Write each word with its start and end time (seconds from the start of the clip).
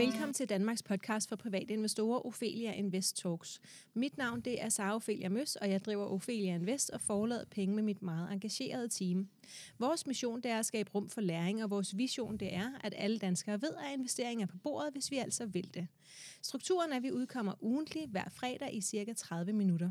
Velkommen 0.00 0.34
til 0.34 0.48
Danmarks 0.48 0.82
podcast 0.82 1.28
for 1.28 1.36
private 1.36 1.74
investorer, 1.74 2.26
Ophelia 2.26 2.72
Invest 2.72 3.16
Talks. 3.16 3.60
Mit 3.94 4.18
navn 4.18 4.40
det 4.40 4.62
er 4.62 4.68
Sara 4.68 4.94
Ophelia 4.94 5.28
Møs, 5.28 5.56
og 5.56 5.70
jeg 5.70 5.84
driver 5.84 6.04
Ophelia 6.04 6.54
Invest 6.54 6.90
og 6.90 7.00
forlader 7.00 7.44
penge 7.50 7.74
med 7.74 7.82
mit 7.82 8.02
meget 8.02 8.32
engagerede 8.32 8.88
team. 8.88 9.28
Vores 9.78 10.06
mission 10.06 10.40
det 10.40 10.50
er 10.50 10.58
at 10.58 10.66
skabe 10.66 10.90
rum 10.94 11.08
for 11.08 11.20
læring, 11.20 11.64
og 11.64 11.70
vores 11.70 11.96
vision 11.96 12.36
det 12.36 12.54
er, 12.54 12.70
at 12.84 12.94
alle 12.96 13.18
danskere 13.18 13.62
ved, 13.62 13.74
at 13.74 13.92
investeringer 13.92 14.46
er 14.46 14.50
på 14.50 14.58
bordet, 14.58 14.92
hvis 14.92 15.10
vi 15.10 15.16
altså 15.16 15.46
vil 15.46 15.74
det. 15.74 15.86
Strukturen 16.42 16.92
er, 16.92 16.96
at 16.96 17.02
vi 17.02 17.12
udkommer 17.12 17.54
ugentligt 17.60 18.10
hver 18.10 18.28
fredag 18.28 18.74
i 18.74 18.80
cirka 18.80 19.12
30 19.12 19.52
minutter. 19.52 19.90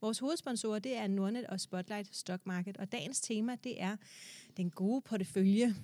Vores 0.00 0.18
hovedsponsorer 0.18 0.78
det 0.78 0.96
er 0.96 1.06
Nordnet 1.06 1.46
og 1.46 1.60
Spotlight 1.60 2.16
Stock 2.16 2.46
Market, 2.46 2.76
og 2.76 2.92
dagens 2.92 3.20
tema 3.20 3.56
det 3.64 3.82
er 3.82 3.96
den 4.56 4.70
gode 4.70 5.00
portefølje. 5.00 5.74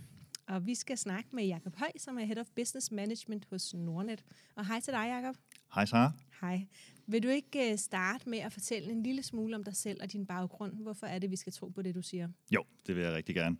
Og 0.48 0.66
vi 0.66 0.74
skal 0.74 0.98
snakke 0.98 1.28
med 1.32 1.44
Jakob 1.44 1.76
Høj, 1.76 1.90
som 1.96 2.18
er 2.18 2.24
Head 2.24 2.38
of 2.38 2.46
Business 2.56 2.92
Management 2.92 3.46
hos 3.50 3.74
Nordnet. 3.74 4.24
Og 4.54 4.66
hej 4.66 4.80
til 4.80 4.92
dig, 4.92 5.06
Jakob. 5.08 5.36
Hej, 5.74 5.86
Sara. 5.86 6.12
Hej. 6.40 6.66
Vil 7.06 7.22
du 7.22 7.28
ikke 7.28 7.72
øh, 7.72 7.78
starte 7.78 8.28
med 8.28 8.38
at 8.38 8.52
fortælle 8.52 8.90
en 8.90 9.02
lille 9.02 9.22
smule 9.22 9.56
om 9.56 9.64
dig 9.64 9.76
selv 9.76 10.02
og 10.02 10.12
din 10.12 10.26
baggrund? 10.26 10.72
Hvorfor 10.82 11.06
er 11.06 11.18
det, 11.18 11.30
vi 11.30 11.36
skal 11.36 11.52
tro 11.52 11.68
på 11.68 11.82
det, 11.82 11.94
du 11.94 12.02
siger? 12.02 12.28
Jo, 12.50 12.64
det 12.86 12.96
vil 12.96 13.04
jeg 13.04 13.12
rigtig 13.12 13.34
gerne. 13.34 13.56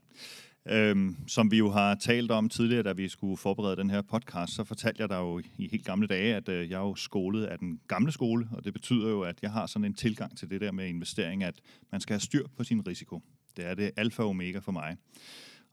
Øhm, 0.68 1.16
som 1.26 1.50
vi 1.50 1.58
jo 1.58 1.70
har 1.70 1.94
talt 1.94 2.30
om 2.30 2.48
tidligere, 2.48 2.82
da 2.82 2.92
vi 2.92 3.08
skulle 3.08 3.36
forberede 3.36 3.76
den 3.76 3.90
her 3.90 4.02
podcast, 4.02 4.54
så 4.54 4.64
fortalte 4.64 5.00
jeg 5.00 5.08
dig 5.08 5.16
jo 5.16 5.38
i 5.58 5.68
helt 5.68 5.84
gamle 5.84 6.06
dage, 6.06 6.34
at 6.34 6.48
øh, 6.48 6.70
jeg 6.70 6.76
er 6.76 6.86
jo 6.86 6.94
skolet 6.94 7.44
af 7.44 7.58
den 7.58 7.80
gamle 7.88 8.12
skole, 8.12 8.48
og 8.52 8.64
det 8.64 8.72
betyder 8.72 9.08
jo, 9.08 9.22
at 9.22 9.38
jeg 9.42 9.52
har 9.52 9.66
sådan 9.66 9.84
en 9.84 9.94
tilgang 9.94 10.38
til 10.38 10.50
det 10.50 10.60
der 10.60 10.72
med 10.72 10.88
investering, 10.88 11.44
at 11.44 11.60
man 11.92 12.00
skal 12.00 12.14
have 12.14 12.20
styr 12.20 12.46
på 12.56 12.64
sin 12.64 12.86
risiko. 12.86 13.22
Det 13.56 13.66
er 13.66 13.74
det 13.74 13.90
alfa 13.96 14.22
og 14.22 14.28
omega 14.28 14.58
for 14.58 14.72
mig. 14.72 14.96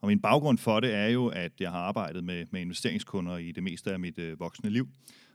Og 0.05 0.09
min 0.09 0.19
baggrund 0.19 0.57
for 0.57 0.79
det 0.79 0.93
er 0.93 1.07
jo, 1.07 1.27
at 1.27 1.51
jeg 1.59 1.71
har 1.71 1.79
arbejdet 1.79 2.23
med, 2.23 2.45
med 2.51 2.61
investeringskunder 2.61 3.37
i 3.37 3.51
det 3.51 3.63
meste 3.63 3.91
af 3.91 3.99
mit 3.99 4.19
øh, 4.19 4.39
voksne 4.39 4.69
liv, 4.69 4.87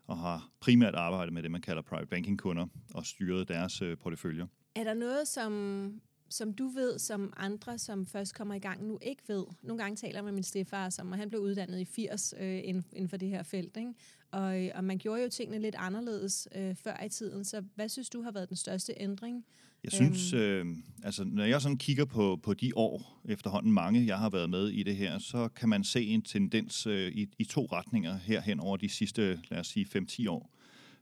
og 0.07 0.19
har 0.19 0.49
primært 0.61 0.95
arbejdet 0.95 1.33
med 1.33 1.43
det, 1.43 1.51
man 1.51 1.61
kalder 1.61 1.83
private 1.83 2.07
banking 2.07 2.39
kunder, 2.39 2.67
og 2.95 3.07
styret 3.07 3.49
deres 3.49 3.83
øh, 3.83 3.97
porteføljer. 3.97 4.47
Er 4.75 4.85
der 4.85 4.95
noget, 4.95 5.29
som, 5.29 6.01
som 6.29 6.53
du 6.53 6.69
ved, 6.69 6.99
som 6.99 7.33
andre, 7.37 7.79
som 7.79 8.07
først 8.07 8.35
kommer 8.35 8.55
i 8.55 8.59
gang 8.59 8.87
nu, 8.87 8.99
ikke 9.03 9.23
ved? 9.29 9.45
Nogle 9.63 9.83
gange 9.83 9.97
taler 9.97 10.15
jeg 10.15 10.25
med 10.25 10.33
min 10.33 10.43
stefar, 10.43 10.91
som 10.91 11.13
han 11.13 11.29
blev 11.29 11.41
uddannet 11.41 11.81
i 11.81 11.85
80 11.85 12.35
øh, 12.41 12.61
inden, 12.65 12.85
inden 12.93 13.09
for 13.09 13.17
det 13.17 13.29
her 13.29 13.43
felt, 13.43 13.77
ikke? 13.77 13.95
Og, 14.31 14.65
øh, 14.65 14.71
og 14.75 14.85
man 14.85 14.99
gjorde 14.99 15.23
jo 15.23 15.29
tingene 15.29 15.59
lidt 15.59 15.75
anderledes 15.79 16.49
øh, 16.55 16.75
før 16.75 17.05
i 17.05 17.09
tiden. 17.09 17.45
Så 17.45 17.65
hvad 17.75 17.89
synes 17.89 18.11
du 18.11 18.23
har 18.23 18.31
været 18.31 18.49
den 18.49 18.57
største 18.57 18.95
ændring? 18.97 19.45
Jeg 19.85 19.93
synes, 19.93 20.33
øh, 20.33 20.67
altså 21.03 21.25
når 21.25 21.45
jeg 21.45 21.63
sådan 21.63 21.77
kigger 21.77 22.05
på, 22.05 22.41
på 22.43 22.55
de 22.55 22.73
år 22.77 23.21
efterhånden 23.29 23.73
mange, 23.73 24.07
jeg 24.07 24.19
har 24.19 24.31
været 24.31 24.51
med 24.51 24.69
i 24.69 24.83
det 24.83 24.97
her, 24.97 25.19
så 25.19 25.49
kan 25.49 25.69
man 25.69 25.85
se 25.85 26.05
en 26.05 26.23
tendens 26.23 26.87
øh, 26.87 27.13
i, 27.13 27.29
i 27.39 27.45
to 27.45 27.69
retninger 27.73 28.19
herhen 28.19 28.61
over 28.61 28.77
de 28.77 28.89
sidste, 28.89 29.41
lad 29.51 29.61
os 29.61 29.67
sige, 29.67 29.87
5-10 29.97 30.31
år. 30.31 30.51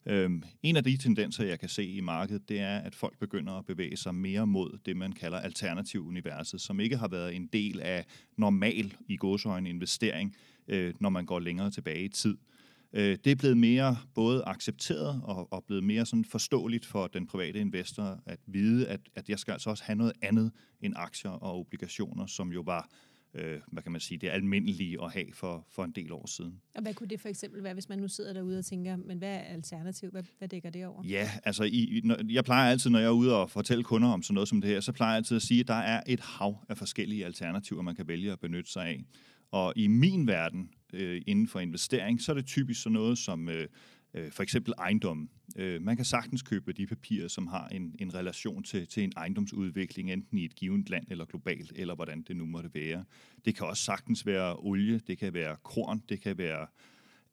Øhm, 0.07 0.43
en 0.63 0.77
af 0.77 0.85
de 0.85 0.97
tendenser, 0.97 1.45
jeg 1.45 1.61
kan 1.61 1.69
se 1.69 1.87
i 1.87 2.01
markedet, 2.01 2.49
det 2.49 2.61
er, 2.61 2.79
at 2.79 2.95
folk 2.95 3.19
begynder 3.19 3.53
at 3.53 3.67
bevæge 3.67 3.97
sig 3.97 4.15
mere 4.15 4.47
mod 4.47 4.79
det, 4.87 4.97
man 4.97 5.13
kalder 5.13 5.39
alternativ 5.39 6.07
universet, 6.07 6.61
som 6.61 6.81
ikke 6.81 6.97
har 6.97 7.09
været 7.09 7.37
en 7.37 7.47
del 7.47 7.81
af 7.81 8.05
normal 8.37 8.95
i 9.09 9.17
godsøjne 9.17 9.69
investering, 9.69 10.37
øh, 10.69 10.95
når 11.01 11.09
man 11.09 11.27
går 11.27 11.41
længere 11.41 11.71
tilbage 11.71 12.05
i 12.05 12.09
tid. 12.09 12.37
Øh, 12.37 12.58
det 12.95 13.27
er 13.27 13.37
blevet 13.37 13.57
mere 13.57 13.97
både 14.15 14.45
accepteret 14.47 15.21
og, 15.25 15.53
og 15.53 15.65
blevet 15.65 15.85
mere 15.85 16.07
sådan 16.07 16.25
forståeligt 16.25 16.87
for 16.87 17.07
den 17.07 17.27
private 17.27 17.59
investor 17.59 18.21
at 18.27 18.39
vide, 18.47 18.89
at, 18.89 19.01
at 19.15 19.29
jeg 19.29 19.39
skal 19.39 19.53
altså 19.53 19.71
også 19.71 19.85
have 19.85 19.97
noget 19.97 20.13
andet 20.23 20.53
end 20.81 20.95
aktier 20.97 21.31
og 21.31 21.59
obligationer, 21.59 22.27
som 22.27 22.53
jo 22.53 22.61
var 22.61 22.91
øh, 23.35 23.61
hvad 23.73 23.83
kan 23.83 23.93
man 23.93 24.01
sige, 24.01 24.19
det 24.19 24.29
almindelige 24.29 25.05
at 25.05 25.13
have 25.13 25.27
for, 25.33 25.67
for 25.71 25.85
en 25.85 25.91
del 25.91 26.13
år 26.13 26.27
siden. 26.27 26.61
Og 26.75 26.83
hvad 26.83 26.95
kunne 26.95 27.09
det 27.09 27.21
for 27.21 27.29
eksempel 27.29 27.63
være, 27.63 27.75
hvis 27.75 27.89
man 27.89 27.99
nu 27.99 28.09
sidder 28.09 28.33
derude 28.33 28.59
og 28.59 28.65
tænker, 28.65 28.97
men 28.97 29.19
hvad 29.19 29.35
er 29.35 29.41
alternativ? 29.41 30.11
Hvad, 30.11 30.23
hvad 30.39 30.49
dækker 30.49 30.71
det 30.71 30.87
over? 30.87 31.05
Ja, 31.05 31.31
altså 31.45 31.65
i, 31.65 32.01
når, 32.05 32.17
jeg 32.29 32.45
plejer 32.45 32.71
altid, 32.71 32.91
når 32.91 32.99
jeg 32.99 33.07
er 33.07 33.11
ude 33.11 33.37
og 33.37 33.51
fortælle 33.51 33.85
kunder 33.85 34.09
om 34.09 34.23
sådan 34.23 34.35
noget 34.35 34.49
som 34.49 34.61
det 34.61 34.71
her, 34.71 34.81
så 34.81 34.93
plejer 34.93 35.13
jeg 35.13 35.17
altid 35.17 35.37
at 35.37 35.43
sige, 35.43 35.61
at 35.61 35.69
der 35.69 35.75
er 35.75 36.03
et 36.07 36.21
hav 36.21 36.65
af 36.69 36.79
forskellige 36.79 37.25
alternativer, 37.25 37.83
man 37.83 37.95
kan 37.95 38.09
vælge 38.09 38.33
at 38.33 38.41
benytte 38.41 38.71
sig 38.71 38.87
af. 38.87 39.05
Og 39.51 39.73
i 39.77 39.87
min 39.87 40.27
verden, 40.27 40.71
øh, 40.93 41.23
inden 41.27 41.49
for 41.49 41.61
investering, 41.61 42.21
så 42.21 42.33
er 42.33 42.37
det 42.37 42.47
typisk 42.47 42.83
sådan 42.83 42.95
noget 42.95 43.19
som 43.19 43.49
øh, 43.49 43.69
øh, 44.15 44.33
for 44.33 44.43
eksempel 44.43 44.75
ejendom. 44.79 45.31
Øh, 45.57 45.83
man 45.83 45.97
kan 45.97 46.05
sagtens 46.05 46.43
købe 46.43 46.73
de 46.73 46.87
papirer, 46.87 47.29
som 47.29 47.47
har 47.47 47.69
en, 47.69 47.95
en 47.99 48.15
relation 48.15 48.63
til, 48.63 48.87
til 48.87 49.03
en 49.03 49.13
ejendomsudvikling, 49.17 50.13
enten 50.13 50.39
i 50.39 50.45
et 50.45 50.55
givet 50.55 50.91
land 50.91 51.07
eller 51.11 51.25
globalt, 51.25 51.73
eller 51.77 51.95
hvordan 51.95 52.23
det 52.23 52.37
nu 52.37 52.47
måtte 52.47 52.71
være. 52.75 53.05
Det 53.45 53.55
kan 53.55 53.67
også 53.67 53.83
sagtens 53.83 54.27
være 54.27 54.57
olie, 54.57 54.99
det 54.99 55.19
kan 55.19 55.35
være 55.35 55.57
korn, 55.63 56.03
det 56.09 56.21
kan 56.21 56.39
være 56.39 56.67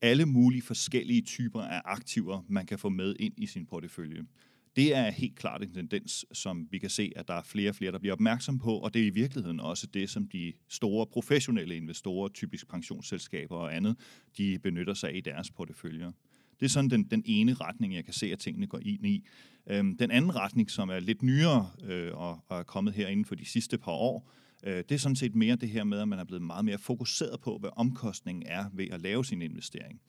alle 0.01 0.25
mulige 0.25 0.61
forskellige 0.61 1.21
typer 1.21 1.61
af 1.61 1.81
aktiver, 1.85 2.41
man 2.47 2.65
kan 2.65 2.79
få 2.79 2.89
med 2.89 3.15
ind 3.19 3.33
i 3.37 3.45
sin 3.45 3.65
portefølje. 3.65 4.25
Det 4.75 4.95
er 4.95 5.11
helt 5.11 5.35
klart 5.35 5.63
en 5.63 5.73
tendens, 5.73 6.25
som 6.31 6.67
vi 6.71 6.77
kan 6.77 6.89
se, 6.89 7.11
at 7.15 7.27
der 7.27 7.33
er 7.33 7.43
flere 7.43 7.69
og 7.69 7.75
flere, 7.75 7.91
der 7.91 7.99
bliver 7.99 8.13
opmærksom 8.13 8.59
på, 8.59 8.77
og 8.77 8.93
det 8.93 9.01
er 9.01 9.05
i 9.05 9.09
virkeligheden 9.09 9.59
også 9.59 9.87
det, 9.87 10.09
som 10.09 10.27
de 10.27 10.53
store 10.69 11.07
professionelle 11.07 11.75
investorer, 11.75 12.29
typisk 12.29 12.67
pensionsselskaber 12.69 13.55
og 13.55 13.75
andet, 13.75 13.95
de 14.37 14.59
benytter 14.59 14.93
sig 14.93 15.09
af 15.09 15.15
i 15.15 15.21
deres 15.21 15.51
porteføljer. 15.51 16.11
Det 16.59 16.65
er 16.65 16.69
sådan 16.69 16.89
den, 16.89 17.03
den 17.03 17.23
ene 17.25 17.53
retning, 17.53 17.95
jeg 17.95 18.05
kan 18.05 18.13
se, 18.13 18.31
at 18.31 18.39
tingene 18.39 18.67
går 18.67 18.79
ind 18.81 19.05
i. 19.05 19.25
Øhm, 19.67 19.97
den 19.97 20.11
anden 20.11 20.35
retning, 20.35 20.71
som 20.71 20.89
er 20.89 20.99
lidt 20.99 21.23
nyere 21.23 21.69
øh, 21.83 22.17
og, 22.17 22.39
og 22.47 22.59
er 22.59 22.63
kommet 22.63 22.93
her 22.93 23.07
inden 23.07 23.25
for 23.25 23.35
de 23.35 23.45
sidste 23.45 23.77
par 23.77 23.91
år, 23.91 24.31
øh, 24.63 24.77
det 24.77 24.91
er 24.91 24.97
sådan 24.97 25.15
set 25.15 25.35
mere 25.35 25.55
det 25.55 25.69
her 25.69 25.83
med, 25.83 25.99
at 25.99 26.07
man 26.07 26.19
er 26.19 26.23
blevet 26.23 26.43
meget 26.43 26.65
mere 26.65 26.77
fokuseret 26.77 27.41
på, 27.41 27.57
hvad 27.57 27.69
omkostningen 27.75 28.43
er 28.47 28.65
ved 28.73 28.87
at 28.91 29.01
lave 29.01 29.25
sin 29.25 29.41
investering. 29.41 30.01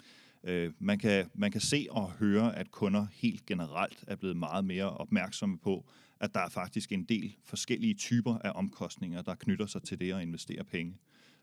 Øh, 0.46 0.72
man, 0.78 0.98
kan, 0.98 1.30
man 1.34 1.50
kan 1.50 1.60
se 1.60 1.86
og 1.90 2.10
høre, 2.10 2.56
at 2.56 2.70
kunder 2.70 3.06
helt 3.12 3.46
generelt 3.46 4.04
er 4.06 4.16
blevet 4.16 4.36
meget 4.36 4.64
mere 4.64 4.90
opmærksomme 4.90 5.58
på, 5.58 5.86
at 6.20 6.34
der 6.34 6.40
er 6.40 6.48
faktisk 6.48 6.92
en 6.92 7.04
del 7.04 7.36
forskellige 7.44 7.94
typer 7.94 8.38
af 8.38 8.52
omkostninger, 8.54 9.22
der 9.22 9.34
knytter 9.34 9.66
sig 9.66 9.82
til 9.82 10.00
det 10.00 10.12
at 10.12 10.22
investere 10.22 10.64
penge. 10.64 10.98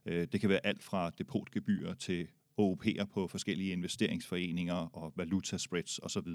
Øh, 0.06 0.28
det 0.32 0.42
kan 0.42 0.50
være 0.50 0.66
alt 0.66 0.84
fra 0.84 1.10
depotgebyrer 1.18 1.94
til 1.94 2.28
OOP'er 2.62 3.04
på 3.04 3.28
forskellige 3.28 3.72
investeringsforeninger 3.72 4.74
og 4.74 5.14
valutaspreads 5.16 6.00
osv. 6.04 6.28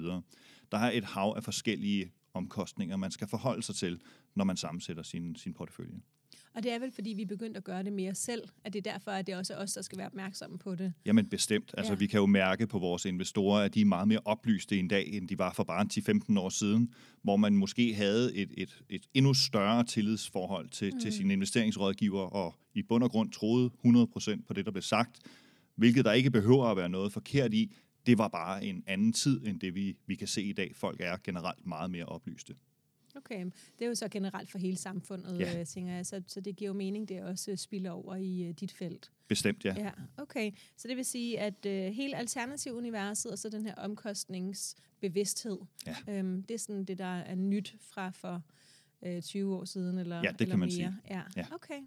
Der 0.71 0.77
er 0.77 0.91
et 0.91 1.03
hav 1.03 1.33
af 1.37 1.43
forskellige 1.43 2.11
omkostninger, 2.33 2.97
man 2.97 3.11
skal 3.11 3.27
forholde 3.27 3.63
sig 3.63 3.75
til, 3.75 4.01
når 4.35 4.43
man 4.43 4.57
sammensætter 4.57 5.03
sin, 5.03 5.35
sin 5.35 5.53
portefølje. 5.53 6.01
Og 6.53 6.63
det 6.63 6.71
er 6.71 6.79
vel, 6.79 6.91
fordi 6.91 7.09
vi 7.09 7.21
er 7.21 7.25
begyndt 7.25 7.57
at 7.57 7.63
gøre 7.63 7.83
det 7.83 7.93
mere 7.93 8.15
selv, 8.15 8.43
at 8.63 8.73
det 8.73 8.87
er 8.87 8.91
derfor, 8.91 9.11
at 9.11 9.27
det 9.27 9.35
også 9.35 9.53
er 9.53 9.57
os, 9.57 9.73
der 9.73 9.81
skal 9.81 9.97
være 9.97 10.07
opmærksomme 10.07 10.57
på 10.57 10.75
det. 10.75 10.93
Jamen 11.05 11.29
bestemt. 11.29 11.73
Altså, 11.77 11.93
ja. 11.93 11.97
Vi 11.97 12.07
kan 12.07 12.19
jo 12.19 12.25
mærke 12.25 12.67
på 12.67 12.79
vores 12.79 13.05
investorer, 13.05 13.63
at 13.63 13.73
de 13.73 13.81
er 13.81 13.85
meget 13.85 14.07
mere 14.07 14.19
oplyste 14.25 14.75
i 14.75 14.79
en 14.79 14.87
dag, 14.87 15.07
end 15.07 15.27
de 15.27 15.37
var 15.37 15.53
for 15.53 15.63
bare 15.63 15.85
10-15 16.33 16.39
år 16.39 16.49
siden, 16.49 16.93
hvor 17.21 17.37
man 17.37 17.55
måske 17.55 17.93
havde 17.93 18.35
et, 18.35 18.51
et, 18.57 18.83
et 18.89 19.07
endnu 19.13 19.33
større 19.33 19.83
tillidsforhold 19.83 20.69
til, 20.69 20.93
mm. 20.93 20.99
til 20.99 21.13
sine 21.13 21.33
investeringsrådgiver, 21.33 22.21
og 22.21 22.55
i 22.73 22.83
bund 22.83 23.03
og 23.03 23.11
grund 23.11 23.31
troede 23.31 23.69
100% 23.85 24.45
på 24.47 24.53
det, 24.53 24.65
der 24.65 24.71
blev 24.71 24.81
sagt, 24.81 25.19
hvilket 25.75 26.05
der 26.05 26.11
ikke 26.11 26.31
behøver 26.31 26.65
at 26.65 26.77
være 26.77 26.89
noget 26.89 27.13
forkert 27.13 27.53
i. 27.53 27.75
Det 28.05 28.17
var 28.17 28.27
bare 28.27 28.65
en 28.65 28.83
anden 28.87 29.13
tid, 29.13 29.47
end 29.47 29.59
det 29.59 29.75
vi, 29.75 29.97
vi 30.05 30.15
kan 30.15 30.27
se 30.27 30.43
i 30.43 30.53
dag. 30.53 30.71
Folk 30.75 31.01
er 31.01 31.17
generelt 31.23 31.67
meget 31.67 31.91
mere 31.91 32.05
oplyste. 32.05 32.55
Okay, 33.19 33.45
det 33.79 33.85
er 33.85 33.87
jo 33.87 33.95
så 33.95 34.07
generelt 34.07 34.51
for 34.51 34.57
hele 34.57 34.77
samfundet, 34.77 35.39
ja. 35.39 35.59
Øh, 35.59 35.65
tænker 35.65 35.93
jeg, 35.93 36.05
så, 36.05 36.21
så 36.27 36.41
det 36.41 36.55
giver 36.55 36.69
jo 36.69 36.73
mening, 36.73 37.09
det 37.09 37.23
også 37.23 37.55
spiller 37.55 37.91
over 37.91 38.15
i 38.15 38.49
uh, 38.49 38.55
dit 38.55 38.71
felt. 38.71 39.11
Bestemt, 39.27 39.65
ja. 39.65 39.73
ja. 39.77 39.91
Okay, 40.17 40.51
så 40.77 40.87
det 40.87 40.97
vil 40.97 41.05
sige, 41.05 41.39
at 41.39 41.65
uh, 41.65 41.71
hele 41.71 42.17
alternativuniverset, 42.17 43.31
og 43.31 43.39
så 43.39 43.49
den 43.49 43.65
her 43.65 43.75
omkostningsbevidsthed, 43.75 45.57
ja. 45.85 45.95
øhm, 46.07 46.43
det 46.43 46.53
er 46.53 46.59
sådan 46.59 46.85
det, 46.85 46.97
der 46.97 47.19
er 47.19 47.35
nyt 47.35 47.75
fra 47.79 48.09
for 48.09 48.43
uh, 49.07 49.21
20 49.21 49.55
år 49.55 49.65
siden, 49.65 49.97
eller 49.97 50.15
Ja, 50.15 50.21
det 50.21 50.41
eller 50.41 50.45
kan 50.51 50.59
man 50.59 50.67
mere. 50.67 50.71
sige. 50.71 50.93
Ja, 51.09 51.21
ja. 51.37 51.45
okay. 51.51 51.79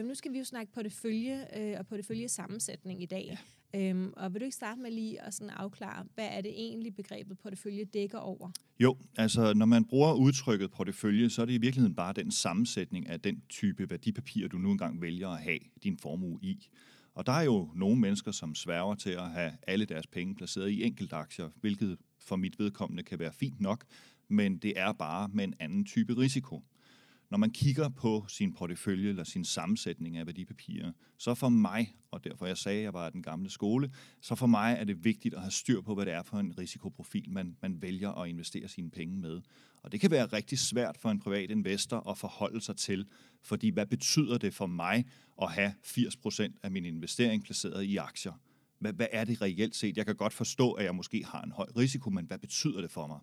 Uh, 0.00 0.04
nu 0.08 0.14
skal 0.14 0.32
vi 0.32 0.38
jo 0.38 0.44
snakke 0.44 0.72
portefølje 0.72 1.46
uh, 1.56 1.78
og 1.78 1.86
porteføljesammensætning 1.86 3.02
i 3.02 3.06
dag. 3.06 3.24
Ja. 3.30 3.36
Øhm, 3.74 4.12
og 4.16 4.32
vil 4.34 4.40
du 4.40 4.44
ikke 4.44 4.54
starte 4.56 4.80
med 4.80 4.90
lige 4.90 5.22
at 5.22 5.34
sådan 5.34 5.50
afklare, 5.50 6.04
hvad 6.14 6.28
er 6.30 6.40
det 6.40 6.50
egentlig 6.50 6.94
begrebet 6.94 7.38
portefølje 7.38 7.84
dækker 7.84 8.18
over? 8.18 8.50
Jo, 8.80 8.96
altså 9.16 9.54
når 9.54 9.66
man 9.66 9.84
bruger 9.84 10.12
udtrykket 10.14 10.70
portefølje, 10.70 11.30
så 11.30 11.42
er 11.42 11.46
det 11.46 11.52
i 11.52 11.58
virkeligheden 11.58 11.94
bare 11.94 12.12
den 12.12 12.30
sammensætning 12.30 13.08
af 13.08 13.20
den 13.20 13.42
type 13.48 13.90
værdipapirer, 13.90 14.48
du 14.48 14.58
nu 14.58 14.70
engang 14.70 15.00
vælger 15.02 15.28
at 15.28 15.38
have 15.42 15.58
din 15.82 15.98
formue 15.98 16.38
i. 16.42 16.68
Og 17.14 17.26
der 17.26 17.32
er 17.32 17.42
jo 17.42 17.70
nogle 17.74 18.00
mennesker, 18.00 18.30
som 18.32 18.54
sværger 18.54 18.94
til 18.94 19.10
at 19.10 19.30
have 19.30 19.52
alle 19.66 19.84
deres 19.84 20.06
penge 20.06 20.34
placeret 20.34 20.70
i 20.70 20.82
enkeltaktier, 20.82 21.48
hvilket 21.60 21.98
for 22.18 22.36
mit 22.36 22.58
vedkommende 22.58 23.02
kan 23.02 23.18
være 23.18 23.32
fint 23.32 23.60
nok, 23.60 23.84
men 24.30 24.58
det 24.58 24.72
er 24.76 24.92
bare 24.92 25.28
med 25.32 25.44
en 25.44 25.54
anden 25.60 25.84
type 25.84 26.16
risiko. 26.16 26.62
Når 27.30 27.38
man 27.38 27.50
kigger 27.50 27.88
på 27.88 28.24
sin 28.28 28.52
portefølje 28.52 29.08
eller 29.08 29.24
sin 29.24 29.44
sammensætning 29.44 30.16
af 30.16 30.26
værdipapirer, 30.26 30.92
så 31.18 31.34
for 31.34 31.48
mig, 31.48 31.96
og 32.10 32.24
derfor 32.24 32.46
jeg 32.46 32.56
sagde, 32.58 32.78
at 32.78 32.84
jeg 32.84 32.94
var 32.94 33.06
af 33.06 33.12
den 33.12 33.22
gamle 33.22 33.50
skole, 33.50 33.92
så 34.20 34.34
for 34.34 34.46
mig 34.46 34.76
er 34.80 34.84
det 34.84 35.04
vigtigt 35.04 35.34
at 35.34 35.40
have 35.40 35.50
styr 35.50 35.80
på, 35.80 35.94
hvad 35.94 36.06
det 36.06 36.12
er 36.12 36.22
for 36.22 36.36
en 36.38 36.58
risikoprofil, 36.58 37.30
man, 37.30 37.56
man 37.62 37.82
vælger 37.82 38.10
at 38.10 38.28
investere 38.28 38.68
sine 38.68 38.90
penge 38.90 39.16
med. 39.16 39.40
Og 39.82 39.92
det 39.92 40.00
kan 40.00 40.10
være 40.10 40.26
rigtig 40.26 40.58
svært 40.58 40.98
for 40.98 41.10
en 41.10 41.20
privat 41.20 41.50
investor 41.50 42.10
at 42.10 42.18
forholde 42.18 42.60
sig 42.60 42.76
til, 42.76 43.06
fordi 43.42 43.68
hvad 43.68 43.86
betyder 43.86 44.38
det 44.38 44.54
for 44.54 44.66
mig 44.66 45.04
at 45.42 45.52
have 45.52 45.74
80% 45.86 46.60
af 46.62 46.70
min 46.70 46.84
investering 46.84 47.44
placeret 47.44 47.84
i 47.84 47.96
aktier? 47.96 48.32
hvad, 48.80 48.92
hvad 48.92 49.06
er 49.12 49.24
det 49.24 49.42
reelt 49.42 49.76
set? 49.76 49.96
Jeg 49.96 50.06
kan 50.06 50.16
godt 50.16 50.32
forstå, 50.32 50.72
at 50.72 50.84
jeg 50.84 50.94
måske 50.94 51.24
har 51.24 51.42
en 51.42 51.52
høj 51.52 51.66
risiko, 51.76 52.10
men 52.10 52.24
hvad 52.24 52.38
betyder 52.38 52.80
det 52.80 52.90
for 52.90 53.06
mig? 53.06 53.18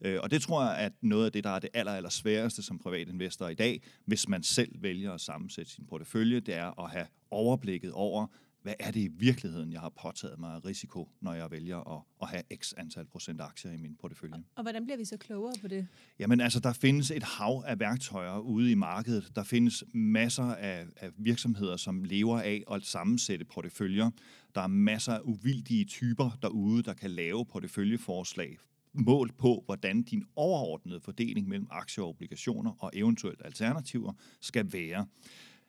Øh, 0.00 0.18
og 0.22 0.30
det 0.30 0.42
tror 0.42 0.64
jeg 0.64 0.76
at 0.76 0.92
noget 1.00 1.26
af 1.26 1.32
det, 1.32 1.44
der 1.44 1.50
er 1.50 1.58
det 1.58 1.70
aller, 1.74 1.92
aller 1.92 2.10
sværeste 2.10 2.62
som 2.62 2.78
privatinvestor 2.78 3.48
i 3.48 3.54
dag, 3.54 3.82
hvis 4.04 4.28
man 4.28 4.42
selv 4.42 4.82
vælger 4.82 5.12
at 5.12 5.20
sammensætte 5.20 5.72
sin 5.72 5.86
portefølje, 5.86 6.40
det 6.40 6.54
er 6.54 6.84
at 6.84 6.90
have 6.90 7.06
overblikket 7.30 7.92
over, 7.92 8.26
hvad 8.62 8.74
er 8.80 8.90
det 8.90 9.00
i 9.00 9.08
virkeligheden, 9.08 9.72
jeg 9.72 9.80
har 9.80 9.92
påtaget 10.02 10.38
mig 10.38 10.54
af 10.54 10.64
risiko, 10.64 11.08
når 11.20 11.34
jeg 11.34 11.50
vælger 11.50 11.96
at, 11.96 12.02
at 12.22 12.28
have 12.28 12.42
x 12.54 12.72
antal 12.76 13.06
procent 13.06 13.40
aktier 13.40 13.72
i 13.72 13.76
min 13.76 13.96
portefølje. 14.00 14.34
Og, 14.34 14.42
og 14.56 14.62
hvordan 14.62 14.84
bliver 14.84 14.96
vi 14.96 15.04
så 15.04 15.16
klogere 15.16 15.54
på 15.60 15.68
det? 15.68 15.86
Jamen 16.18 16.40
altså, 16.40 16.60
der 16.60 16.72
findes 16.72 17.10
et 17.10 17.22
hav 17.22 17.64
af 17.66 17.80
værktøjer 17.80 18.38
ude 18.38 18.70
i 18.70 18.74
markedet. 18.74 19.32
Der 19.36 19.44
findes 19.44 19.84
masser 19.94 20.44
af, 20.44 20.86
af 20.96 21.10
virksomheder, 21.16 21.76
som 21.76 22.04
lever 22.04 22.40
af 22.40 22.64
at 22.72 22.82
sammensætte 22.82 23.44
porteføljer. 23.44 24.10
Der 24.54 24.60
er 24.60 24.66
masser 24.66 25.12
af 25.12 25.20
uvildige 25.24 25.84
typer 25.84 26.38
derude, 26.42 26.82
der 26.82 26.94
kan 26.94 27.10
lave 27.10 27.46
porteføljeforslag 27.46 28.58
mål 28.92 29.32
på, 29.32 29.62
hvordan 29.66 30.02
din 30.02 30.24
overordnede 30.36 31.00
fordeling 31.00 31.48
mellem 31.48 31.66
aktier 31.70 32.04
og 32.04 32.10
obligationer 32.10 32.72
og 32.78 32.90
eventuelt 32.94 33.42
alternativer 33.44 34.12
skal 34.40 34.72
være. 34.72 35.06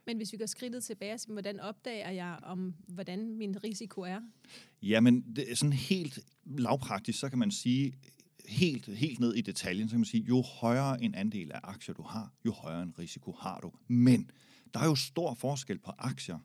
Men 0.06 0.18
hvis 0.18 0.32
vi 0.32 0.38
går 0.38 0.46
skridtet 0.46 0.84
tilbage, 0.84 1.18
så 1.18 1.28
hvordan 1.28 1.60
opdager 1.60 2.10
jeg, 2.10 2.40
om 2.44 2.74
hvordan 2.88 3.36
min 3.38 3.64
risiko 3.64 4.02
er? 4.02 4.20
Jamen, 4.82 5.22
det 5.36 5.52
er 5.52 5.56
sådan 5.56 5.74
helt 5.74 6.20
lavpraktisk, 6.46 7.20
så 7.20 7.30
kan 7.30 7.40
man 7.40 7.52
sige, 7.52 7.94
helt, 8.46 8.86
helt 8.86 9.20
ned 9.20 9.34
i 9.34 9.42
detaljen, 9.42 9.90
så 9.90 9.94
kan 9.94 10.00
man 10.00 10.06
sige, 10.06 10.24
jo 10.24 10.42
højere 10.42 11.04
en 11.04 11.16
andel 11.16 11.52
af 11.52 11.60
aktier 11.64 11.96
du 11.96 12.02
har, 12.02 12.34
jo 12.46 12.52
højere 12.52 12.84
en 12.84 12.94
risiko 13.00 13.32
har 13.32 13.60
du. 13.60 13.72
Men 13.88 14.32
der 14.74 14.80
er 14.80 14.86
jo 14.86 14.96
stor 14.96 15.34
forskel 15.34 15.80
på 15.80 15.92
aktier. 15.98 16.40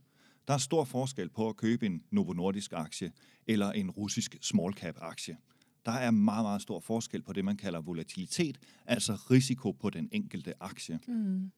Der 0.49 0.55
er 0.55 0.59
stor 0.59 0.85
forskel 0.85 1.29
på 1.29 1.49
at 1.49 1.57
købe 1.57 1.87
en 1.87 2.03
Novo 2.11 2.33
Nordisk 2.33 2.73
aktie 2.73 3.13
eller 3.47 3.73
en 3.73 3.91
russisk 3.91 4.37
small 4.41 4.75
cap 4.75 4.99
aktie. 5.01 5.37
Der 5.87 5.93
er 5.93 6.11
meget, 6.11 6.45
meget 6.45 6.63
stor 6.63 6.81
forskel 6.81 7.23
på 7.23 7.33
det, 7.33 7.45
man 7.45 7.57
kalder 7.57 7.81
volatilitet, 7.81 8.59
altså 8.87 9.15
risiko 9.31 9.73
på 9.73 9.91
den 9.91 10.09
enkelte 10.13 10.55
aktie. 10.61 11.01
Mm. 11.07 11.51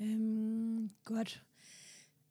Øhm, 0.00 0.90
godt. 1.04 1.42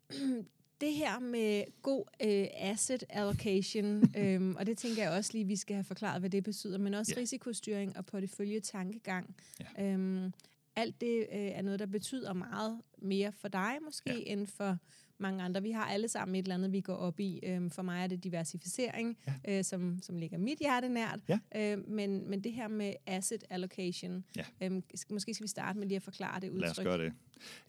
Det 0.81 0.93
her 0.93 1.19
med 1.19 1.63
god 1.81 2.03
øh, 2.21 2.47
asset 2.53 3.03
allocation, 3.09 4.03
øhm, 4.21 4.55
og 4.55 4.65
det 4.65 4.77
tænker 4.77 5.03
jeg 5.03 5.11
også 5.11 5.33
lige, 5.33 5.45
vi 5.45 5.55
skal 5.55 5.75
have 5.75 5.83
forklaret, 5.83 6.19
hvad 6.19 6.29
det 6.29 6.43
betyder, 6.43 6.77
men 6.77 6.93
også 6.93 7.13
ja. 7.15 7.21
risikostyring 7.21 7.97
og 7.97 8.05
portefølje-tankegang. 8.05 9.35
Ja. 9.77 9.93
Øhm, 9.93 10.33
alt 10.75 11.01
det 11.01 11.19
øh, 11.19 11.25
er 11.31 11.61
noget, 11.61 11.79
der 11.79 11.85
betyder 11.85 12.33
meget 12.33 12.81
mere 12.97 13.31
for 13.31 13.47
dig 13.47 13.77
måske, 13.85 14.13
ja. 14.13 14.33
end 14.33 14.47
for 14.47 14.77
mange 15.19 15.43
andre. 15.43 15.61
Vi 15.61 15.71
har 15.71 15.85
alle 15.85 16.07
sammen 16.07 16.35
et 16.35 16.43
eller 16.43 16.55
andet, 16.55 16.71
vi 16.71 16.81
går 16.81 16.95
op 16.95 17.19
i. 17.19 17.39
Øhm, 17.43 17.69
for 17.69 17.81
mig 17.81 18.03
er 18.03 18.07
det 18.07 18.23
diversificering, 18.23 19.17
ja. 19.27 19.57
øh, 19.57 19.63
som, 19.63 19.99
som 20.01 20.17
ligger 20.17 20.37
mit 20.37 20.59
hjerte 20.59 20.89
nært. 20.89 21.19
Ja. 21.29 21.39
Øh, 21.55 21.89
men, 21.89 22.29
men 22.29 22.43
det 22.43 22.53
her 22.53 22.67
med 22.67 22.93
asset 23.07 23.43
allocation, 23.49 24.23
ja. 24.35 24.43
øhm, 24.61 24.83
måske 25.09 25.33
skal 25.33 25.43
vi 25.43 25.49
starte 25.49 25.79
med 25.79 25.87
lige 25.87 25.95
at 25.95 26.03
forklare 26.03 26.39
det 26.39 26.49
udtryk. 26.49 26.61
Lad 26.61 26.71
os 26.71 26.79
gøre 26.83 26.97
det. 26.97 27.13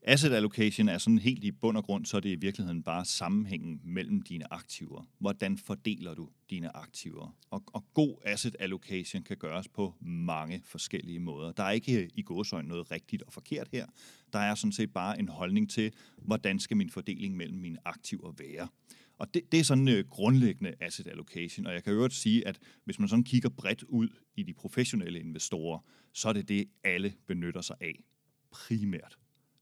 Asset 0.02 0.32
allocation 0.32 0.88
er 0.88 0.98
sådan 0.98 1.18
helt 1.18 1.44
i 1.44 1.52
bund 1.52 1.76
og 1.76 1.84
grund, 1.84 2.06
så 2.06 2.16
er 2.16 2.20
det 2.20 2.28
i 2.28 2.34
virkeligheden 2.34 2.82
bare 2.82 3.04
sammenhængen 3.04 3.80
mellem 3.84 4.22
dine 4.22 4.52
aktiver. 4.52 5.08
Hvordan 5.18 5.58
fordeler 5.58 6.14
du 6.14 6.28
dine 6.50 6.76
aktiver? 6.76 7.36
Og, 7.50 7.62
og 7.66 7.84
god 7.94 8.16
asset 8.24 8.56
allocation 8.58 9.22
kan 9.22 9.36
gøres 9.36 9.68
på 9.68 9.94
mange 10.00 10.62
forskellige 10.64 11.18
måder. 11.18 11.52
Der 11.52 11.62
er 11.62 11.70
ikke 11.70 12.10
i 12.14 12.22
gåsøjne 12.22 12.68
noget 12.68 12.90
rigtigt 12.90 13.22
og 13.22 13.32
forkert 13.32 13.68
her. 13.72 13.86
Der 14.32 14.38
er 14.38 14.54
sådan 14.54 14.72
set 14.72 14.92
bare 14.92 15.18
en 15.18 15.28
holdning 15.28 15.70
til, 15.70 15.92
hvordan 16.18 16.58
skal 16.58 16.76
min 16.76 16.90
fordeling 16.90 17.36
mellem 17.36 17.58
mine 17.58 17.78
aktiver 17.84 18.32
være. 18.38 18.68
Og 19.18 19.34
det, 19.34 19.52
det 19.52 19.60
er 19.60 19.64
sådan 19.64 19.88
øh, 19.88 20.04
grundlæggende 20.08 20.74
asset 20.80 21.06
allocation, 21.06 21.66
og 21.66 21.74
jeg 21.74 21.84
kan 21.84 21.92
øvrigt 21.92 22.14
sige, 22.14 22.48
at 22.48 22.58
hvis 22.84 22.98
man 22.98 23.08
sådan 23.08 23.24
kigger 23.24 23.48
bredt 23.48 23.82
ud 23.82 24.08
i 24.36 24.42
de 24.42 24.54
professionelle 24.54 25.20
investorer, 25.20 25.78
så 26.12 26.28
er 26.28 26.32
det 26.32 26.48
det, 26.48 26.68
alle 26.84 27.14
benytter 27.26 27.60
sig 27.60 27.76
af 27.80 28.04
primært. 28.50 29.18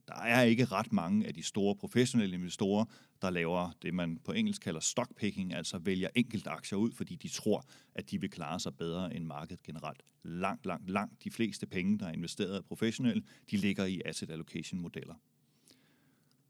Der 0.09 0.15
er 0.15 0.43
ikke 0.43 0.65
ret 0.65 0.93
mange 0.93 1.27
af 1.27 1.35
de 1.35 1.43
store 1.43 1.77
professionelle 1.77 2.37
investorer, 2.37 2.85
der 3.23 3.31
laver 3.31 3.71
det, 3.83 3.95
man 3.95 4.19
på 4.25 4.33
engelsk 4.33 4.63
kalder 4.63 4.81
stockpicking, 4.81 5.55
altså 5.55 5.79
vælger 5.79 6.09
enkelte 6.15 6.51
aktier 6.51 6.79
ud, 6.79 6.93
fordi 6.93 7.17
de 7.17 7.29
tror, 7.29 7.65
at 7.95 8.11
de 8.11 8.21
vil 8.21 8.31
klare 8.31 8.61
sig 8.61 8.77
bedre 8.77 9.15
end 9.17 9.25
markedet 9.25 9.63
generelt. 9.63 10.03
Langt, 10.23 10.67
langt, 10.67 10.91
langt 10.91 11.25
de 11.25 11.31
fleste 11.31 11.67
penge, 11.67 11.99
der 11.99 12.07
er 12.07 12.13
investeret 12.13 12.57
af 12.57 12.65
professionelle, 12.65 13.23
de 13.51 13.57
ligger 13.57 13.85
i 13.85 14.03
asset 14.05 14.31
allocation 14.31 14.81
modeller. 14.81 15.15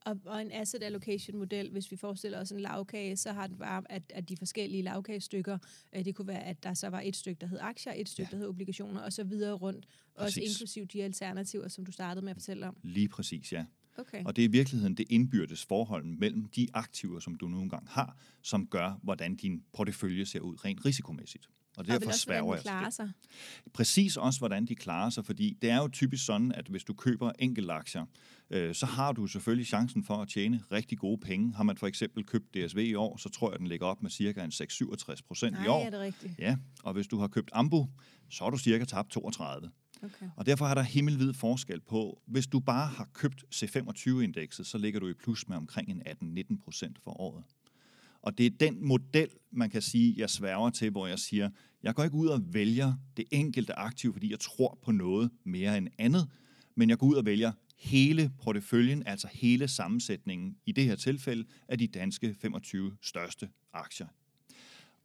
Og, 0.06 0.20
og 0.24 0.42
en 0.42 0.52
asset 0.52 0.82
allocation 0.82 1.38
model, 1.38 1.70
hvis 1.70 1.90
vi 1.90 1.96
forestiller 1.96 2.40
os 2.40 2.50
en 2.50 2.60
lavkage, 2.60 3.16
så 3.16 3.32
har 3.32 3.46
det 3.46 3.58
bare, 3.58 3.82
at, 3.90 4.02
at 4.08 4.28
de 4.28 4.36
forskellige 4.36 4.82
lavkagestykker, 4.82 5.58
øh, 5.96 6.04
det 6.04 6.14
kunne 6.14 6.28
være, 6.28 6.44
at 6.44 6.62
der 6.62 6.74
så 6.74 6.88
var 6.88 7.00
et 7.00 7.16
stykke, 7.16 7.40
der 7.40 7.46
hed 7.46 7.58
aktier, 7.60 7.92
et 7.96 8.08
stykke, 8.08 8.28
ja. 8.32 8.36
der 8.36 8.40
hed 8.40 8.48
obligationer, 8.48 9.00
og 9.00 9.12
så 9.12 9.24
videre 9.24 9.52
rundt, 9.52 9.86
præcis. 10.16 10.36
også 10.36 10.40
inklusiv 10.40 10.86
de 10.86 11.02
alternativer, 11.02 11.68
som 11.68 11.86
du 11.86 11.92
startede 11.92 12.24
med 12.24 12.30
at 12.30 12.36
fortælle 12.36 12.66
om. 12.68 12.76
Lige 12.82 13.08
præcis, 13.08 13.52
ja. 13.52 13.64
Okay. 13.98 14.24
Og 14.24 14.36
det 14.36 14.42
er 14.42 14.48
i 14.48 14.50
virkeligheden 14.50 14.94
det 14.94 15.06
indbyrdes 15.10 15.64
forhold 15.64 16.04
mellem 16.04 16.44
de 16.44 16.68
aktiver, 16.74 17.20
som 17.20 17.34
du 17.34 17.48
nogle 17.48 17.70
gange 17.70 17.88
har, 17.90 18.18
som 18.42 18.66
gør, 18.66 19.00
hvordan 19.02 19.36
din 19.36 19.62
portefølje 19.72 20.26
ser 20.26 20.40
ud 20.40 20.64
rent 20.64 20.84
risikomæssigt. 20.84 21.48
Og 21.76 21.86
derfor 21.86 22.06
og 22.06 22.08
også, 22.08 22.26
hvordan 22.26 22.58
de 22.58 22.62
klarer 22.62 22.90
sig. 22.90 23.10
Præcis 23.72 24.16
også, 24.16 24.40
hvordan 24.40 24.66
de 24.66 24.74
klarer 24.74 25.10
sig, 25.10 25.24
fordi 25.24 25.56
det 25.62 25.70
er 25.70 25.76
jo 25.76 25.88
typisk 25.88 26.24
sådan, 26.24 26.52
at 26.52 26.66
hvis 26.66 26.84
du 26.84 26.94
køber 26.94 27.32
enkeltaktier, 27.38 28.04
øh, 28.50 28.75
så 28.75 28.87
har 28.87 29.12
du 29.12 29.26
selvfølgelig 29.26 29.66
chancen 29.66 30.04
for 30.04 30.14
at 30.14 30.28
tjene 30.28 30.62
rigtig 30.72 30.98
gode 30.98 31.19
penge. 31.19 31.54
Har 31.54 31.62
man 31.62 31.76
for 31.76 31.87
eksempel 31.87 32.25
købt 32.25 32.54
DSV 32.54 32.78
i 32.78 32.94
år, 32.94 33.16
så 33.16 33.28
tror 33.28 33.48
jeg, 33.48 33.54
at 33.54 33.60
den 33.60 33.66
ligger 33.66 33.87
op 33.87 34.02
med 34.02 34.10
cirka 34.10 34.44
en 34.44 34.50
6-67 34.50 35.20
procent 35.26 35.56
i 35.64 35.69
år. 35.69 35.84
er 35.87 35.90
det 35.90 36.00
rigtigt? 36.00 36.34
Ja, 36.38 36.56
og 36.82 36.93
hvis 36.93 37.06
du 37.06 37.19
har 37.19 37.28
købt 37.28 37.50
Ambu, 37.52 37.88
så 38.31 38.44
har 38.44 38.50
du 38.50 38.58
cirka 38.58 38.84
tabt 38.84 39.10
32. 39.10 39.70
Okay. 40.02 40.26
Og 40.37 40.46
derfor 40.46 40.66
er 40.66 40.75
der 40.75 40.82
himmelvid 40.82 41.32
forskel 41.32 41.81
på, 41.81 42.22
hvis 42.26 42.46
du 42.46 42.60
bare 42.60 42.87
har 42.87 43.08
købt 43.12 43.44
C25-indekset, 43.54 44.66
så 44.66 44.78
ligger 44.78 45.00
du 45.00 45.08
i 45.08 45.14
plus 45.14 45.49
med 45.49 45.56
omkring 45.56 45.90
en 45.90 46.02
18-19 46.50 46.64
procent 46.64 46.99
for 47.04 47.20
året. 47.20 47.44
Og 48.22 48.38
det 48.38 48.46
er 48.46 48.50
den 48.50 48.87
model, 48.87 49.28
man 49.50 49.70
kan 49.70 49.82
sige, 49.82 50.14
jeg 50.16 50.31
sværger 50.31 50.70
til, 50.70 50.90
hvor 50.90 51.06
jeg 51.06 51.19
siger, 51.19 51.50
jeg 51.82 51.94
går 51.94 52.04
ikke 52.04 52.16
ud 52.16 52.28
og 52.28 52.40
vælger 52.54 52.94
det 53.16 53.25
enkelte 53.31 53.78
aktiv, 53.78 54.12
fordi 54.12 54.31
jeg 54.31 54.40
tror 54.40 54.78
på 54.82 54.92
noget 54.92 55.31
mere 55.44 55.78
end 55.78 55.88
andet, 55.99 56.28
men 56.75 56.90
jeg 56.90 56.99
går 56.99 57.06
ud 57.06 57.14
og 57.14 57.26
vælger 57.26 57.52
hele 57.76 58.32
porteføljen, 58.43 59.02
altså 59.06 59.28
hele 59.32 59.69
sammensætningen, 59.69 60.56
i 60.66 60.73
det 60.73 60.85
her 60.85 60.97
tilfælde, 60.97 61.45
af 61.68 61.78
de 61.78 61.87
danske 61.87 62.35
25 62.40 62.97
største 63.02 63.49
aktier 63.73 64.06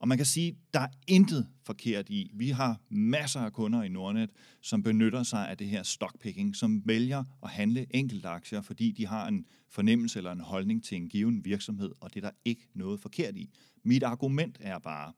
og 0.02 0.08
man 0.08 0.18
kan 0.18 0.26
sige, 0.26 0.58
der 0.74 0.80
er 0.80 0.88
intet 1.08 1.48
forkert 1.64 2.10
i. 2.10 2.32
Vi 2.34 2.50
har 2.50 2.80
masser 2.90 3.40
af 3.40 3.54
kunder 3.54 3.84
i 3.84 3.90
Nordnet, 3.90 4.30
som 4.62 4.84
benytter 4.84 5.24
sig 5.24 5.50
af 5.50 5.58
det 5.58 5.68
her 5.68 5.84
stockpicking, 5.84 6.56
som 6.56 6.82
vælger 6.86 7.24
at 7.44 7.50
handle 7.50 7.88
enkelte 7.90 8.28
aktier, 8.28 8.62
fordi 8.62 8.92
de 8.92 9.08
har 9.08 9.28
en 9.28 9.46
fornemmelse 9.70 10.20
eller 10.20 10.32
en 10.32 10.40
holdning 10.40 10.84
til 10.84 10.98
en 10.98 11.10
given 11.10 11.46
virksomhed, 11.46 11.92
og 12.00 12.14
det 12.14 12.24
er 12.24 12.28
der 12.28 12.36
ikke 12.46 12.68
noget 12.74 13.00
forkert 13.00 13.36
i. 13.36 13.50
Mit 13.84 14.04
argument 14.04 14.58
er 14.60 14.80
bare, 14.80 15.14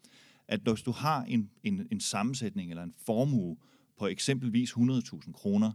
at 0.47 0.59
hvis 0.59 0.81
du 0.81 0.91
har 0.91 1.23
en, 1.23 1.49
en, 1.63 1.87
en 1.91 1.99
sammensætning 1.99 2.69
eller 2.69 2.83
en 2.83 2.93
formue 3.05 3.57
på 3.97 4.07
eksempelvis 4.07 4.71
100.000 4.71 5.31
kroner, 5.31 5.71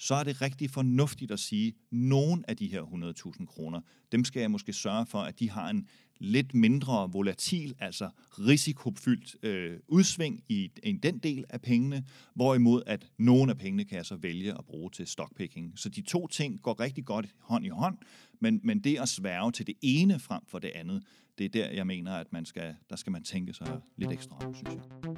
så 0.00 0.14
er 0.14 0.24
det 0.24 0.42
rigtig 0.42 0.70
fornuftigt 0.70 1.30
at 1.30 1.40
sige, 1.40 1.68
at 1.68 1.74
nogle 1.90 2.44
af 2.48 2.56
de 2.56 2.66
her 2.66 2.82
100.000 2.82 3.46
kroner, 3.46 3.80
dem 4.12 4.24
skal 4.24 4.40
jeg 4.40 4.50
måske 4.50 4.72
sørge 4.72 5.06
for, 5.06 5.18
at 5.18 5.40
de 5.40 5.50
har 5.50 5.70
en 5.70 5.88
lidt 6.18 6.54
mindre 6.54 7.10
volatil, 7.12 7.74
altså 7.78 8.10
risikofyldt 8.38 9.44
øh, 9.44 9.78
udsving 9.88 10.44
i, 10.48 10.70
i 10.82 10.92
den 10.92 11.18
del 11.18 11.44
af 11.48 11.60
pengene, 11.60 12.04
hvorimod 12.34 12.82
at 12.86 13.06
nogle 13.18 13.50
af 13.50 13.58
pengene 13.58 13.84
kan 13.84 13.96
jeg 13.96 14.06
så 14.06 14.16
vælge 14.16 14.58
at 14.58 14.64
bruge 14.64 14.90
til 14.90 15.06
stockpicking. 15.06 15.78
Så 15.78 15.88
de 15.88 16.02
to 16.02 16.26
ting 16.26 16.62
går 16.62 16.80
rigtig 16.80 17.04
godt 17.04 17.26
hånd 17.38 17.66
i 17.66 17.68
hånd, 17.68 17.98
men, 18.40 18.60
men 18.64 18.80
det 18.80 18.98
at 18.98 19.08
sværge 19.08 19.52
til 19.52 19.66
det 19.66 19.74
ene 19.82 20.18
frem 20.18 20.42
for 20.46 20.58
det 20.58 20.70
andet, 20.74 21.02
det 21.38 21.44
er 21.44 21.48
der, 21.48 21.70
jeg 21.70 21.86
mener, 21.86 22.14
at 22.16 22.32
man 22.32 22.44
skal, 22.44 22.76
der 22.90 22.96
skal 22.96 23.12
man 23.12 23.22
tænke 23.22 23.54
sig 23.54 23.80
lidt 23.96 24.12
ekstra 24.12 24.36
om, 24.46 24.54
synes 24.54 24.74
jeg. 24.74 25.14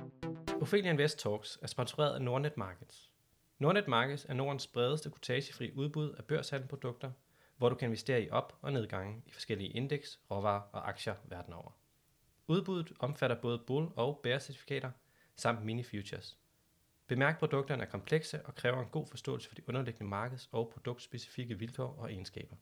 Ophelia 0.60 0.90
Invest 0.90 1.18
Talks 1.18 1.58
er 1.62 1.66
sponsoreret 1.66 2.14
af 2.14 2.22
Nordnet 2.22 2.52
Markets. 2.56 3.11
Nordnet 3.62 3.88
Markets 3.88 4.26
er 4.28 4.34
Nordens 4.34 4.66
bredeste 4.66 5.10
kortagefri 5.10 5.72
udbud 5.74 6.12
af 6.12 6.24
børshandelprodukter, 6.24 7.10
hvor 7.56 7.68
du 7.68 7.74
kan 7.74 7.88
investere 7.88 8.22
i 8.22 8.30
op- 8.30 8.58
og 8.62 8.72
nedgange 8.72 9.22
i 9.26 9.30
forskellige 9.30 9.70
indeks, 9.70 10.20
råvarer 10.30 10.60
og 10.72 10.88
aktier 10.88 11.14
verden 11.24 11.52
over. 11.52 11.70
Udbuddet 12.46 12.92
omfatter 12.98 13.36
både 13.40 13.58
bull- 13.58 13.92
og 13.96 14.20
bear-certifikater 14.22 14.90
samt 15.36 15.64
mini-futures. 15.64 16.38
Bemærk, 17.06 17.38
produkterne 17.38 17.82
er 17.82 17.88
komplekse 17.88 18.46
og 18.46 18.54
kræver 18.54 18.80
en 18.82 18.88
god 18.88 19.06
forståelse 19.06 19.48
for 19.48 19.54
de 19.54 19.68
underliggende 19.68 20.10
markeds- 20.16 20.48
og 20.52 20.70
produktspecifikke 20.74 21.58
vilkår 21.58 21.96
og 21.98 22.12
egenskaber. 22.12 22.56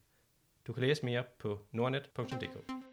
Du 0.66 0.72
kan 0.72 0.80
læse 0.80 1.04
mere 1.04 1.24
på 1.38 1.66
nordnet.dk 1.72 2.89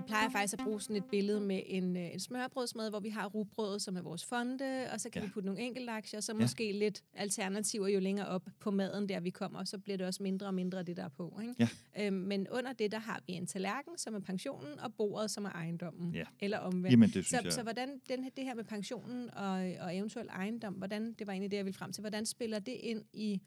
jeg 0.00 0.06
plejer 0.06 0.28
faktisk 0.30 0.54
at 0.54 0.60
bruge 0.64 0.80
sådan 0.80 0.96
et 0.96 1.04
billede 1.10 1.40
med 1.40 1.62
en, 1.66 1.96
øh, 1.96 2.12
en 2.12 2.20
smørbrødsmad, 2.20 2.90
hvor 2.90 3.00
vi 3.00 3.08
har 3.08 3.26
rugbrødet, 3.26 3.82
som 3.82 3.96
er 3.96 4.02
vores 4.02 4.24
fonde, 4.24 4.86
og 4.92 5.00
så 5.00 5.10
kan 5.10 5.22
Ja. 5.22 5.26
vi 5.26 5.32
putte 5.32 5.46
nogle 5.46 5.60
enkelte 5.60 5.92
aktier, 5.92 6.18
og 6.18 6.24
så 6.24 6.32
Ja. 6.32 6.38
måske 6.40 6.72
lidt 6.72 7.04
alternativer 7.14 7.88
jo 7.88 8.00
længere 8.00 8.26
op 8.26 8.48
på 8.60 8.70
maden, 8.70 9.08
der 9.08 9.20
vi 9.20 9.30
kommer, 9.30 9.58
og 9.58 9.68
så 9.68 9.78
bliver 9.78 9.96
det 9.96 10.06
også 10.06 10.22
mindre 10.22 10.46
og 10.46 10.54
mindre 10.54 10.82
det, 10.82 10.96
der 10.96 11.04
er 11.04 11.08
på. 11.08 11.38
Ikke? 11.42 11.54
Ja. 11.58 12.06
Øhm, 12.06 12.16
men 12.16 12.46
under 12.50 12.72
det, 12.72 12.92
der 12.92 12.98
har 12.98 13.22
vi 13.26 13.32
en 13.32 13.46
tallerken, 13.46 13.98
som 13.98 14.14
er 14.14 14.20
pensionen, 14.20 14.80
og 14.80 14.94
bordet, 14.94 15.30
som 15.30 15.44
er 15.44 15.50
ejendommen. 15.50 16.14
Ja. 16.14 16.24
Eller 16.40 16.58
omvendt. 16.58 16.90
Jamen, 16.90 17.06
det 17.08 17.12
synes 17.12 17.28
så, 17.28 17.40
jeg... 17.44 17.52
så 17.52 17.62
hvordan 17.62 18.00
den, 18.08 18.22
her- 18.22 18.30
det 18.36 18.44
her 18.44 18.54
med 18.54 18.64
pensionen 18.64 19.30
og, 19.34 19.52
og 19.80 19.96
eventuel 19.96 20.26
ejendom, 20.28 20.74
hvordan, 20.74 21.12
det 21.18 21.26
var 21.26 21.32
egentlig 21.32 21.50
det, 21.50 21.56
jeg 21.56 21.64
ville 21.64 21.78
frem 21.78 21.92
til, 21.92 22.00
hvordan 22.00 22.26
spiller 22.26 22.58
det 22.58 22.72
ind 22.72 23.02
i, 23.12 23.40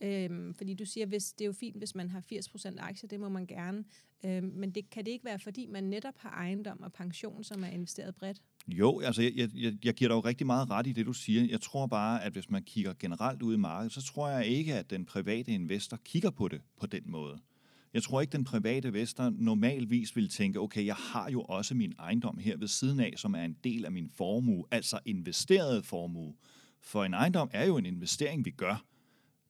øhm, 0.00 0.54
fordi 0.54 0.74
du 0.74 0.84
siger, 0.84 1.06
hvis, 1.06 1.32
det 1.32 1.40
er 1.44 1.46
jo 1.46 1.52
fint, 1.52 1.76
hvis 1.76 1.94
man 1.94 2.10
har 2.10 2.20
80% 2.32 2.78
aktier, 2.78 3.08
det 3.08 3.20
må 3.20 3.28
man 3.28 3.46
gerne, 3.46 3.84
Øh, 4.24 4.42
men 4.42 4.70
det, 4.70 4.90
kan 4.90 5.04
det 5.04 5.10
ikke 5.10 5.24
være, 5.24 5.38
fordi 5.38 5.66
man 5.66 5.84
netop 5.84 6.14
har 6.18 6.30
ejendom 6.30 6.80
og 6.82 6.92
pension, 6.92 7.44
som 7.44 7.64
er 7.64 7.68
investeret 7.68 8.14
bredt? 8.14 8.38
Jo, 8.68 9.00
altså 9.00 9.22
jeg, 9.22 9.32
jeg, 9.36 9.50
jeg- 9.54 9.76
jeg 9.84 9.94
giver 9.94 10.08
dig 10.08 10.14
jo 10.14 10.20
rigtig 10.20 10.46
meget 10.46 10.70
ret 10.70 10.86
i 10.86 10.92
det, 10.92 11.06
du 11.06 11.12
siger. 11.12 11.44
Jeg 11.50 11.60
tror 11.60 11.86
bare, 11.86 12.24
at 12.24 12.32
hvis 12.32 12.50
man 12.50 12.62
kigger 12.62 12.94
generelt 12.98 13.42
ud 13.42 13.54
i 13.54 13.58
markedet, 13.58 13.92
så 13.92 14.02
tror 14.02 14.28
jeg 14.28 14.46
ikke, 14.46 14.74
at 14.74 14.90
den 14.90 15.04
private 15.04 15.52
investor 15.52 15.96
kigger 16.04 16.30
på 16.30 16.48
det 16.48 16.60
på 16.80 16.86
den 16.86 17.02
måde. 17.06 17.38
Jeg 17.94 18.02
tror 18.02 18.20
ikke, 18.20 18.32
den 18.32 18.44
private 18.44 18.88
investor 18.88 19.30
normalvis 19.38 20.16
vil 20.16 20.28
tænke, 20.28 20.60
okay, 20.60 20.86
jeg 20.86 20.94
har 20.94 21.30
jo 21.30 21.42
også 21.42 21.74
min 21.74 21.92
ejendom 21.98 22.38
her 22.38 22.56
ved 22.56 22.68
siden 22.68 23.00
af, 23.00 23.12
som 23.16 23.34
er 23.34 23.42
en 23.44 23.56
del 23.64 23.84
af 23.84 23.92
min 23.92 24.10
formue, 24.14 24.64
altså 24.70 24.98
investeret 25.04 25.84
formue. 25.84 26.34
For 26.80 27.04
en 27.04 27.14
ejendom 27.14 27.50
er 27.52 27.64
jo 27.66 27.76
en 27.76 27.86
investering, 27.86 28.44
vi 28.44 28.50
gør. 28.50 28.84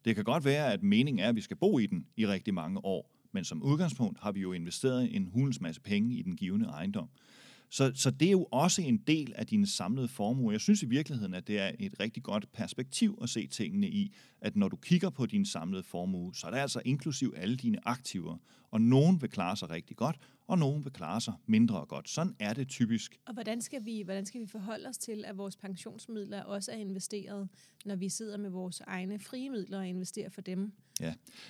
Det 0.04 0.14
kan 0.14 0.24
godt 0.24 0.44
være, 0.44 0.72
at 0.72 0.82
meningen 0.82 1.24
er, 1.24 1.28
at 1.28 1.36
vi 1.36 1.40
skal 1.40 1.56
bo 1.56 1.78
i 1.78 1.86
den 1.86 2.06
i 2.16 2.26
rigtig 2.26 2.54
mange 2.54 2.84
år, 2.84 3.10
men 3.34 3.44
som 3.44 3.62
udgangspunkt 3.62 4.18
har 4.20 4.32
vi 4.32 4.40
jo 4.40 4.52
investeret 4.52 5.16
en 5.16 5.26
hulens 5.32 5.60
masse 5.60 5.80
penge 5.80 6.14
i 6.14 6.22
den 6.22 6.36
givende 6.36 6.66
ejendom. 6.66 7.08
Så, 7.70 7.92
så 7.94 8.10
det 8.10 8.28
er 8.28 8.32
jo 8.32 8.44
også 8.44 8.82
en 8.82 8.96
del 8.96 9.32
af 9.36 9.46
din 9.46 9.66
samlede 9.66 10.08
formue. 10.08 10.52
Jeg 10.52 10.60
synes 10.60 10.82
i 10.82 10.86
virkeligheden, 10.86 11.34
at 11.34 11.46
det 11.46 11.58
er 11.60 11.70
et 11.78 12.00
rigtig 12.00 12.22
godt 12.22 12.52
perspektiv 12.52 13.18
at 13.22 13.28
se 13.28 13.46
tingene 13.46 13.88
i, 13.88 14.14
at 14.40 14.56
når 14.56 14.68
du 14.68 14.76
kigger 14.76 15.10
på 15.10 15.26
din 15.26 15.46
samlede 15.46 15.82
formue, 15.82 16.34
så 16.34 16.46
er 16.46 16.50
det 16.50 16.58
altså 16.58 16.82
inklusiv 16.84 17.34
alle 17.36 17.56
dine 17.56 17.88
aktiver. 17.88 18.36
Og 18.70 18.80
nogen 18.80 19.22
vil 19.22 19.30
klare 19.30 19.56
sig 19.56 19.70
rigtig 19.70 19.96
godt, 19.96 20.16
og 20.46 20.58
nogen 20.58 20.84
vil 20.84 20.92
klare 20.92 21.20
sig 21.20 21.34
mindre 21.46 21.86
godt. 21.88 22.08
Sådan 22.08 22.36
er 22.38 22.52
det 22.54 22.68
typisk. 22.68 23.18
Og 23.26 23.34
hvordan 23.34 23.62
skal, 23.62 23.84
vi, 23.84 24.02
hvordan 24.02 24.26
skal 24.26 24.40
vi 24.40 24.46
forholde 24.46 24.88
os 24.88 24.98
til, 24.98 25.24
at 25.24 25.36
vores 25.38 25.56
pensionsmidler 25.56 26.42
også 26.42 26.72
er 26.72 26.76
investeret, 26.76 27.48
når 27.84 27.96
vi 27.96 28.08
sidder 28.08 28.36
med 28.36 28.50
vores 28.50 28.80
egne 28.80 29.18
frie 29.18 29.50
midler 29.50 29.78
og 29.78 29.88
investerer 29.88 30.28
for 30.30 30.40
dem? 30.40 30.72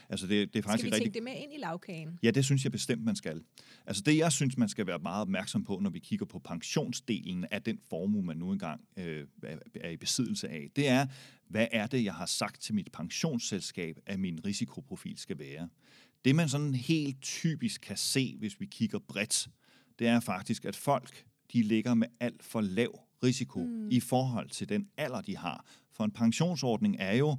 Altså 0.09 0.27
det, 0.27 0.55
det 0.55 0.59
er 0.59 0.63
faktisk 0.63 0.81
Skal 0.81 0.91
vi 0.91 0.95
rigtig 0.95 1.05
tænke 1.05 1.15
det 1.15 1.23
med 1.23 1.33
ind 1.43 1.55
i 1.55 1.57
lavkagen? 1.59 2.19
Ja, 2.23 2.31
det 2.31 2.45
synes 2.45 2.65
jeg 2.65 2.73
bestemt, 2.73 3.05
man 3.05 3.17
skal. 3.17 3.43
Altså 3.87 4.03
det, 4.03 4.17
jeg 4.17 4.33
synes, 4.33 4.57
man 4.59 4.69
skal 4.69 4.87
være 4.87 4.99
meget 4.99 5.21
opmærksom 5.21 5.65
på, 5.65 5.79
når 5.83 5.91
vi 5.91 5.99
kigger 5.99 6.27
på 6.27 6.39
pensionsdelen 6.39 7.45
af 7.51 7.63
den 7.63 7.79
formue, 7.89 8.23
man 8.23 8.37
nu 8.37 8.53
engang 8.53 8.81
øh, 8.97 9.27
er- 9.43 9.59
er 9.81 9.91
i 9.91 9.97
besiddelse 9.97 10.49
af, 10.49 10.71
det 10.77 10.89
er, 10.89 11.07
hvad 11.49 11.67
er 11.73 11.87
det, 11.87 12.05
jeg 12.05 12.15
har 12.15 12.27
sagt 12.27 12.63
til 12.63 12.75
mit 12.75 12.93
pensionsselskab, 12.93 13.99
at 14.07 14.21
min 14.21 14.45
risikoprofil 14.47 15.19
skal 15.19 15.39
være. 15.39 15.69
Det, 16.25 16.37
man 16.37 16.49
sådan 16.49 16.75
helt 16.75 17.23
typisk 17.23 17.81
kan 17.81 17.97
se, 17.97 18.37
hvis 18.39 18.61
vi 18.61 18.67
kigger 18.67 18.99
bredt, 18.99 19.49
det 19.99 20.07
er 20.07 20.21
faktisk, 20.21 20.65
at 20.65 20.77
folk 20.77 21.25
de 21.53 21.63
ligger 21.63 21.95
med 21.95 22.09
alt 22.21 22.43
for 22.43 22.61
lav 22.61 23.01
risiko 23.23 23.65
mm. 23.65 23.91
i 23.91 24.01
forhold 24.01 24.49
til 24.49 24.69
den 24.69 24.89
alder, 24.97 25.21
de 25.21 25.37
har. 25.37 25.65
For 25.93 26.05
en 26.05 26.11
pensionsordning 26.11 26.97
er 26.99 27.13
jo 27.13 27.37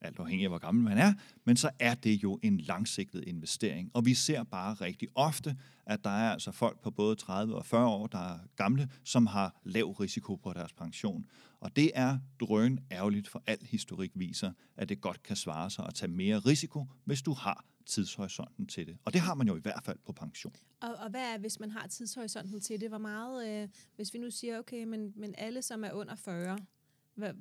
alt 0.00 0.18
afhængig 0.18 0.44
af, 0.44 0.50
hvor 0.50 0.58
gammel 0.58 0.84
man 0.84 0.98
er, 0.98 1.14
men 1.44 1.56
så 1.56 1.70
er 1.78 1.94
det 1.94 2.22
jo 2.22 2.38
en 2.42 2.58
langsigtet 2.58 3.24
investering. 3.26 3.90
Og 3.94 4.06
vi 4.06 4.14
ser 4.14 4.42
bare 4.44 4.74
rigtig 4.74 5.08
ofte, 5.14 5.56
at 5.86 6.04
der 6.04 6.10
er 6.10 6.32
altså 6.32 6.52
folk 6.52 6.80
på 6.80 6.90
både 6.90 7.16
30 7.16 7.54
og 7.54 7.66
40 7.66 7.88
år, 7.88 8.06
der 8.06 8.34
er 8.34 8.38
gamle, 8.56 8.90
som 9.04 9.26
har 9.26 9.60
lav 9.64 9.90
risiko 9.90 10.36
på 10.36 10.52
deres 10.52 10.72
pension. 10.72 11.26
Og 11.60 11.76
det 11.76 11.90
er 11.94 12.18
drøn 12.40 12.78
ærgerligt, 12.90 13.28
for 13.28 13.42
al 13.46 13.58
historik 13.62 14.10
viser, 14.14 14.52
at 14.76 14.88
det 14.88 15.00
godt 15.00 15.22
kan 15.22 15.36
svare 15.36 15.70
sig 15.70 15.86
at 15.86 15.94
tage 15.94 16.12
mere 16.12 16.38
risiko, 16.38 16.86
hvis 17.04 17.22
du 17.22 17.32
har 17.32 17.64
tidshorisonten 17.86 18.66
til 18.66 18.86
det. 18.86 18.96
Og 19.04 19.12
det 19.12 19.20
har 19.20 19.34
man 19.34 19.48
jo 19.48 19.56
i 19.56 19.60
hvert 19.60 19.82
fald 19.84 19.98
på 20.06 20.12
pension. 20.12 20.52
Og, 20.80 20.94
og 20.94 21.10
hvad 21.10 21.34
er, 21.34 21.38
hvis 21.38 21.60
man 21.60 21.70
har 21.70 21.86
tidshorisonten 21.86 22.60
til 22.60 22.80
det? 22.80 22.88
Hvor 22.88 22.98
meget, 22.98 23.62
øh, 23.62 23.68
hvis 23.96 24.14
vi 24.14 24.18
nu 24.18 24.30
siger, 24.30 24.58
okay, 24.58 24.84
men, 24.84 25.12
men 25.16 25.34
alle, 25.38 25.62
som 25.62 25.84
er 25.84 25.92
under 25.92 26.14
40, 26.14 26.58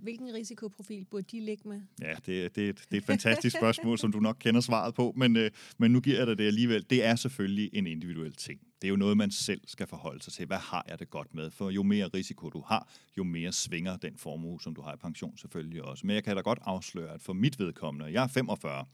hvilken 0.01 0.34
risikoprofil 0.34 1.05
burde 1.05 1.25
de 1.31 1.39
ligge 1.39 1.69
med? 1.69 1.81
Ja, 2.01 2.13
det, 2.25 2.55
det, 2.55 2.65
er 2.65 2.69
et, 2.69 2.86
det 2.91 2.98
er 2.98 2.98
et 2.98 3.05
fantastisk 3.05 3.55
spørgsmål, 3.57 3.98
som 3.98 4.12
du 4.12 4.19
nok 4.19 4.38
kender 4.39 4.62
svaret 4.62 4.93
på, 4.93 5.13
men, 5.15 5.36
øh, 5.36 5.51
men 5.77 5.91
nu 5.91 6.00
giver 6.00 6.17
jeg 6.17 6.27
dig 6.27 6.38
det 6.38 6.48
alligevel. 6.48 6.86
Det 6.89 7.05
er 7.05 7.15
selvfølgelig 7.15 7.69
en 7.74 7.88
individuel 7.88 8.34
ting. 8.34 8.60
Det 8.81 8.88
er 8.88 8.89
jo 8.89 8.96
noget, 8.96 9.17
man 9.17 9.31
selv 9.31 9.62
skal 9.67 9.88
forholde 9.88 10.24
sig 10.24 10.34
til. 10.34 10.46
Hvad 10.46 10.57
har 10.57 10.86
jeg 10.89 11.00
det 11.00 11.10
godt 11.10 11.34
med? 11.34 11.51
For 11.51 11.69
jo 11.69 11.84
mere 11.84 12.07
risiko 12.07 12.50
du 12.50 12.63
har, 12.67 12.89
jo 13.17 13.24
mere 13.24 13.51
svinger 13.51 13.98
den 13.98 14.17
formue, 14.17 14.62
som 14.62 14.75
du 14.75 14.81
har 14.81 14.93
i 14.93 14.98
pension 14.98 15.38
selvfølgelig 15.38 15.84
også. 15.84 16.07
Men 16.07 16.15
jeg 16.15 16.24
kan 16.24 16.36
da 16.36 16.41
godt 16.41 16.60
afsløre, 16.62 17.13
at 17.13 17.22
for 17.22 17.34
mit 17.34 17.60
vedkommende, 17.60 18.13
jeg 18.13 18.24
er 18.24 18.27
45, 18.27 18.86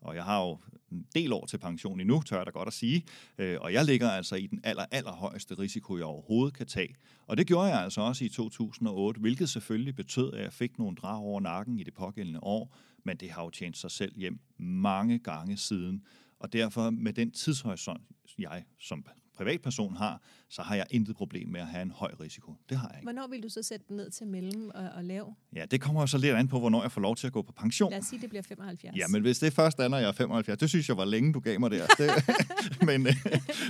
og 0.00 0.14
jeg 0.14 0.24
har 0.24 0.40
jo 0.40 0.58
en 0.92 1.06
del 1.14 1.32
år 1.32 1.46
til 1.46 1.58
pension 1.58 2.00
endnu, 2.00 2.22
tør 2.22 2.36
jeg 2.36 2.46
da 2.46 2.50
godt 2.50 2.66
at 2.66 2.72
sige. 2.72 3.04
Øh, 3.38 3.58
Og 3.60 3.72
jeg 3.72 3.84
ligger 3.84 4.10
altså 4.10 4.36
i 4.36 4.46
den 4.46 4.60
aller, 4.64 4.84
allerhøjeste 4.90 5.54
risiko, 5.58 5.96
jeg 5.96 6.04
overhovedet 6.06 6.54
kan 6.54 6.66
tage. 6.66 6.94
Og 7.26 7.36
det 7.36 7.46
gjorde 7.46 7.68
jeg 7.68 7.82
altså 7.82 8.00
også 8.00 8.24
i 8.24 8.28
2008, 8.28 9.20
hvilket 9.20 9.48
selvfølgelig 9.48 9.96
betød, 9.96 10.32
at 10.32 10.42
jeg 10.42 10.52
fik 10.52 10.78
nogle 10.78 10.96
drag 10.96 11.20
over 11.20 11.40
nakken 11.40 11.78
i 11.78 11.82
det 11.82 11.94
pågældende 11.94 12.40
år. 12.42 12.76
Men 13.04 13.16
det 13.16 13.30
har 13.30 13.42
jo 13.42 13.50
tjent 13.50 13.76
sig 13.76 13.90
selv 13.90 14.16
hjem 14.16 14.40
mange 14.58 15.18
gange 15.18 15.56
siden. 15.56 16.02
Og 16.38 16.52
derfor 16.52 16.90
med 16.90 17.12
den 17.12 17.30
tidshorisont, 17.30 18.02
jeg 18.38 18.64
som 18.78 19.04
privatperson 19.38 19.96
har, 19.96 20.22
så 20.48 20.62
har 20.62 20.74
jeg 20.74 20.86
intet 20.90 21.16
problem 21.16 21.48
med 21.48 21.60
at 21.60 21.66
have 21.66 21.82
en 21.82 21.90
høj 21.90 22.14
risiko. 22.20 22.54
Det 22.68 22.78
har 22.78 22.88
jeg 22.88 22.96
ikke. 22.96 23.04
Hvornår 23.04 23.26
vil 23.26 23.42
du 23.42 23.48
så 23.48 23.62
sætte 23.62 23.84
den 23.88 23.96
ned 23.96 24.10
til 24.10 24.26
mellem 24.26 24.70
og, 24.74 24.88
og 24.94 25.04
lav? 25.04 25.34
Ja, 25.56 25.64
det 25.70 25.80
kommer 25.80 26.00
jo 26.00 26.06
så 26.06 26.18
lidt 26.18 26.34
an 26.34 26.48
på, 26.48 26.58
hvornår 26.58 26.82
jeg 26.82 26.92
får 26.92 27.00
lov 27.00 27.16
til 27.16 27.26
at 27.26 27.32
gå 27.32 27.42
på 27.42 27.52
pension. 27.52 27.90
Lad 27.90 27.98
os 27.98 28.04
sige, 28.04 28.20
det 28.20 28.28
bliver 28.28 28.42
75. 28.42 28.96
Ja, 28.96 29.08
men 29.08 29.22
hvis 29.22 29.38
det 29.38 29.52
først 29.52 29.78
er, 29.78 29.88
når 29.88 29.98
jeg 29.98 30.08
er 30.08 30.12
75, 30.12 30.58
det 30.58 30.68
synes 30.68 30.88
jeg 30.88 30.96
var 30.96 31.04
længe, 31.04 31.32
du 31.32 31.40
gav 31.40 31.60
mig 31.60 31.70
der. 31.70 31.86
Det, 31.86 32.10
men, 32.88 33.06
øh, 33.06 33.14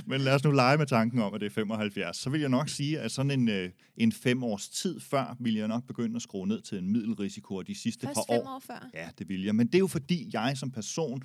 men 0.05 0.21
lad 0.21 0.35
os 0.35 0.43
nu 0.43 0.51
lege 0.51 0.77
med 0.77 0.85
tanken 0.85 1.21
om, 1.21 1.33
at 1.33 1.41
det 1.41 1.45
er 1.45 1.53
75. 1.53 2.17
Så 2.17 2.29
vil 2.29 2.41
jeg 2.41 2.49
nok 2.49 2.69
sige, 2.69 2.99
at 2.99 3.11
sådan 3.11 3.31
en, 3.31 3.49
øh, 3.49 3.69
en 3.97 4.11
fem 4.11 4.43
års 4.43 4.69
tid 4.69 4.99
før, 4.99 5.35
vil 5.39 5.55
jeg 5.55 5.67
nok 5.67 5.83
begynde 5.83 6.15
at 6.15 6.21
skrue 6.21 6.47
ned 6.47 6.61
til 6.61 6.77
en 6.77 6.91
middelrisiko, 6.91 7.55
og 7.55 7.67
de 7.67 7.75
sidste 7.75 8.07
Først 8.07 8.15
par 8.15 8.35
fem 8.35 8.47
år... 8.47 8.55
år 8.55 8.59
før? 8.59 8.89
Ja, 8.93 9.09
det 9.19 9.29
vil 9.29 9.43
jeg. 9.43 9.55
Men 9.55 9.67
det 9.67 9.75
er 9.75 9.79
jo 9.79 9.87
fordi, 9.87 10.29
jeg 10.33 10.57
som 10.57 10.71
person 10.71 11.23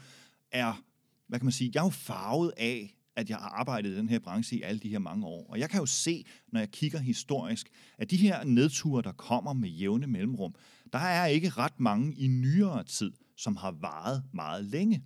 er, 0.52 0.82
hvad 1.28 1.38
kan 1.38 1.46
man 1.46 1.52
sige, 1.52 1.70
jeg 1.74 1.80
er 1.80 1.84
jo 1.84 1.90
farvet 1.90 2.52
af, 2.56 2.96
at 3.16 3.30
jeg 3.30 3.36
har 3.36 3.48
arbejdet 3.48 3.90
i 3.90 3.96
den 3.96 4.08
her 4.08 4.18
branche 4.18 4.56
i 4.56 4.62
alle 4.62 4.80
de 4.80 4.88
her 4.88 4.98
mange 4.98 5.26
år. 5.26 5.46
Og 5.48 5.58
jeg 5.58 5.70
kan 5.70 5.80
jo 5.80 5.86
se, 5.86 6.24
når 6.52 6.60
jeg 6.60 6.70
kigger 6.70 6.98
historisk, 6.98 7.68
at 7.98 8.10
de 8.10 8.16
her 8.16 8.44
nedture, 8.44 9.02
der 9.02 9.12
kommer 9.12 9.52
med 9.52 9.68
jævne 9.68 10.06
mellemrum, 10.06 10.54
der 10.92 10.98
er 10.98 11.26
ikke 11.26 11.48
ret 11.48 11.80
mange 11.80 12.14
i 12.14 12.26
nyere 12.26 12.84
tid, 12.84 13.12
som 13.36 13.56
har 13.56 13.70
varet 13.70 14.22
meget 14.32 14.64
længe. 14.64 15.02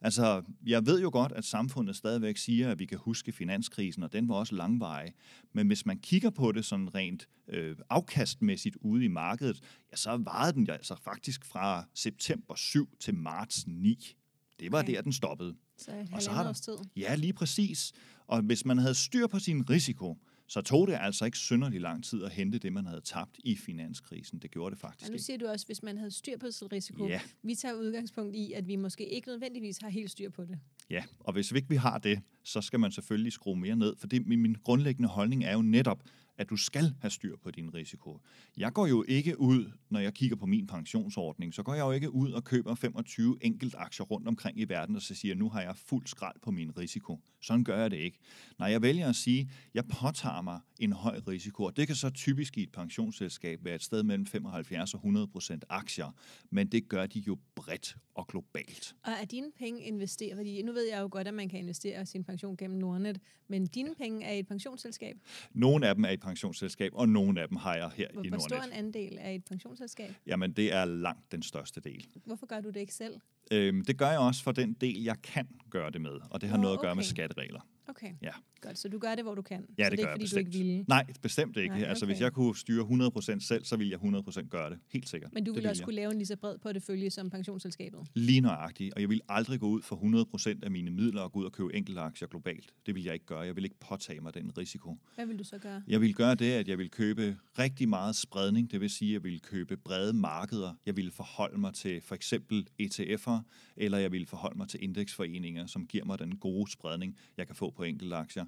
Altså, 0.00 0.42
jeg 0.66 0.86
ved 0.86 1.00
jo 1.00 1.10
godt, 1.12 1.32
at 1.32 1.44
samfundet 1.44 1.96
stadigvæk 1.96 2.36
siger, 2.36 2.70
at 2.70 2.78
vi 2.78 2.86
kan 2.86 2.98
huske 2.98 3.32
finanskrisen, 3.32 4.02
og 4.02 4.12
den 4.12 4.28
var 4.28 4.34
også 4.34 4.54
langvarig. 4.54 5.12
Men 5.52 5.66
hvis 5.66 5.86
man 5.86 5.98
kigger 5.98 6.30
på 6.30 6.52
det 6.52 6.64
sådan 6.64 6.94
rent 6.94 7.28
øh, 7.48 7.76
afkastmæssigt 7.90 8.76
ude 8.80 9.04
i 9.04 9.08
markedet, 9.08 9.60
ja, 9.90 9.96
så 9.96 10.16
varede 10.16 10.52
den 10.52 10.70
altså 10.70 10.96
faktisk 11.04 11.44
fra 11.44 11.84
september 11.94 12.54
7 12.54 12.96
til 13.00 13.14
marts 13.14 13.66
9. 13.66 14.16
Det 14.60 14.72
var 14.72 14.78
Okay. 14.82 14.94
der, 14.94 15.02
den 15.02 15.12
stoppede. 15.12 15.54
Så 15.78 15.90
et 15.90 16.08
Og 16.12 16.22
så 16.22 16.30
har 16.30 16.42
der- 16.44 16.52
tid. 16.52 16.76
Ja, 16.96 17.14
lige 17.14 17.32
præcis. 17.32 17.92
Og 18.26 18.42
hvis 18.42 18.64
man 18.64 18.78
havde 18.78 18.94
styr 18.94 19.26
på 19.26 19.38
sin 19.38 19.70
risiko, 19.70 20.18
så 20.48 20.60
tog 20.60 20.86
det 20.86 20.96
altså 21.00 21.24
ikke 21.24 21.38
synderlig 21.38 21.80
lang 21.80 22.04
tid 22.04 22.22
at 22.24 22.30
hente 22.32 22.58
det, 22.58 22.72
man 22.72 22.86
havde 22.86 23.00
tabt 23.00 23.38
i 23.44 23.56
finanskrisen. 23.56 24.38
Det 24.38 24.50
gjorde 24.50 24.76
det 24.76 24.84
Og 24.84 24.88
faktisk 24.90 25.10
nu 25.10 25.14
ikke. 25.14 25.24
siger 25.24 25.38
du 25.38 25.46
også, 25.46 25.66
hvis 25.66 25.82
man 25.82 25.98
havde 25.98 26.10
styr 26.10 26.38
på 26.38 26.50
sin 26.50 26.72
risiko. 26.72 27.06
Ja. 27.08 27.20
Vi 27.42 27.54
tager 27.54 27.74
udgangspunkt 27.74 28.36
i, 28.36 28.52
at 28.52 28.66
vi 28.68 28.76
måske 28.76 29.08
ikke 29.08 29.28
nødvendigvis 29.28 29.78
har 29.78 29.88
helt 29.88 30.10
styr 30.10 30.30
på 30.30 30.44
det. 30.44 30.58
Ja, 30.90 31.04
og 31.20 31.32
hvis 31.32 31.52
ikke 31.52 31.68
vi 31.68 31.76
har 31.76 31.98
det, 31.98 32.20
så 32.44 32.60
skal 32.60 32.80
man 32.80 32.92
selvfølgelig 32.92 33.32
skrue 33.32 33.56
mere 33.56 33.76
ned. 33.76 33.96
For 33.98 34.06
det, 34.06 34.26
min 34.26 34.56
grundlæggende 34.64 35.08
holdning 35.08 35.44
er 35.44 35.52
jo 35.52 35.62
netop, 35.62 36.02
at 36.38 36.50
du 36.50 36.56
skal 36.56 36.94
have 37.00 37.10
styr 37.10 37.36
på 37.42 37.50
din 37.50 37.74
risiko. 37.74 38.20
Jeg 38.56 38.72
går 38.72 38.86
jo 38.86 39.04
ikke 39.08 39.40
ud, 39.40 39.72
når 39.90 40.00
jeg 40.00 40.14
kigger 40.14 40.36
på 40.36 40.46
min 40.46 40.66
pensionsordning, 40.66 41.54
så 41.54 41.62
går 41.62 41.74
jeg 41.74 41.82
jo 41.82 41.90
ikke 41.90 42.10
ud 42.10 42.32
og 42.32 42.44
køber 42.44 42.74
25 42.74 43.38
enkelt 43.40 43.74
aktier 43.78 44.06
rundt 44.06 44.28
omkring 44.28 44.60
i 44.60 44.64
verden, 44.64 44.96
og 44.96 45.02
så 45.02 45.14
siger, 45.14 45.34
nu 45.34 45.48
har 45.48 45.62
jeg 45.62 45.76
fuld 45.76 46.06
skrald 46.06 46.36
på 46.42 46.50
min 46.50 46.78
risiko. 46.78 47.20
Sådan 47.40 47.64
gør 47.64 47.80
jeg 47.80 47.90
det 47.90 47.96
ikke. 47.96 48.18
Nej, 48.58 48.70
jeg 48.70 48.82
vælger 48.82 49.08
at 49.08 49.16
sige, 49.16 49.50
jeg 49.74 49.84
påtager 49.88 50.42
mig 50.42 50.60
en 50.78 50.92
høj 50.92 51.20
risiko, 51.28 51.64
og 51.64 51.76
det 51.76 51.86
kan 51.86 51.96
så 51.96 52.10
typisk 52.10 52.58
i 52.58 52.62
et 52.62 52.72
pensionsselskab 52.72 53.64
være 53.64 53.74
et 53.74 53.82
sted 53.82 54.02
mellem 54.02 54.26
75 54.26 54.94
og 54.94 54.98
100 54.98 55.26
procent 55.26 55.64
aktier, 55.68 56.14
men 56.50 56.66
det 56.66 56.88
gør 56.88 57.06
de 57.06 57.18
jo 57.18 57.38
bredt 57.54 57.96
og 58.14 58.26
globalt. 58.26 58.94
Og 59.02 59.12
er 59.12 59.24
dine 59.24 59.52
penge 59.58 59.82
investeret? 59.82 60.36
Fordi 60.36 60.62
nu 60.62 60.72
ved 60.72 60.88
jeg 60.88 61.00
jo 61.00 61.08
godt, 61.10 61.28
at 61.28 61.34
man 61.34 61.48
kan 61.48 61.58
investere 61.58 62.06
sin 62.06 62.24
pension 62.24 62.56
gennem 62.56 62.78
Nordnet, 62.78 63.20
men 63.48 63.66
dine 63.66 63.94
penge 63.94 64.26
er 64.26 64.32
i 64.32 64.38
et 64.38 64.46
pensionsselskab. 64.46 65.16
Nogle 65.52 65.88
af 65.88 65.94
dem 65.94 66.04
er 66.04 66.08
i 66.08 66.14
et 66.14 66.20
pensionsselskab, 66.26 66.92
og 66.94 67.08
nogle 67.08 67.40
af 67.40 67.48
dem 67.48 67.56
har 67.56 67.74
jeg 67.76 67.90
her 67.94 68.08
Hvor, 68.12 68.22
i 68.24 68.28
hvor 68.28 68.38
stor 68.38 68.56
Nordnet. 68.56 68.78
en 68.78 68.78
andel 68.86 69.18
er 69.20 69.30
et 69.30 69.44
pensionsselskab? 69.44 70.14
Jamen, 70.26 70.52
det 70.52 70.72
er 70.74 70.84
langt 70.84 71.32
den 71.32 71.42
største 71.42 71.80
del. 71.80 72.06
Hvorfor 72.24 72.46
gør 72.46 72.60
du 72.60 72.68
det 72.68 72.80
ikke 72.80 72.94
selv? 72.94 73.14
Øhm, 73.52 73.84
det 73.84 73.98
gør 73.98 74.10
jeg 74.10 74.18
også 74.18 74.42
for 74.42 74.52
den 74.52 74.72
del, 74.72 75.02
jeg 75.02 75.16
kan 75.22 75.48
gøre 75.70 75.90
det 75.90 76.00
med, 76.00 76.20
og 76.30 76.40
det 76.40 76.48
har 76.48 76.56
Nå, 76.56 76.62
noget 76.62 76.74
at 76.76 76.80
gøre 76.80 76.94
med 76.94 77.04
skatteregler. 77.04 77.60
Okay. 77.88 78.06
Okay, 78.06 78.14
Ja. 78.22 78.30
godt. 78.60 78.78
Så 78.78 78.88
du 78.88 78.98
gør 78.98 79.14
det, 79.14 79.24
hvor 79.24 79.34
du 79.34 79.42
kan. 79.42 79.66
Ja, 79.78 79.84
så 79.84 79.90
det 79.90 79.98
det 79.98 80.04
gør 80.04 80.04
er 80.06 80.10
jeg 80.10 80.22
ikke, 80.22 80.30
fordi 80.30 80.42
bestemt. 80.44 80.52
du 80.54 80.58
ikke 80.58 80.58
ville. 80.58 80.84
Nej, 80.88 81.06
bestemt 81.22 81.56
ikke. 81.56 81.68
Nej, 81.68 81.78
Nej, 81.78 81.88
Altså, 81.88 82.06
hvis 82.06 82.16
okay. 82.16 82.22
jeg 82.24 82.32
kunne 82.32 82.56
styre 82.56 82.84
100% 82.84 83.40
selv, 83.40 83.64
så 83.64 83.76
ville 83.76 83.90
jeg 83.90 84.00
100% 84.00 84.48
gøre 84.48 84.70
det. 84.70 84.78
Helt 84.92 85.08
sikkert. 85.08 85.32
Men 85.32 85.44
du 85.44 85.50
det 85.50 85.56
ville 85.56 85.70
også 85.70 85.80
jeg. 85.82 85.84
kunne 85.84 85.94
lave 85.96 86.10
en 86.12 86.18
lige 86.18 86.26
så 86.26 86.36
bred 86.36 86.58
portefølje 86.58 87.10
som 87.10 87.30
pensionsselskabet. 87.30 88.00
Lige 88.14 88.40
nøjagtigt. 88.40 88.94
Og 88.94 89.00
jeg 89.00 89.08
vil 89.08 89.20
aldrig 89.28 89.60
gå 89.60 89.68
ud 89.68 89.82
for 89.82 89.96
100% 89.96 90.64
af 90.64 90.70
mine 90.70 90.90
midler 90.90 91.20
og 91.20 91.32
gå 91.32 91.38
ud 91.40 91.44
og 91.44 91.52
købe 91.52 91.74
enkelte 91.74 92.00
aktier 92.00 92.28
globalt. 92.28 92.72
Det 92.86 92.94
vil 92.94 93.04
jeg 93.04 93.14
ikke 93.14 93.26
gøre. 93.26 93.40
Jeg 93.40 93.56
vil 93.56 93.64
ikke 93.64 93.76
påtage 93.80 94.20
mig 94.20 94.34
den 94.34 94.58
risiko. 94.58 94.98
Hvad 95.14 95.26
vil 95.26 95.38
du 95.38 95.44
så 95.44 95.58
gøre? 95.58 95.82
Jeg 95.88 96.00
vil 96.00 96.14
gøre 96.14 96.34
det, 96.34 96.52
at 96.52 96.68
jeg 96.68 96.78
vil 96.78 96.90
købe 96.90 97.36
rigtig 97.58 97.88
meget 97.88 98.16
spredning. 98.16 98.70
Det 98.70 98.80
vil 98.80 98.90
sige, 98.90 99.08
at 99.10 99.12
jeg 99.12 99.24
vil 99.24 99.40
købe 99.40 99.76
brede 99.76 100.12
markeder. 100.12 100.74
Jeg 100.86 100.96
vil 100.96 101.10
forholde 101.10 101.60
mig 101.60 101.74
til 101.74 102.00
for 102.00 102.14
eksempel 102.14 102.66
ETF'er, 102.82 103.40
eller 103.76 103.98
jeg 103.98 104.12
vil 104.12 104.26
forholde 104.26 104.58
mig 104.58 104.68
til 104.68 104.82
indeksforeninger, 104.82 105.66
som 105.66 105.86
giver 105.86 106.04
mig 106.04 106.18
den 106.18 106.36
gode 106.36 106.70
spredning, 106.70 107.16
jeg 107.36 107.46
kan 107.46 107.56
få 107.56 107.70
på 107.76 107.82
enkelte 107.82 108.16
aktier. 108.16 108.44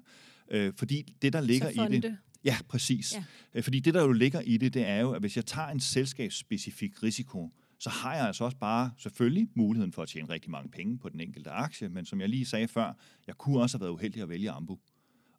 Øh, 0.51 0.73
fordi 0.77 1.15
det, 1.21 1.33
der 1.33 1.41
ligger 1.41 1.69
i 1.69 1.99
det... 1.99 2.17
Ja, 2.43 2.57
præcis. 2.67 3.13
Ja. 3.13 3.23
Ja. 3.55 3.59
Fordi 3.59 3.79
det, 3.79 3.93
der 3.93 4.01
jo 4.01 4.11
ligger 4.11 4.41
i 4.41 4.57
det, 4.57 4.73
det 4.73 4.87
er 4.87 4.99
jo, 4.99 5.11
at 5.11 5.21
hvis 5.21 5.35
jeg 5.35 5.45
tager 5.45 5.67
en 5.67 5.79
selskabsspecifik 5.79 7.03
risiko, 7.03 7.53
så 7.79 7.89
har 7.89 8.15
jeg 8.15 8.27
altså 8.27 8.43
også 8.43 8.57
bare 8.57 8.91
selvfølgelig 8.97 9.49
muligheden 9.55 9.93
for 9.93 10.01
at 10.01 10.09
tjene 10.09 10.29
rigtig 10.29 10.51
mange 10.51 10.69
penge 10.69 10.97
på 10.97 11.09
den 11.09 11.19
enkelte 11.19 11.49
aktie, 11.49 11.89
men 11.89 12.05
som 12.05 12.21
jeg 12.21 12.29
lige 12.29 12.45
sagde 12.45 12.67
før, 12.67 12.93
jeg 13.27 13.37
kunne 13.37 13.61
også 13.61 13.77
have 13.77 13.81
været 13.81 13.91
uheldig 13.91 14.21
at 14.21 14.29
vælge 14.29 14.51
Ambu. 14.51 14.79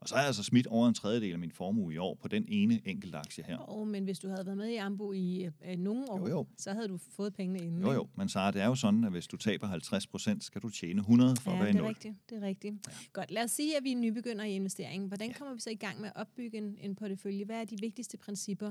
Og 0.00 0.08
så 0.08 0.14
har 0.14 0.22
jeg 0.22 0.26
altså 0.26 0.42
smidt 0.42 0.66
over 0.66 0.88
en 0.88 0.94
tredjedel 0.94 1.32
af 1.32 1.38
min 1.38 1.50
formue 1.52 1.94
i 1.94 1.96
år 1.96 2.14
på 2.22 2.28
den 2.28 2.44
ene 2.48 2.80
enkelte 2.84 3.18
aktie 3.18 3.44
her. 3.44 3.56
Og, 3.56 3.86
men 3.88 4.04
hvis 4.04 4.18
du 4.18 4.28
havde 4.28 4.46
været 4.46 4.58
med 4.58 4.68
i 4.68 4.76
Ambu 4.76 5.12
i 5.12 5.48
øh, 5.70 5.78
nogle 5.78 6.10
år, 6.10 6.18
Jo, 6.18 6.28
jo. 6.28 6.46
så 6.58 6.72
havde 6.72 6.88
du 6.88 6.98
fået 7.16 7.34
pengene 7.34 7.58
inden. 7.58 7.80
Jo 7.80 7.92
jo, 7.92 8.06
men 8.16 8.28
så 8.28 8.50
det 8.50 8.62
er 8.62 8.66
jo 8.66 8.74
sådan, 8.74 9.04
at 9.04 9.10
hvis 9.10 9.26
du 9.26 9.36
taber 9.36 9.66
50 9.66 10.06
procent, 10.06 10.44
skal 10.44 10.60
du 10.62 10.68
tjene 10.68 11.00
100 11.00 11.36
for 11.36 11.50
Ja, 11.50 11.56
at 11.56 11.60
være 11.60 11.70
i 11.70 11.72
det 11.72 11.78
er 11.78 11.82
nul. 11.82 11.88
rigtigt. 11.88 12.14
Det 12.30 12.36
er 12.38 12.42
rigtigt. 12.46 12.74
Ja. 12.88 12.92
Godt, 13.12 13.30
lad 13.30 13.44
os 13.44 13.50
sige, 13.50 13.76
at 13.76 13.84
vi 13.84 13.92
er 13.92 13.96
nybegynder 13.96 14.44
i 14.44 14.52
investeringen. 14.54 15.08
Hvordan 15.08 15.32
kommer 15.32 15.54
vi 15.54 15.60
så 15.60 15.70
i 15.70 15.74
gang 15.74 16.00
med 16.00 16.08
at 16.08 16.20
opbygge 16.20 16.58
en, 16.58 16.76
en 16.80 16.94
portefølje? 16.94 17.44
Hvad 17.44 17.60
er 17.60 17.64
de 17.64 17.76
vigtigste 17.80 18.16
principper? 18.18 18.70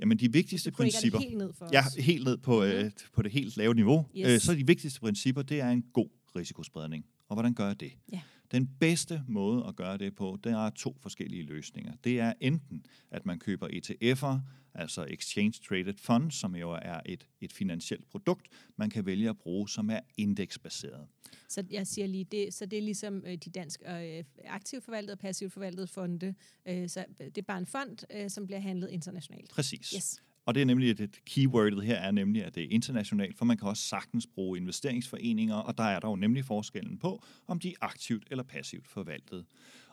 Jamen 0.00 0.18
de 0.18 0.32
vigtigste 0.32 0.70
principper, 0.70 1.18
helt 1.18 1.38
ned 1.38 1.52
for 1.52 1.68
ja, 1.72 1.86
os. 1.86 1.94
helt 1.94 2.24
ned 2.24 2.36
på, 2.36 2.62
øh, 2.64 2.90
på 3.12 3.22
det 3.22 3.32
helt 3.32 3.56
lave 3.56 3.74
niveau, 3.74 4.06
Yes. 4.16 4.26
øh, 4.28 4.38
så 4.40 4.54
de 4.54 4.66
vigtigste 4.66 5.00
principper, 5.00 5.42
det 5.42 5.60
er 5.60 5.68
en 5.70 5.82
god 5.92 6.08
risikospredning. 6.36 7.04
Og 7.28 7.36
hvordan 7.36 7.54
gør 7.54 7.66
jeg 7.66 7.80
det? 7.80 7.92
Ja. 8.12 8.20
Den 8.52 8.70
bedste 8.80 9.22
måde 9.28 9.64
at 9.68 9.76
gøre 9.76 9.98
det 9.98 10.14
på, 10.14 10.38
det 10.44 10.52
er 10.52 10.70
to 10.70 10.96
forskellige 11.00 11.42
løsninger. 11.42 11.92
Det 12.04 12.20
er 12.20 12.32
enten, 12.40 12.86
at 13.10 13.26
man 13.26 13.38
køber 13.38 13.68
ETF'er, 13.68 14.38
altså 14.74 15.06
Exchange 15.08 15.52
Traded 15.68 15.94
Funds, 15.94 16.34
som 16.34 16.56
jo 16.56 16.70
er 16.70 17.00
et, 17.06 17.26
et 17.40 17.52
finansielt 17.52 18.06
produkt, 18.10 18.48
man 18.76 18.90
kan 18.90 19.06
vælge 19.06 19.28
at 19.28 19.38
bruge, 19.38 19.68
som 19.68 19.90
er 19.90 20.00
indeksbaseret. 20.16 21.06
Så 21.48 21.64
jeg 21.70 21.86
siger 21.86 22.06
lige, 22.06 22.24
det, 22.24 22.54
så 22.54 22.66
det 22.66 22.76
er 22.76 22.82
ligesom 22.82 23.22
øh, 23.26 23.36
de 23.36 23.50
dansk 23.50 23.82
øh, 23.86 24.24
aktivt 24.44 24.84
forvaltede 24.84 25.12
og 25.12 25.18
passivt 25.18 25.52
forvaltede 25.52 25.86
fonde. 25.86 26.34
Øh, 26.66 26.88
så 26.88 27.04
det 27.18 27.38
er 27.38 27.42
bare 27.42 27.58
en 27.58 27.66
fond, 27.66 27.98
øh, 28.14 28.30
som 28.30 28.46
bliver 28.46 28.60
handlet 28.60 28.90
internationalt. 28.90 29.50
Præcis. 29.50 29.90
Yes. 29.96 30.22
Og 30.50 30.54
det 30.54 30.60
er 30.60 30.64
nemlig, 30.66 30.90
at 30.90 31.00
et 31.00 31.24
keywordet 31.24 31.84
her 31.84 31.96
er 31.96 32.10
nemlig, 32.10 32.44
at 32.44 32.54
det 32.54 32.62
er 32.62 32.68
internationalt, 32.70 33.38
for 33.38 33.44
man 33.44 33.56
kan 33.56 33.68
også 33.68 33.82
sagtens 33.82 34.26
bruge 34.26 34.58
investeringsforeninger, 34.58 35.54
og 35.54 35.78
der 35.78 35.84
er 35.84 36.00
der 36.00 36.08
jo 36.08 36.16
nemlig 36.16 36.44
forskellen 36.44 36.98
på, 36.98 37.22
om 37.46 37.58
de 37.58 37.68
er 37.68 37.74
aktivt 37.80 38.26
eller 38.30 38.44
passivt 38.44 38.88
forvaltet. 38.88 39.46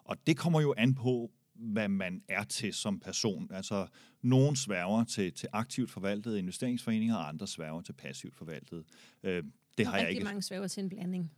Og 0.04 0.18
det 0.28 0.38
kommer 0.38 0.62
jo 0.62 0.74
an 0.78 0.96
på, 0.96 1.32
hvad 1.54 1.90
man 1.90 2.22
er 2.30 2.44
til 2.44 2.74
som 2.74 3.00
person. 3.00 3.48
Altså, 3.54 3.88
nogen 4.22 4.56
sværger 4.56 5.04
til, 5.04 5.34
til 5.34 5.50
aktivt 5.52 5.92
forvaltede 5.92 6.40
investeringsforeninger, 6.40 7.16
og 7.16 7.28
andre 7.28 7.48
sværger 7.48 7.82
til 7.82 7.94
passivt 7.94 8.36
forvaltet. 8.36 8.84
Øh, 9.24 9.44
det 9.78 9.86
Og 9.86 9.92
har 9.92 10.00
jeg 10.00 10.10
ikke. 10.12 10.24
mange 10.24 10.42
svæver 10.42 10.68
til 10.68 10.84
en 10.84 10.90
blanding, 10.90 11.32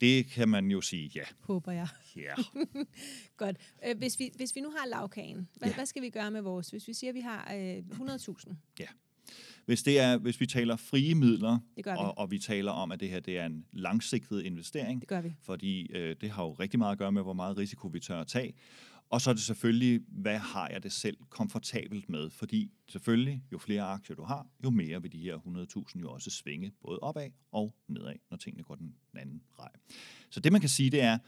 Det 0.00 0.26
kan 0.26 0.48
man 0.48 0.70
jo 0.70 0.80
sige, 0.80 1.10
ja. 1.14 1.22
håber 1.40 1.72
jeg. 1.72 1.88
ja. 2.16 2.34
Godt. 3.36 3.56
Øh, 3.88 3.98
hvis, 3.98 4.18
vi, 4.18 4.30
hvis 4.36 4.56
vi 4.56 4.60
nu 4.60 4.70
har 4.70 4.86
lavkagen, 4.88 5.48
hvad, 5.56 5.68
Ja. 5.68 5.74
hvad 5.74 5.86
skal 5.86 6.02
vi 6.02 6.10
gøre 6.10 6.30
med 6.30 6.40
vores? 6.40 6.70
Hvis 6.70 6.88
vi 6.88 6.94
siger, 6.94 7.10
at 7.10 7.14
vi 7.14 7.20
har 7.20 7.54
øh, 7.54 7.78
100.000, 7.78 8.54
Hvis, 9.66 9.82
det 9.82 9.98
er, 10.00 10.16
hvis 10.16 10.40
vi 10.40 10.46
taler 10.46 10.76
frie 10.76 11.14
midler, 11.14 11.58
vi. 11.76 11.82
og, 11.86 12.18
og 12.18 12.30
vi 12.30 12.38
taler 12.38 12.72
om, 12.72 12.92
at 12.92 13.00
det 13.00 13.08
her 13.08 13.20
det 13.20 13.38
er 13.38 13.46
en 13.46 13.64
langsigtet 13.72 14.42
investering, 14.42 15.00
Det 15.00 15.08
gør 15.08 15.20
vi. 15.20 15.34
fordi 15.42 15.92
øh, 15.92 16.16
det 16.20 16.30
har 16.30 16.44
jo 16.44 16.52
rigtig 16.52 16.78
meget 16.78 16.92
at 16.92 16.98
gøre 16.98 17.12
med, 17.12 17.22
hvor 17.22 17.32
meget 17.32 17.56
risiko 17.58 17.88
vi 17.88 18.00
tør 18.00 18.20
at 18.20 18.26
tage. 18.26 18.52
Og 19.10 19.20
så 19.20 19.30
er 19.30 19.34
det 19.34 19.42
selvfølgelig, 19.42 20.00
hvad 20.08 20.38
har 20.38 20.68
jeg 20.68 20.82
det 20.82 20.92
selv 20.92 21.16
komfortabelt 21.28 22.08
med? 22.08 22.30
Fordi 22.30 22.72
selvfølgelig, 22.88 23.44
jo 23.52 23.58
flere 23.58 23.82
aktier 23.82 24.16
du 24.16 24.22
har, 24.22 24.46
jo 24.64 24.70
mere 24.70 25.02
vil 25.02 25.12
de 25.12 25.18
her 25.18 25.36
100.000 25.36 26.00
jo 26.00 26.10
også 26.10 26.30
svinge, 26.30 26.72
både 26.82 26.98
opad 26.98 27.30
og 27.52 27.74
nedad, 27.88 28.14
når 28.30 28.36
tingene 28.36 28.64
går 28.64 28.74
den 28.74 28.94
anden 29.14 29.42
vej. 29.56 29.70
Så 30.30 30.40
det 30.40 30.52
man 30.52 30.60
kan 30.60 30.70
sige, 30.70 30.90
det 30.90 31.02
er, 31.02 31.18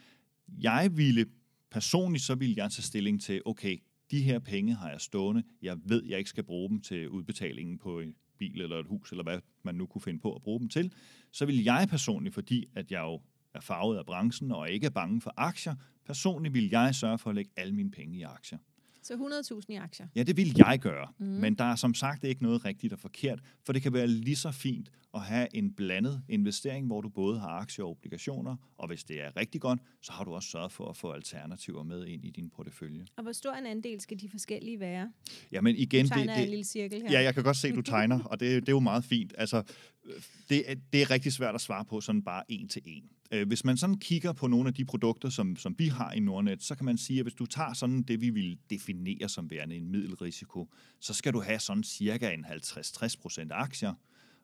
jeg 0.49 0.91
ville 0.97 1.27
personligt, 1.71 2.25
så 2.25 2.35
ville 2.35 2.55
jeg 2.57 2.71
tage 2.71 2.83
stilling 2.83 3.21
til, 3.21 3.43
okay, 3.45 3.79
de 4.11 4.23
her 4.23 4.39
penge 4.39 4.75
har 4.75 4.91
jeg 4.91 5.01
stående, 5.01 5.43
jeg 5.63 5.77
ved, 5.85 6.05
jeg 6.05 6.19
ikke 6.19 6.31
skal 6.31 6.45
bruge 6.45 6.69
dem 6.69 6.81
til 6.81 7.09
udbetalingen 7.09 7.79
på 7.79 8.01
en 8.01 8.15
bil 8.39 8.61
eller 8.61 8.79
et 8.79 8.87
hus, 8.87 9.11
eller 9.11 9.23
hvad 9.23 9.41
man 9.63 9.75
nu 9.75 9.87
kunne 9.87 10.03
finde 10.03 10.21
på 10.21 10.35
at 10.35 10.43
bruge 10.43 10.61
dem 10.61 10.69
til, 10.69 10.93
så 11.33 11.47
vil 11.47 11.63
jeg 11.63 11.87
personligt, 11.91 12.35
fordi 12.35 12.67
at 12.75 12.93
jeg 12.93 13.01
jo 13.01 13.21
er 13.55 13.61
farvet 13.61 13.99
af 13.99 14.07
branchen 14.07 14.53
og 14.53 14.71
ikke 14.71 14.87
er 14.87 14.91
bange 14.91 15.21
for 15.21 15.35
aktier, 15.37 15.75
personligt 16.11 16.55
vil 16.55 16.69
jeg 16.71 16.95
sørge 16.95 17.19
for 17.19 17.31
at 17.31 17.37
lægge 17.37 17.51
alle 17.57 17.75
mine 17.75 17.91
penge 17.91 18.19
i 18.19 18.23
aktier. 18.23 18.59
Så 19.03 19.15
100.000 19.15 19.61
i 19.69 19.75
aktier. 19.75 20.07
Ja, 20.17 20.23
det 20.23 20.37
vil 20.37 20.55
jeg 20.57 20.79
gøre, 20.79 21.09
mm. 21.19 21.27
men 21.27 21.55
der 21.55 21.65
er 21.65 21.77
som 21.77 21.95
sagt 21.95 22.25
ikke 22.25 22.43
noget 22.43 22.65
rigtigt 22.65 22.93
og 22.93 22.99
forkert, 22.99 23.41
for 23.67 23.73
det 23.73 23.83
kan 23.83 23.93
være 23.93 24.07
lige 24.07 24.37
så 24.37 24.51
fint 24.51 24.91
at 25.15 25.21
have 25.21 25.57
en 25.57 25.73
blandet 25.73 26.23
investering, 26.29 26.87
hvor 26.87 27.01
du 27.01 27.09
både 27.09 27.41
har 27.41 27.49
aktier 27.49 27.85
og 27.85 27.91
obligationer, 27.91 28.57
og 28.79 28.87
hvis 28.89 29.05
det 29.05 29.21
er 29.21 29.37
rigtig 29.37 29.61
godt, 29.61 29.81
så 30.03 30.13
har 30.13 30.25
du 30.25 30.35
også 30.35 30.49
sørget 30.49 30.73
for 30.73 30.89
at 30.89 30.97
få 30.97 31.13
alternativer 31.13 31.83
med 31.83 32.07
ind 32.07 32.25
i 32.25 32.31
din 32.31 32.51
portefølje. 32.51 33.07
Og 33.17 33.23
hvor 33.23 33.33
stor 33.33 33.53
en 33.53 33.67
andel 33.67 34.01
skal 34.01 34.21
de 34.21 34.29
forskellige 34.29 34.81
være? 34.81 35.13
Jamen 35.53 35.77
igen, 35.77 36.05
Du 36.05 36.09
det, 36.09 36.13
tegner 36.13 36.35
en 36.35 36.41
det, 36.41 36.49
lille 36.49 36.65
cirkel 36.65 37.03
her. 37.03 37.13
Ja, 37.13 37.23
jeg 37.23 37.35
kan 37.35 37.45
godt 37.45 37.57
se, 37.57 37.73
du 37.73 37.83
tegner, 37.83 38.23
og 38.25 38.41
det, 38.41 38.63
det 38.63 38.69
er 38.69 38.73
jo 38.73 38.81
meget 38.81 39.05
fint. 39.05 39.35
Altså, 39.39 39.63
øh, 40.05 40.13
det, 40.49 40.65
det 40.93 41.03
er 41.03 41.11
rigtig 41.11 41.33
svært 41.33 41.55
at 41.55 41.61
svare 41.61 41.85
på 41.85 42.01
sådan 42.01 42.23
bare 42.23 42.43
en 42.49 42.69
til 42.69 42.83
en. 42.85 43.11
Øh, 43.31 43.47
Hvis 43.47 43.65
man 43.65 43.77
sådan 43.77 43.99
kigger 43.99 44.33
på 44.33 44.47
nogle 44.47 44.69
af 44.69 44.75
de 44.75 44.85
produkter, 44.85 45.29
som, 45.29 45.57
som 45.57 45.75
vi 45.79 45.89
har 45.89 46.13
i 46.13 46.21
Nordnet, 46.21 46.63
så 46.63 46.75
kan 46.75 46.85
man 46.85 46.99
sige, 46.99 47.19
at 47.19 47.25
hvis 47.25 47.35
du 47.35 47.47
tager 47.47 47.73
sådan 47.73 48.03
det, 48.03 48.21
vi 48.21 48.31
vil 48.31 48.59
definere 48.71 49.29
som 49.29 49.51
værende 49.51 49.77
en 49.77 49.91
middelrisiko, 49.91 50.69
så 51.01 51.15
skal 51.15 51.33
du 51.33 51.41
have 51.41 51.59
sådan 51.59 51.83
cirka 51.83 52.33
en 52.33 52.45
50-60 52.45 53.21
procent 53.21 53.53
aktier, 53.53 53.95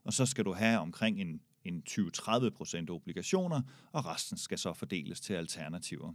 og 0.05 0.13
så 0.13 0.27
skal 0.27 0.45
du 0.45 0.53
have 0.53 0.79
omkring 0.79 1.21
en, 1.21 1.41
en 1.65 1.83
20-30 1.91 2.51
procent 2.51 2.91
obligationer, 2.91 3.63
og 3.93 4.07
resten 4.07 4.39
skal 4.39 4.59
så 4.59 4.73
fordeles 4.73 5.21
til 5.21 5.35
alternativer. 5.35 6.13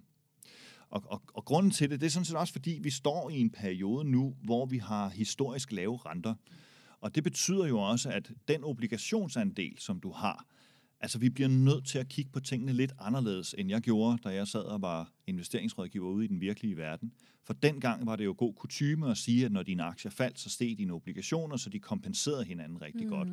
Og, 0.89 1.03
og, 1.05 1.21
og 1.33 1.45
grunden 1.45 1.71
til 1.71 1.89
det, 1.89 1.99
det 1.99 2.05
er 2.05 2.11
sådan 2.11 2.25
set 2.25 2.37
også, 2.37 2.53
fordi 2.53 2.79
vi 2.83 2.89
står 2.89 3.29
i 3.29 3.39
en 3.39 3.49
periode 3.49 4.09
nu, 4.09 4.35
hvor 4.43 4.65
vi 4.65 4.77
har 4.77 5.09
historisk 5.09 5.71
lave 5.71 5.97
renter. 5.97 6.35
Og 6.99 7.15
det 7.15 7.23
betyder 7.23 7.67
jo 7.67 7.79
også, 7.79 8.09
at 8.09 8.31
den 8.47 8.63
obligationsandel, 8.63 9.79
som 9.79 9.99
du 9.99 10.11
har, 10.11 10.45
altså 11.01 11.19
vi 11.19 11.29
bliver 11.29 11.49
nødt 11.49 11.85
til 11.85 11.99
at 11.99 12.09
kigge 12.09 12.31
på 12.31 12.39
tingene 12.39 12.73
lidt 12.73 12.93
anderledes, 12.99 13.55
end 13.57 13.69
jeg 13.69 13.81
gjorde, 13.81 14.17
da 14.23 14.29
jeg 14.29 14.47
sad 14.47 14.61
og 14.61 14.81
var 14.81 15.11
investeringsrådgiver 15.27 16.09
ude 16.09 16.25
i 16.25 16.27
den 16.27 16.41
virkelige 16.41 16.77
verden. 16.77 17.11
For 17.43 17.53
dengang 17.53 18.05
var 18.05 18.15
det 18.15 18.25
jo 18.25 18.35
god 18.37 18.53
kutyme 18.53 19.11
at 19.11 19.17
sige, 19.17 19.45
at 19.45 19.51
når 19.51 19.63
dine 19.63 19.83
aktier 19.83 20.11
faldt, 20.11 20.39
så 20.39 20.49
steg 20.49 20.77
dine 20.77 20.93
obligationer, 20.93 21.57
så 21.57 21.69
de 21.69 21.79
kompenserede 21.79 22.43
hinanden 22.43 22.81
rigtig 22.81 23.03
mm. 23.03 23.09
godt. 23.09 23.27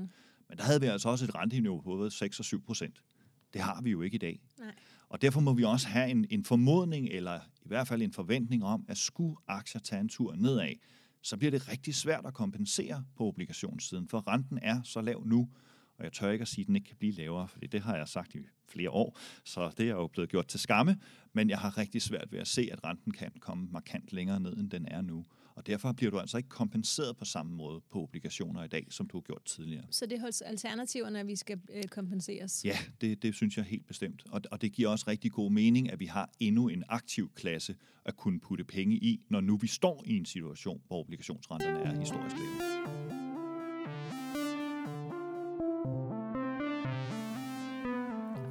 Men 0.49 0.59
der 0.59 0.63
havde 0.63 0.81
vi 0.81 0.87
altså 0.87 1.09
også 1.09 1.25
et 1.25 1.35
renteniveau 1.35 1.81
på 1.81 1.83
både 1.83 2.11
6 2.11 2.39
og 2.39 2.45
7 2.45 2.63
procent. 2.63 3.03
Det 3.53 3.61
har 3.61 3.83
vi 3.83 3.91
jo 3.91 4.03
ikke 4.03 4.15
i 4.15 4.19
dag. 4.19 4.41
Nej. 4.59 4.75
Og 5.09 5.23
derfor 5.23 5.41
må 5.41 5.53
vi 5.53 5.65
også 5.65 5.89
have 5.89 6.11
en, 6.11 6.27
en 6.31 6.45
formodning, 6.45 7.09
eller 7.09 7.41
i 7.65 7.69
hvert 7.69 7.89
fald 7.89 8.03
en 8.03 8.13
forventning 8.13 8.65
om, 8.65 8.85
at 8.89 8.99
skulle 8.99 9.37
aktier 9.49 9.81
tage 9.81 10.01
en 10.01 10.09
tur 10.09 10.35
nedad, 10.35 10.75
så 11.23 11.37
bliver 11.37 11.51
det 11.51 11.69
rigtig 11.69 11.95
svært 11.95 12.27
at 12.27 12.35
kompensere 12.35 13.05
på 13.17 13.25
obligationssiden, 13.25 14.09
for 14.09 14.29
renten 14.29 14.59
er 14.63 14.83
så 14.83 15.01
lav 15.01 15.25
nu, 15.27 15.49
og 15.99 16.05
jeg 16.05 16.13
tør 16.13 16.31
ikke 16.31 16.43
at 16.43 16.49
sige, 16.49 16.63
at 16.63 16.67
den 16.67 16.77
ikke 16.77 16.87
kan 16.87 16.97
blive 16.97 17.13
lavere, 17.13 17.49
for 17.49 17.59
det 17.59 17.81
har 17.81 17.97
jeg 17.97 18.09
sagt 18.09 18.35
i 18.35 18.39
flere 18.69 18.91
år, 18.91 19.19
så 19.45 19.71
det 19.79 19.89
er 19.89 19.95
jo 19.95 20.07
blevet 20.07 20.31
gjort 20.31 20.47
til 20.47 20.61
skamme, 20.61 20.97
men 21.33 21.51
jeg 21.51 21.59
har 21.59 21.79
rigtig 21.79 22.03
svært 22.03 22.33
ved 22.33 22.39
at 22.39 22.49
se, 22.49 22.69
at 22.73 22.85
renten 22.85 23.13
kan 23.13 23.31
komme 23.41 23.69
markant 23.71 24.13
længere 24.13 24.41
ned, 24.41 24.57
end 24.57 24.71
den 24.71 24.87
er 24.89 25.01
nu. 25.01 25.25
Og 25.55 25.67
derfor 25.67 25.93
bliver 25.93 26.11
du 26.11 26.19
altså 26.19 26.37
ikke 26.37 26.49
kompenseret 26.49 27.17
på 27.17 27.25
samme 27.25 27.57
måde 27.57 27.81
på 27.93 28.03
obligationer 28.03 28.65
i 28.65 28.69
dag, 28.69 28.87
som 28.91 29.07
du 29.07 29.17
har 29.17 29.23
gjort 29.23 29.45
tidligere. 29.45 29.85
Så 29.91 30.07
det 30.07 30.21
er 30.21 30.43
alternativerne, 30.47 31.21
at 31.21 31.27
vi 31.27 31.37
skal 31.37 31.61
øh, 31.75 31.85
kompenseres? 31.85 32.65
Ja, 32.65 32.79
det, 33.01 33.23
det 33.23 33.35
synes 33.35 33.57
jeg 33.57 33.65
helt 33.65 33.87
bestemt. 33.87 34.23
Og, 34.31 34.41
og 34.51 34.61
det 34.61 34.73
giver 34.73 34.89
også 34.89 35.05
rigtig 35.09 35.33
god 35.33 35.51
mening, 35.51 35.93
at 35.93 36.01
vi 36.01 36.07
har 36.07 36.31
endnu 36.41 36.69
en 36.69 36.85
aktiv 36.89 37.31
klasse 37.35 37.77
at 38.05 38.17
kunne 38.17 38.41
putte 38.41 38.65
penge 38.65 38.97
i, 38.97 39.21
når 39.29 39.41
nu 39.41 39.57
vi 39.57 39.67
står 39.67 40.05
i 40.07 40.17
en 40.17 40.25
situation, 40.25 40.83
hvor 40.87 41.01
obligationsrenterne 41.01 41.79
er 41.79 42.01
historisk 42.01 42.37
lave. 42.37 43.08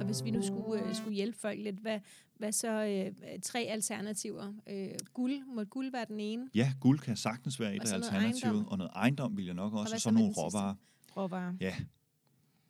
Hvis 0.08 0.24
vi 0.24 0.30
nu 0.30 0.42
skulle, 0.42 0.82
øh, 0.82 0.94
skulle 0.94 1.14
hjælpe 1.14 1.38
folk 1.38 1.58
lidt, 1.62 1.76
hvad, 1.76 2.00
hvad 2.36 2.52
så 2.52 2.84
øh, 2.84 3.40
tre 3.42 3.60
alternativer? 3.60 4.52
Øh, 4.66 4.88
guld, 5.14 5.54
må 5.54 5.64
guld 5.64 5.92
være 5.92 6.04
den 6.08 6.20
ene? 6.20 6.48
Ja, 6.54 6.72
guld 6.80 6.98
kan 6.98 7.16
sagtens 7.16 7.60
være 7.60 7.76
et 7.76 7.82
Og 7.82 7.88
af 7.88 8.20
ejendom. 8.20 8.66
og 8.68 8.78
noget 8.78 8.92
ejendom 8.94 9.36
vil 9.36 9.44
jeg 9.44 9.54
nok 9.54 9.72
også, 9.72 9.90
hvad 9.90 9.96
og 9.96 10.00
så 10.00 10.10
nogle 10.10 10.32
råvarer. 10.32 10.74
Råvarer. 11.16 11.54
Ja, 11.60 11.74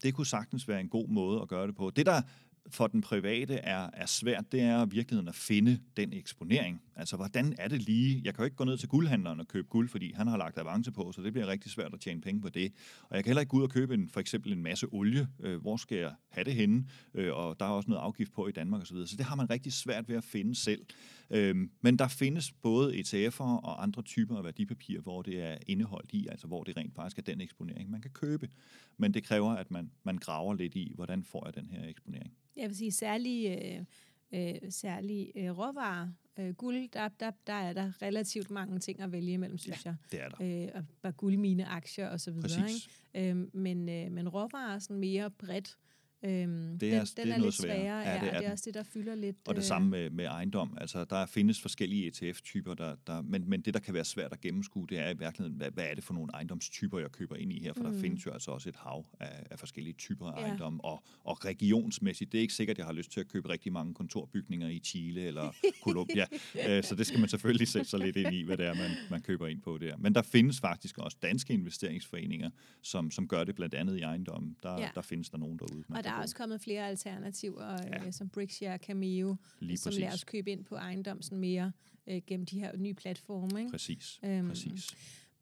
det 0.02 0.14
kunne 0.14 0.26
sagtens 0.26 0.68
være 0.68 0.80
en 0.80 0.88
god 0.88 1.08
måde 1.08 1.40
at 1.42 1.48
gøre 1.48 1.66
det 1.66 1.74
på. 1.76 1.90
Det, 1.90 2.06
der 2.06 2.22
for 2.70 2.86
den 2.86 3.00
private 3.00 3.54
er, 3.54 3.90
er 3.92 4.06
svært, 4.06 4.52
det 4.52 4.60
er 4.60 4.86
i 4.86 4.88
virkeligheden 4.90 5.28
at 5.28 5.34
finde 5.34 5.80
den 5.96 6.12
eksponering. 6.12 6.82
Altså, 6.96 7.16
hvordan 7.16 7.54
er 7.58 7.68
det 7.68 7.82
lige? 7.82 8.22
Jeg 8.24 8.34
kan 8.34 8.42
jo 8.42 8.44
ikke 8.44 8.56
gå 8.56 8.64
ned 8.64 8.78
til 8.78 8.88
guldhandleren 8.88 9.40
og 9.40 9.48
købe 9.48 9.68
guld, 9.68 9.88
fordi 9.88 10.12
han 10.12 10.26
har 10.26 10.36
lagt 10.36 10.58
avance 10.58 10.92
på, 10.92 11.12
så 11.12 11.22
det 11.22 11.32
bliver 11.32 11.46
rigtig 11.46 11.70
svært 11.70 11.94
at 11.94 12.00
tjene 12.00 12.20
penge 12.20 12.40
på 12.40 12.48
det. 12.48 12.72
Og 13.02 13.16
jeg 13.16 13.24
kan 13.24 13.30
heller 13.30 13.40
ikke 13.40 13.50
gå 13.50 13.56
ud 13.56 13.62
og 13.62 13.70
købe 13.70 13.94
en, 13.94 14.08
for 14.08 14.20
eksempel 14.20 14.52
en 14.52 14.62
masse 14.62 14.86
olie. 14.92 15.28
Øh, 15.40 15.60
hvor 15.60 15.76
skal 15.76 15.98
jeg 15.98 16.12
have 16.28 16.44
det 16.44 16.54
henne? 16.54 16.84
Øh, 17.14 17.34
og 17.34 17.60
der 17.60 17.66
er 17.66 17.70
også 17.70 17.90
noget 17.90 18.02
afgift 18.02 18.32
på 18.32 18.48
i 18.48 18.52
Danmark 18.52 18.82
osv. 18.82 18.96
Så, 18.96 19.06
så 19.06 19.16
det 19.16 19.26
har 19.26 19.36
man 19.36 19.50
rigtig 19.50 19.72
svært 19.72 20.08
ved 20.08 20.16
at 20.16 20.24
finde 20.24 20.54
selv. 20.54 20.80
Øh, 21.30 21.56
men 21.80 21.96
der 21.98 22.08
findes 22.08 22.52
både 22.52 22.94
ETF'er 22.94 23.40
og 23.40 23.82
andre 23.82 24.02
typer 24.02 24.36
af 24.36 24.44
værdipapirer, 24.44 25.00
hvor 25.00 25.22
det 25.22 25.42
er 25.42 25.56
indeholdt 25.66 26.10
i, 26.12 26.26
altså 26.26 26.46
hvor 26.46 26.64
det 26.64 26.76
rent 26.76 26.94
faktisk 26.94 27.18
er 27.18 27.22
den 27.22 27.40
eksponering, 27.40 27.90
man 27.90 28.00
kan 28.00 28.10
købe. 28.10 28.48
Men 28.96 29.14
det 29.14 29.24
kræver, 29.24 29.50
at 29.50 29.70
man, 29.70 29.90
man 30.02 30.16
graver 30.16 30.54
lidt 30.54 30.74
i, 30.74 30.92
hvordan 30.94 31.24
får 31.24 31.46
jeg 31.46 31.54
den 31.54 31.70
her 31.70 31.88
eksponering. 31.88 32.32
Jeg 32.56 32.68
vil 32.68 32.76
sige, 32.76 32.92
særlige, 32.92 33.76
øh, 33.76 33.84
øh, 34.32 34.54
særlige 34.70 35.38
øh, 35.38 35.58
råvarer, 35.58 36.08
øh, 36.38 36.54
guld, 36.54 36.88
der, 36.92 37.08
der, 37.08 37.30
der 37.46 37.52
er 37.52 37.72
der 37.72 38.02
relativt 38.02 38.50
mange 38.50 38.78
ting 38.78 39.00
at 39.00 39.12
vælge 39.12 39.32
imellem, 39.32 39.58
synes 39.58 39.84
ja, 39.84 39.90
jeg. 39.90 39.96
det 40.12 40.22
er 40.22 40.28
der. 40.28 40.64
Øh, 40.64 40.68
og 40.74 40.84
bare 41.02 41.12
guldmine, 41.12 41.66
aktier 41.66 42.08
og 42.08 42.20
så 42.20 42.30
videre. 42.30 42.62
Præcis. 42.62 42.88
Ikke? 43.14 43.30
Øh, 43.30 43.54
men, 43.54 43.88
øh, 43.88 44.12
men 44.12 44.28
råvarer 44.28 44.74
er 44.74 44.78
sådan 44.78 45.00
mere 45.00 45.30
bredt. 45.30 45.76
Øhm, 46.24 46.78
Det 46.78 46.94
er- 46.94 46.98
den, 46.98 47.06
det 47.06 47.16
den 47.16 47.28
er 47.28 47.34
er, 47.34 47.38
noget 47.38 47.42
lidt 47.44 47.54
sværere. 47.54 47.78
sværere, 47.80 48.00
Ja, 48.00 48.14
ja, 48.14 48.20
det 48.24 48.34
er 48.34 48.38
det 48.38 48.46
er 48.46 48.52
også 48.52 48.64
det, 48.66 48.74
der 48.74 48.82
fylder 48.82 49.14
lidt. 49.14 49.36
Og 49.46 49.54
det 49.54 49.60
øh, 49.60 49.64
samme 49.66 49.88
med, 49.90 50.10
med 50.10 50.24
ejendom. 50.24 50.78
Altså, 50.80 51.04
der 51.04 51.26
findes 51.26 51.60
forskellige 51.60 52.06
ETF-typer, 52.06 52.74
der, 52.74 52.96
der, 53.06 53.22
men, 53.22 53.50
men 53.50 53.60
det, 53.60 53.74
der 53.74 53.80
kan 53.80 53.94
være 53.94 54.04
svært 54.04 54.32
at 54.32 54.40
gennemskue, 54.40 54.86
det 54.88 54.98
er 54.98 55.08
i 55.10 55.16
virkeligheden, 55.18 55.56
hvad, 55.56 55.70
hvad 55.70 55.84
er 55.90 55.94
det 55.94 56.04
for 56.04 56.14
nogle 56.14 56.30
ejendomstyper, 56.34 56.98
jeg 56.98 57.12
køber 57.12 57.36
ind 57.36 57.52
i 57.52 57.60
her? 57.62 57.72
For 57.72 57.82
mm. 57.84 57.92
der 57.92 58.00
findes 58.00 58.26
jo 58.26 58.30
altså 58.30 58.50
også 58.50 58.68
et 58.68 58.76
hav 58.76 59.06
af, 59.20 59.46
af 59.50 59.58
forskellige 59.58 59.94
typer 59.94 60.26
af 60.26 60.40
Ja. 60.40 60.46
ejendom. 60.46 60.80
Og, 60.80 61.02
og 61.24 61.44
regionsmæssigt, 61.44 62.32
det 62.32 62.38
er 62.38 62.42
ikke 62.42 62.54
sikkert, 62.54 62.74
at 62.74 62.78
jeg 62.78 62.86
har 62.86 62.92
lyst 62.92 63.12
til 63.12 63.20
at 63.20 63.28
købe 63.28 63.48
rigtig 63.48 63.72
mange 63.72 63.94
kontorbygninger 63.94 64.68
i 64.68 64.78
Chile 64.78 65.20
eller 65.22 65.54
Colombia. 65.82 66.26
Øh, 66.68 66.84
Så 66.84 66.94
det 66.94 67.06
skal 67.06 67.20
man 67.20 67.28
selvfølgelig 67.28 67.68
sætte 67.68 67.90
sig 67.90 68.00
lidt 68.00 68.16
ind 68.16 68.34
i, 68.34 68.42
hvad 68.42 68.56
det 68.56 68.66
er, 68.66 68.74
man, 68.74 68.90
man 69.10 69.20
køber 69.22 69.46
ind 69.46 69.60
på 69.62 69.78
der. 69.78 69.96
Men 69.96 70.14
der 70.14 70.22
findes 70.22 70.60
faktisk 70.60 70.98
også 70.98 71.16
danske 71.22 71.52
investeringsforeninger, 71.52 72.50
som, 72.82 73.10
som 73.10 73.28
gør 73.28 73.44
det 73.44 73.54
blandt 73.54 73.74
andet 73.74 73.96
i 73.98 74.00
ejendommen. 74.02 74.56
Der, 74.62 74.80
Ja. 74.80 74.88
der 74.94 75.00
findes 75.02 75.30
der 75.30 75.38
nogen 75.38 75.58
derude. 75.58 75.84
man 75.88 76.04
der 76.08 76.14
er 76.18 76.22
også 76.22 76.34
kommet 76.36 76.60
flere 76.60 76.88
alternativer, 76.88 77.72
Ja. 77.82 78.04
ja. 78.04 78.10
som 78.10 78.28
Brickshare, 78.28 78.78
Cameo, 78.78 79.36
Lige 79.60 79.76
som 79.76 79.90
præcis. 79.90 80.00
lader 80.00 80.12
os 80.12 80.24
købe 80.24 80.50
ind 80.50 80.64
på 80.64 80.74
ejendom 80.74 81.22
sådan 81.22 81.38
mere 81.38 81.72
øh, 82.06 82.20
gennem 82.26 82.46
de 82.46 82.60
her 82.60 82.76
nye 82.76 82.94
platforme. 82.94 83.58
Ikke? 83.60 83.70
Præcis, 83.70 84.20
Øhm, 84.24 84.48
præcis. 84.48 84.86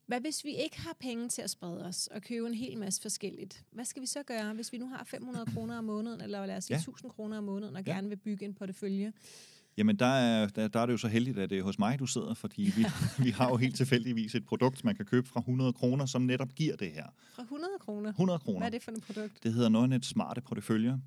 Hvad 0.07 0.21
hvis 0.21 0.45
vi 0.45 0.55
ikke 0.55 0.81
har 0.81 0.97
penge 1.01 1.29
til 1.29 1.43
at 1.43 1.51
sprede 1.51 1.85
os 1.87 2.07
og 2.07 2.23
købe 2.23 2.47
en 2.47 2.55
hel 2.55 2.79
masse 2.79 3.03
forskelligt? 3.03 3.65
Hvad 3.71 3.85
skal 3.85 4.03
vi 4.03 4.07
så 4.07 4.23
gøre, 4.23 4.55
hvis 4.55 4.73
vi 4.73 4.79
nu 4.79 4.89
har 4.89 5.05
500 5.05 5.47
kroner 5.55 5.79
om 5.79 5.85
måneden, 5.85 6.21
eller 6.21 6.47
lad 6.47 6.57
os 6.57 6.65
sige 6.65 6.75
Ja. 6.75 6.81
1000 6.81 7.11
kroner 7.11 7.39
om 7.39 7.45
måneden, 7.45 7.77
og 7.77 7.83
Ja. 7.87 7.93
gerne 7.93 8.09
vil 8.09 8.17
bygge 8.17 8.45
en 8.45 8.55
portefølje? 8.55 9.13
Jamen, 9.77 9.97
der 9.97 10.07
er, 10.07 10.49
der, 10.49 10.69
der 10.69 10.81
er 10.81 10.87
det 10.87 10.93
jo 10.93 10.99
så 10.99 11.09
heldigt, 11.09 11.39
at 11.39 11.51
det 11.51 11.59
er 11.59 11.63
hos 11.63 11.79
mig, 11.79 11.99
du 11.99 12.07
sidder, 12.07 12.35
fordi 12.35 12.73
vi, 12.77 12.87
vi 13.25 13.31
har 13.31 13.49
jo 13.49 13.57
helt 13.57 13.77
tilfældigvis 13.77 14.35
et 14.35 14.45
produkt, 14.47 14.85
man 14.85 14.97
kan 14.97 15.05
købe 15.05 15.29
fra 15.29 15.41
100 15.41 15.73
kroner, 15.73 16.07
som 16.07 16.23
netop 16.23 16.55
giver 16.55 16.77
det 16.77 16.91
her. 16.91 17.07
Fra 17.35 17.43
100 17.43 17.71
kroner? 17.81 18.09
100 18.11 18.39
kroner. 18.39 18.59
Hvad 18.59 18.67
er 18.69 18.71
det 18.71 18.83
for 18.83 18.91
et 18.91 19.03
produkt? 19.03 19.43
Det 19.43 19.53
hedder 19.53 19.69
Nordnet 19.69 20.05
Smarte 20.07 20.41
Porteføljer. 20.41 20.99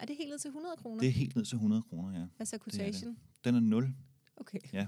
Er 0.00 0.06
det 0.06 0.16
helt 0.18 0.30
ned 0.30 0.38
til 0.38 0.48
100 0.48 0.74
kroner? 0.82 1.00
Det 1.00 1.08
er 1.08 1.12
helt 1.12 1.36
ned 1.36 1.44
til 1.44 1.54
100 1.54 1.82
kroner, 1.82 2.18
ja. 2.20 2.24
Hvad 2.36 2.46
så 2.46 2.56
det. 2.56 2.62
quotation? 2.62 3.16
Den 3.44 3.54
er 3.54 3.60
0. 3.60 3.94
Okay. 4.40 4.58
Ja. 4.72 4.86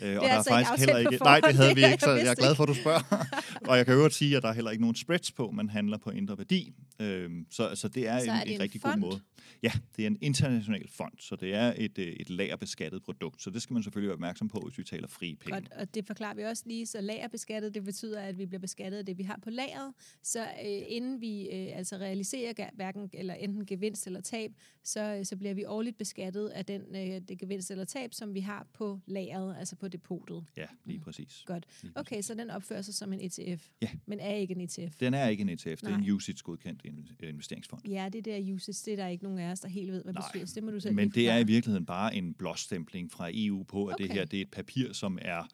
Øh, 0.00 0.08
er 0.08 0.18
og 0.18 0.24
der 0.24 0.30
er 0.30 0.36
altså 0.36 0.58
ikke 0.58 0.66
faktisk 0.68 0.88
heller 0.88 1.10
ikke... 1.10 1.24
Nej, 1.24 1.40
det 1.40 1.54
havde 1.54 1.68
det 1.74 1.76
vi 1.76 1.82
er 1.82 1.88
ikke, 1.92 2.04
så 2.04 2.10
jeg 2.10 2.26
er 2.26 2.34
glad 2.34 2.54
for, 2.54 2.62
at 2.62 2.68
du 2.68 2.74
spørger. 2.74 3.26
og 3.68 3.76
jeg 3.76 3.86
kan 3.86 3.94
øvrigt 3.94 4.14
sige, 4.14 4.36
at 4.36 4.42
der 4.42 4.48
er 4.48 4.52
heller 4.52 4.70
ikke 4.70 4.80
nogen 4.82 4.96
spreads 4.96 5.32
på, 5.32 5.50
man 5.50 5.68
handler 5.68 5.98
på 5.98 6.10
indre 6.10 6.38
værdi. 6.38 6.72
Øhm, 7.00 7.46
så, 7.50 7.74
så 7.74 7.88
det 7.88 8.08
er 8.08 8.18
Så 8.18 8.24
en, 8.24 8.30
er 8.30 8.40
det 8.40 8.48
en, 8.48 8.54
en 8.54 8.60
rigtig 8.60 8.80
fond? 8.80 9.00
god 9.00 9.10
måde. 9.10 9.20
Ja, 9.62 9.72
det 9.96 10.02
er 10.02 10.06
en 10.06 10.18
international 10.20 10.88
fond, 10.88 11.12
så 11.18 11.36
det 11.36 11.54
er 11.54 11.74
et, 11.78 11.98
øh, 11.98 12.06
et 12.06 12.30
lagerbeskattet 12.30 13.02
produkt. 13.02 13.42
Så 13.42 13.50
det 13.50 13.62
skal 13.62 13.74
man 13.74 13.82
selvfølgelig 13.82 14.08
være 14.08 14.14
opmærksom 14.14 14.48
på, 14.48 14.60
hvis 14.60 14.78
vi 14.78 14.84
taler 14.84 15.08
frie 15.08 15.36
penge. 15.36 15.60
Godt, 15.60 15.72
og 15.72 15.94
det 15.94 16.06
forklarer 16.06 16.34
vi 16.34 16.42
også 16.42 16.62
lige. 16.66 16.86
Så 16.86 17.00
lagerbeskattet, 17.00 17.74
det 17.74 17.84
betyder, 17.84 18.20
at 18.20 18.38
vi 18.38 18.46
bliver 18.46 18.60
beskattet 18.60 18.98
af 18.98 19.06
det, 19.06 19.18
vi 19.18 19.22
har 19.22 19.38
på 19.42 19.50
lageret. 19.50 19.92
Så 20.22 20.40
øh, 20.42 20.82
inden 20.88 21.20
vi 21.20 21.42
øh, 21.42 21.78
altså 21.78 21.96
realiserer 21.96 22.70
hverken 22.74 23.10
eller 23.12 23.34
enten 23.34 23.66
gevinst 23.66 24.06
eller 24.06 24.20
tab, 24.20 24.52
så, 24.84 25.00
øh, 25.18 25.24
så 25.24 25.36
bliver 25.36 25.54
vi 25.54 25.64
årligt 25.64 25.98
beskattet 25.98 26.48
af 26.48 26.64
den 26.64 26.82
øh, 26.96 27.20
det 27.28 27.38
gevinst 27.38 27.70
eller 27.70 27.84
tab, 27.84 28.14
som 28.14 28.34
vi 28.34 28.40
har 28.40 28.66
på 28.72 29.00
lageret, 29.06 29.56
altså 29.58 29.76
på 29.76 29.88
depotet. 29.88 30.44
Ja, 30.56 30.66
lige 30.84 31.00
præcis. 31.00 31.42
Godt. 31.46 31.66
Lige 31.82 31.92
Okay, 31.96 32.22
så 32.22 32.34
den 32.34 32.50
opfører 32.50 32.82
sig 32.82 32.94
som 32.94 33.12
en 33.12 33.20
ETF, 33.20 33.68
Ja. 33.82 33.88
men 34.06 34.20
er 34.20 34.34
ikke 34.34 34.54
en 34.54 34.60
ETF. 34.60 34.96
Den 35.00 35.14
er 35.14 35.28
ikke 35.28 35.40
en 35.40 35.48
ETF, 35.48 35.64
det 35.64 35.82
er 35.82 35.94
en 35.94 36.00
Nej. 36.00 36.10
usage-godkendt 36.10 36.84
in- 36.84 37.08
investeringsfond. 37.22 37.88
Ja, 37.88 38.08
det 38.12 38.24
der 38.24 38.52
usage, 38.54 38.84
det 38.84 38.92
er 38.92 38.96
der 39.04 39.08
ikke 39.08 39.24
nogen 39.24 39.31
af 39.38 39.50
os, 39.52 39.60
der 39.60 39.68
helt 39.68 39.92
ved, 39.92 40.02
hvad 40.02 40.12
Nej, 40.12 40.22
betyder. 40.32 40.46
Så 40.46 40.54
det 40.54 40.62
må 40.62 40.70
du 40.70 40.80
selv 40.80 40.94
Men 40.94 41.10
det 41.10 41.28
er 41.28 41.38
i 41.38 41.44
virkeligheden 41.44 41.86
bare 41.86 42.14
en 42.14 42.34
blåstempling 42.34 43.12
fra 43.12 43.30
EU 43.32 43.62
på, 43.62 43.86
at 43.86 43.94
okay. 43.94 44.04
det 44.04 44.12
her 44.12 44.24
det 44.24 44.36
er 44.36 44.42
et 44.42 44.50
papir, 44.50 44.92
som 44.92 45.18
er 45.22 45.48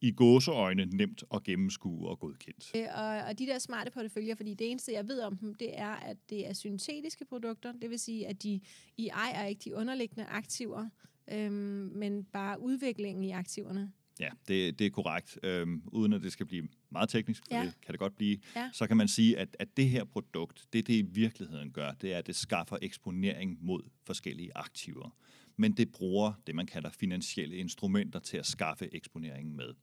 i 0.00 0.12
gåseøjne 0.12 0.84
nemt 0.84 1.24
at 1.34 1.42
gennemskue 1.42 2.08
og 2.08 2.18
godkendt. 2.18 2.72
Øh, 2.76 2.86
Og, 2.96 3.04
og 3.04 3.38
de 3.38 3.46
der 3.46 3.58
smarte 3.58 3.90
porteføljer, 3.90 4.34
fordi 4.34 4.54
det 4.54 4.70
eneste, 4.70 4.92
jeg 4.92 5.08
ved 5.08 5.20
om 5.20 5.36
dem, 5.36 5.54
det 5.54 5.78
er, 5.78 5.94
at 5.94 6.16
det 6.30 6.48
er 6.48 6.52
syntetiske 6.52 7.24
produkter. 7.24 7.72
Det 7.72 7.90
vil 7.90 7.98
sige, 7.98 8.26
at 8.26 8.42
de 8.42 8.60
I 8.96 9.08
ejer 9.08 9.46
ikke 9.46 9.60
de 9.64 9.74
underliggende 9.74 10.24
aktiver, 10.24 10.88
øhm, 11.32 11.52
men 11.94 12.24
bare 12.24 12.60
udviklingen 12.60 13.24
i 13.24 13.30
aktiverne. 13.30 13.92
Ja, 14.20 14.28
det, 14.48 14.78
det 14.78 14.86
er 14.86 14.90
korrekt. 14.90 15.38
Øhm, 15.42 15.82
uden 15.86 16.12
at 16.12 16.22
det 16.22 16.32
skal 16.32 16.46
blive 16.46 16.68
meget 16.90 17.08
teknisk, 17.08 17.42
Ja. 17.50 17.62
det 17.62 17.72
kan 17.82 17.92
det 17.92 17.98
godt 17.98 18.16
blive, 18.16 18.38
Ja. 18.56 18.70
så 18.72 18.86
kan 18.86 18.96
man 18.96 19.08
sige, 19.08 19.38
at, 19.38 19.56
at 19.58 19.76
det 19.76 19.88
her 19.88 20.04
produkt, 20.04 20.66
det 20.72 20.86
det 20.86 20.94
i 20.94 21.02
virkeligheden 21.02 21.70
gør, 21.72 21.92
det 21.92 22.12
er, 22.14 22.18
at 22.18 22.26
det 22.26 22.36
skaffer 22.36 22.76
eksponering 22.82 23.58
mod 23.60 23.82
forskellige 24.06 24.50
aktiver. 24.56 25.16
Men 25.56 25.72
det 25.72 25.92
bruger 25.92 26.32
det, 26.46 26.54
man 26.54 26.66
kalder 26.66 26.90
finansielle 26.90 27.56
instrumenter 27.56 28.18
til 28.20 28.36
at 28.36 28.46
skaffe 28.46 28.88
eksponeringen 28.94 29.56
med. 29.56 29.74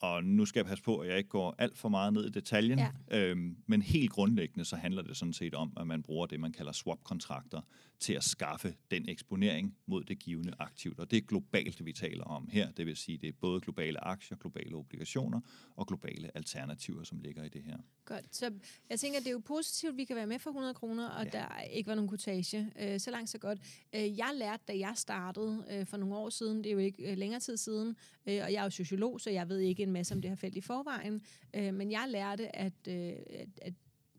Og 0.00 0.24
nu 0.24 0.46
skal 0.46 0.60
jeg 0.60 0.66
passe 0.66 0.84
på, 0.84 0.98
at 0.98 1.08
jeg 1.08 1.18
ikke 1.18 1.28
går 1.30 1.54
alt 1.58 1.78
for 1.78 1.88
meget 1.88 2.12
ned 2.12 2.26
i 2.26 2.30
detaljen, 2.30 2.78
Ja. 2.78 2.90
øhm, 3.18 3.56
men 3.66 3.82
helt 3.82 4.10
grundlæggende 4.10 4.64
så 4.64 4.76
handler 4.76 5.02
det 5.02 5.16
sådan 5.16 5.32
set 5.32 5.54
om, 5.54 5.72
at 5.80 5.86
man 5.86 6.02
bruger 6.02 6.26
det, 6.26 6.40
man 6.40 6.52
kalder 6.52 6.72
swap-kontrakter, 6.72 7.60
til 8.00 8.12
at 8.12 8.24
skaffe 8.24 8.74
den 8.90 9.08
eksponering 9.08 9.76
mod 9.86 10.04
det 10.04 10.18
givende 10.18 10.52
aktiv. 10.58 10.94
Og 10.98 11.10
det 11.10 11.16
er 11.16 11.20
globalt, 11.20 11.84
vi 11.84 11.92
taler 11.92 12.24
om 12.24 12.48
her. 12.52 12.70
Det 12.70 12.86
vil 12.86 12.96
sige, 12.96 13.18
det 13.18 13.28
er 13.28 13.32
både 13.40 13.60
globale 13.60 14.04
aktier, 14.04 14.36
globale 14.38 14.74
obligationer 14.76 15.40
og 15.76 15.86
globale 15.86 16.36
alternativer, 16.36 17.02
som 17.04 17.20
ligger 17.20 17.44
i 17.44 17.48
det 17.48 17.62
her. 17.64 17.76
Godt. 18.04 18.36
Så 18.36 18.50
jeg 18.90 19.00
tænker, 19.00 19.18
det 19.18 19.26
er 19.26 19.30
jo 19.32 19.38
positivt, 19.44 19.90
at 19.92 19.96
vi 19.96 20.04
kan 20.04 20.16
være 20.16 20.26
med 20.26 20.38
for 20.38 20.50
100 20.50 20.74
kroner, 20.74 21.08
og 21.08 21.24
Ja. 21.24 21.30
der 21.30 21.60
ikke 21.72 21.88
var 21.88 21.94
nogen 21.94 22.08
kortage. 22.08 22.72
Øh, 22.80 23.00
så 23.00 23.10
langt, 23.10 23.30
så 23.30 23.38
godt. 23.38 23.58
Øh, 23.94 24.18
jeg 24.18 24.30
lærte, 24.34 24.62
da 24.68 24.78
jeg 24.78 24.92
startede 24.96 25.64
øh, 25.70 25.86
for 25.86 25.96
nogle 25.96 26.16
år 26.16 26.30
siden, 26.30 26.58
det 26.58 26.66
er 26.66 26.72
jo 26.72 26.78
ikke 26.78 27.14
længere 27.14 27.40
tid 27.40 27.56
siden, 27.56 27.88
øh, 28.26 28.40
og 28.44 28.52
jeg 28.52 28.60
er 28.60 28.64
jo 28.64 28.70
sociolog, 28.70 29.20
så 29.20 29.30
jeg 29.30 29.48
ved 29.48 29.58
ikke 29.58 29.86
en 29.90 29.92
masse 29.92 30.14
om 30.14 30.22
det 30.22 30.30
her 30.30 30.36
felt 30.36 30.56
i 30.56 30.60
forvejen, 30.60 31.20
øh, 31.54 31.74
men 31.74 31.90
jeg 31.90 32.04
lærte, 32.08 32.56
at, 32.56 32.72
øh, 32.88 33.12
at, 33.30 33.48
at 33.62 33.74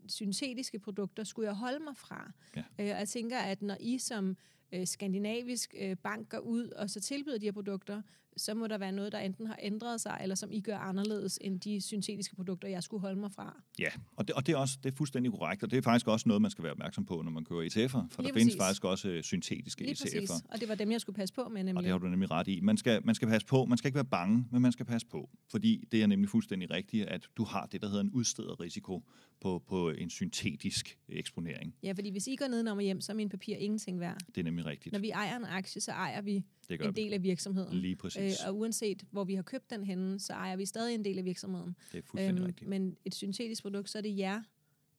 syntetiske 0.08 0.78
produkter 0.78 1.24
skulle 1.24 1.46
jeg 1.46 1.56
holde 1.56 1.84
mig 1.84 1.96
fra. 1.96 2.32
Ja. 2.56 2.60
Øh, 2.60 2.66
og 2.78 2.98
jeg 2.98 3.08
tænker, 3.08 3.38
at 3.38 3.62
når 3.62 3.76
I 3.80 3.98
som 3.98 4.36
øh, 4.72 4.86
skandinavisk 4.86 5.74
øh, 5.78 5.96
bank 5.96 6.28
går 6.28 6.38
ud 6.38 6.68
og 6.68 6.90
så 6.90 7.00
tilbyder 7.00 7.38
de 7.38 7.46
her 7.46 7.52
produkter, 7.52 8.02
så 8.36 8.54
må 8.54 8.66
der 8.66 8.78
være 8.78 8.92
noget, 8.92 9.12
der 9.12 9.18
enten 9.18 9.46
har 9.46 9.58
ændret 9.62 10.00
sig, 10.00 10.18
eller 10.22 10.34
som 10.34 10.52
I 10.52 10.60
gør 10.60 10.78
anderledes 10.78 11.38
end 11.40 11.60
de 11.60 11.80
syntetiske 11.80 12.34
produkter, 12.36 12.68
jeg 12.68 12.82
skulle 12.82 13.00
holde 13.00 13.20
mig 13.20 13.32
fra. 13.32 13.62
Ja, 13.78 13.88
og 14.16 14.28
det, 14.28 14.36
og 14.36 14.46
det 14.46 14.52
er 14.52 14.56
også 14.56 14.78
det 14.82 14.92
er 14.92 14.96
fuldstændig 14.96 15.32
korrekt, 15.32 15.62
og 15.62 15.70
det 15.70 15.78
er 15.78 15.82
faktisk 15.82 16.08
også 16.08 16.28
noget, 16.28 16.42
man 16.42 16.50
skal 16.50 16.64
være 16.64 16.72
opmærksom 16.72 17.04
på, 17.04 17.22
når 17.22 17.30
man 17.30 17.44
kører 17.44 17.62
ETF'er, 17.62 17.88
for 17.88 18.22
Lige 18.22 18.28
der 18.28 18.38
findes 18.38 18.54
præcis. 18.54 18.56
faktisk 18.56 18.84
også 18.84 19.08
øh, 19.08 19.22
syntetiske 19.22 19.82
Lige 19.82 19.94
præcis. 19.94 20.30
ETF'er. 20.30 20.52
Og 20.52 20.60
det 20.60 20.68
var 20.68 20.74
dem, 20.74 20.92
jeg 20.92 21.00
skulle 21.00 21.16
passe 21.16 21.34
på 21.34 21.48
med, 21.48 21.64
nemlig. 21.64 21.76
Og 21.76 21.82
det 21.82 21.90
har 21.92 21.98
du 21.98 22.08
nemlig 22.08 22.30
ret 22.30 22.48
i. 22.48 22.60
Man 22.60 22.76
skal, 22.76 23.00
man 23.06 23.14
skal 23.14 23.28
passe 23.28 23.46
på, 23.46 23.64
man 23.64 23.78
skal 23.78 23.88
ikke 23.88 23.96
være 23.96 24.04
bange, 24.04 24.46
men 24.50 24.62
man 24.62 24.72
skal 24.72 24.86
passe 24.86 25.06
på. 25.06 25.30
Fordi 25.50 25.84
det 25.92 26.02
er 26.02 26.06
nemlig 26.06 26.30
fuldstændig 26.30 26.70
rigtigt, 26.70 27.06
at 27.06 27.28
du 27.36 27.44
har 27.44 27.66
det, 27.66 27.82
der 27.82 27.88
hedder 27.88 28.00
en 28.00 28.10
udstederrisiko 28.10 29.02
på, 29.40 29.62
på 29.68 29.90
en 29.90 30.10
syntetisk 30.10 30.98
eksponering. 31.08 31.74
Ja, 31.82 31.92
fordi 31.92 32.10
hvis 32.10 32.26
I 32.26 32.36
går 32.36 32.48
ned 32.48 32.68
og 32.68 32.80
hjem, 32.80 33.00
så 33.00 33.12
er 33.12 33.16
min 33.16 33.28
papir 33.28 33.56
ingenting 33.56 34.00
værd. 34.00 34.18
Det 34.26 34.38
er 34.38 34.44
nemlig 34.44 34.66
rigtigt. 34.66 34.92
Når 34.92 34.98
vi 34.98 35.10
ejer 35.10 35.36
en 35.36 35.44
aktie, 35.44 35.80
så 35.80 35.92
ejer 35.92 36.22
vi 36.22 36.44
Det 36.72 36.80
gør 36.80 36.88
en 36.88 36.96
del 36.96 37.12
af 37.12 37.22
virksomheden. 37.22 37.70
vi. 37.76 37.76
Lige 37.80 37.96
præcis. 37.96 38.40
Øh, 38.42 38.48
og 38.48 38.58
uanset 38.58 39.04
hvor 39.10 39.24
vi 39.24 39.34
har 39.34 39.42
købt 39.42 39.70
den 39.70 39.84
henne, 39.84 40.20
så 40.20 40.32
ejer 40.32 40.56
vi 40.56 40.66
stadig 40.66 40.94
en 40.94 41.04
del 41.04 41.18
af 41.18 41.24
virksomheden. 41.24 41.76
det 41.92 41.98
er 41.98 42.02
fuldstændig 42.02 42.46
rigtigt. 42.46 42.68
men 42.70 42.96
et 43.04 43.14
syntetisk 43.14 43.62
produkt, 43.62 43.90
så 43.90 43.98
er 43.98 44.02
det 44.02 44.18
jer, 44.18 44.42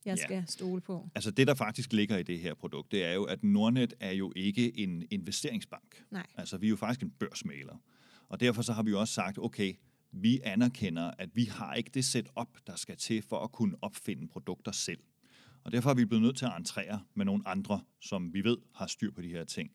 jeg 0.06 0.18
Ja. 0.18 0.24
skal 0.24 0.44
stole 0.48 0.82
på. 0.82 1.10
Altså 1.16 1.32
det, 1.32 1.48
der 1.48 1.54
faktisk 1.54 1.94
ligger 1.94 2.18
i 2.18 2.24
det 2.24 2.40
her 2.40 2.54
produkt, 2.54 2.92
det 2.92 3.04
er 3.06 3.14
jo, 3.14 3.24
at 3.24 3.44
Nordnet 3.44 3.94
er 4.00 4.12
jo 4.12 4.34
ikke 4.36 4.80
en 4.80 5.04
investeringsbank. 5.12 6.04
Nej. 6.12 6.26
Altså 6.38 6.58
vi 6.58 6.66
er 6.66 6.70
jo 6.70 6.76
faktisk 6.76 7.04
en 7.04 7.10
børsmaler. 7.20 7.82
Og 8.30 8.40
derfor 8.40 8.62
så 8.62 8.74
har 8.74 8.84
vi 8.84 8.90
jo 8.92 9.00
også 9.00 9.14
sagt, 9.14 9.38
okay, 9.40 9.74
vi 10.12 10.40
anerkender, 10.44 11.12
at 11.18 11.30
vi 11.36 11.44
har 11.46 11.74
ikke 11.74 11.92
det 11.94 12.06
setup, 12.06 12.48
der 12.68 12.76
skal 12.76 12.98
til 12.98 13.22
for 13.22 13.40
at 13.40 13.52
kunne 13.52 13.76
opfinde 13.82 14.28
produkter 14.28 14.72
selv. 14.72 15.00
Og 15.64 15.72
derfor 15.72 15.90
er 15.90 15.94
vi 15.94 16.06
blevet 16.06 16.22
nødt 16.24 16.38
til 16.38 16.46
at 16.46 16.52
entrere 16.58 17.02
med 17.14 17.26
nogle 17.26 17.48
andre, 17.48 17.82
som 18.02 18.34
vi 18.34 18.44
ved 18.44 18.58
har 18.76 18.88
styr 18.88 19.12
på 19.12 19.22
de 19.22 19.28
her 19.30 19.44
ting. 19.44 19.72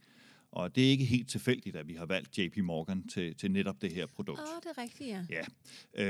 Og 0.52 0.74
det 0.76 0.86
er 0.86 0.90
ikke 0.90 1.04
helt 1.04 1.28
tilfældigt, 1.28 1.76
at 1.76 1.88
vi 1.88 1.94
har 1.94 2.06
valgt 2.06 2.38
JP 2.38 2.56
Morgan 2.56 3.08
til, 3.08 3.36
til 3.36 3.50
netop 3.50 3.82
det 3.82 3.92
her 3.92 4.06
produkt. 4.06 4.38
Åh, 4.40 4.44
oh, 4.56 4.60
det 4.62 4.78
er 4.78 4.82
rigtigt, 4.82 5.08
ja. 5.08 5.24
Ja, 5.30 5.44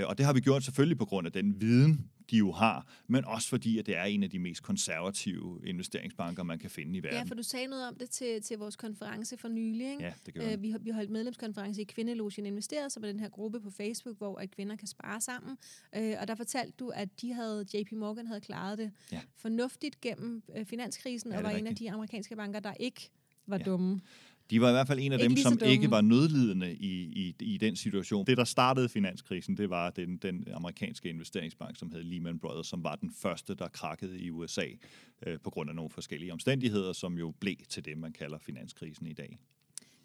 øh, 0.01 0.09
og 0.09 0.19
det 0.19 0.27
har 0.27 0.33
vi 0.33 0.41
gjort 0.41 0.65
selvfølgelig 0.65 0.99
på 0.99 1.05
grund 1.05 1.27
af 1.27 1.33
den 1.33 1.61
viden, 1.61 2.11
de 2.31 2.37
jo 2.37 2.53
har, 2.53 2.87
men 3.07 3.25
også 3.25 3.49
fordi, 3.49 3.79
at 3.79 3.87
det 3.87 3.97
er 3.97 4.05
en 4.05 4.23
af 4.23 4.31
de 4.31 4.39
mest 4.39 4.63
konservative 4.63 5.61
investeringsbanker, 5.67 6.43
man 6.43 6.59
kan 6.59 6.71
finde 6.71 6.99
i 6.99 7.03
verden. 7.03 7.19
Ja, 7.19 7.25
for 7.25 7.35
du 7.35 7.43
sagde 7.43 7.67
noget 7.67 7.89
om 7.89 7.95
det 7.99 8.11
til, 8.11 8.43
til 8.43 8.59
vores 8.59 8.77
konference 8.77 9.37
for 9.37 9.49
nylig, 9.49 9.91
ikke? 9.91 10.05
Ja, 10.05 10.13
det 10.27 10.35
gør 10.35 10.53
øh, 10.53 10.63
vi, 10.63 10.71
har, 10.71 10.79
vi 10.79 10.91
holdt 10.91 11.11
medlemskonference 11.11 11.81
i 11.81 11.85
Kvindelogen 11.85 12.47
Investeret, 12.47 12.93
som 12.93 13.03
er 13.05 13.07
den 13.09 13.21
her 13.21 13.29
gruppe 13.29 13.61
på 13.61 13.71
Facebook, 13.71 14.19
hvor 14.19 14.37
at 14.39 14.51
kvinder 14.51 14.77
kan 14.77 14.89
spare 14.89 15.21
sammen. 15.21 15.57
Øh, 15.97 16.15
og 16.21 16.29
der 16.29 16.35
fortalte 16.35 16.73
du, 16.79 16.89
at 16.89 17.21
de 17.21 17.33
havde, 17.33 17.67
JP 17.75 17.93
Morgan 17.93 18.27
havde 18.27 18.41
klaret 18.41 18.79
det 18.79 18.91
Ja. 19.13 19.21
fornuftigt 19.37 20.01
gennem 20.01 20.43
øh, 20.57 20.67
finanskrisen, 20.67 21.31
Ja, 21.33 21.39
og 21.39 21.43
var 21.45 21.51
en 21.51 21.57
af 21.57 21.61
rigtigt. 21.71 21.79
de 21.89 21.93
amerikanske 21.93 22.37
banker, 22.37 22.61
der 22.61 22.75
ikke 22.81 23.11
var 23.47 23.59
Ja. 23.59 23.65
dumme. 23.65 24.01
De 24.51 24.61
var 24.61 24.69
i 24.69 24.73
hvert 24.73 24.87
fald 24.87 24.99
en 25.01 25.13
af 25.13 25.19
Ikke 25.19 25.29
dem, 25.29 25.37
som 25.37 25.59
dumme. 25.59 25.73
ikke 25.73 25.91
var 25.91 26.01
nødlidende 26.01 26.75
i, 26.75 27.03
i, 27.03 27.35
i 27.41 27.57
den 27.57 27.77
situation. 27.77 28.27
Det, 28.27 28.37
der 28.37 28.45
startede 28.45 28.89
finanskrisen, 28.89 29.57
det 29.57 29.71
var 29.71 29.91
den, 29.91 30.17
den 30.17 30.49
amerikanske 30.53 31.09
investeringsbank, 31.09 31.77
som 31.79 31.93
hed 31.93 32.03
Lehman 32.03 32.39
Brothers, 32.39 32.67
som 32.67 32.85
var 32.85 32.97
den 32.97 33.11
første, 33.11 33.55
der 33.55 33.69
krakkede 33.69 34.21
i 34.21 34.31
USA 34.31 34.67
øh, 35.27 35.39
på 35.41 35.51
grund 35.51 35.71
af 35.71 35.77
nogle 35.77 35.91
forskellige 35.91 36.33
omstændigheder, 36.33 36.93
som 36.93 37.19
jo 37.19 37.31
blev 37.41 37.57
til 37.69 37.85
det, 37.85 37.99
man 37.99 38.13
kalder 38.13 38.39
finanskrisen 38.39 39.07
i 39.07 39.13
dag. 39.13 39.39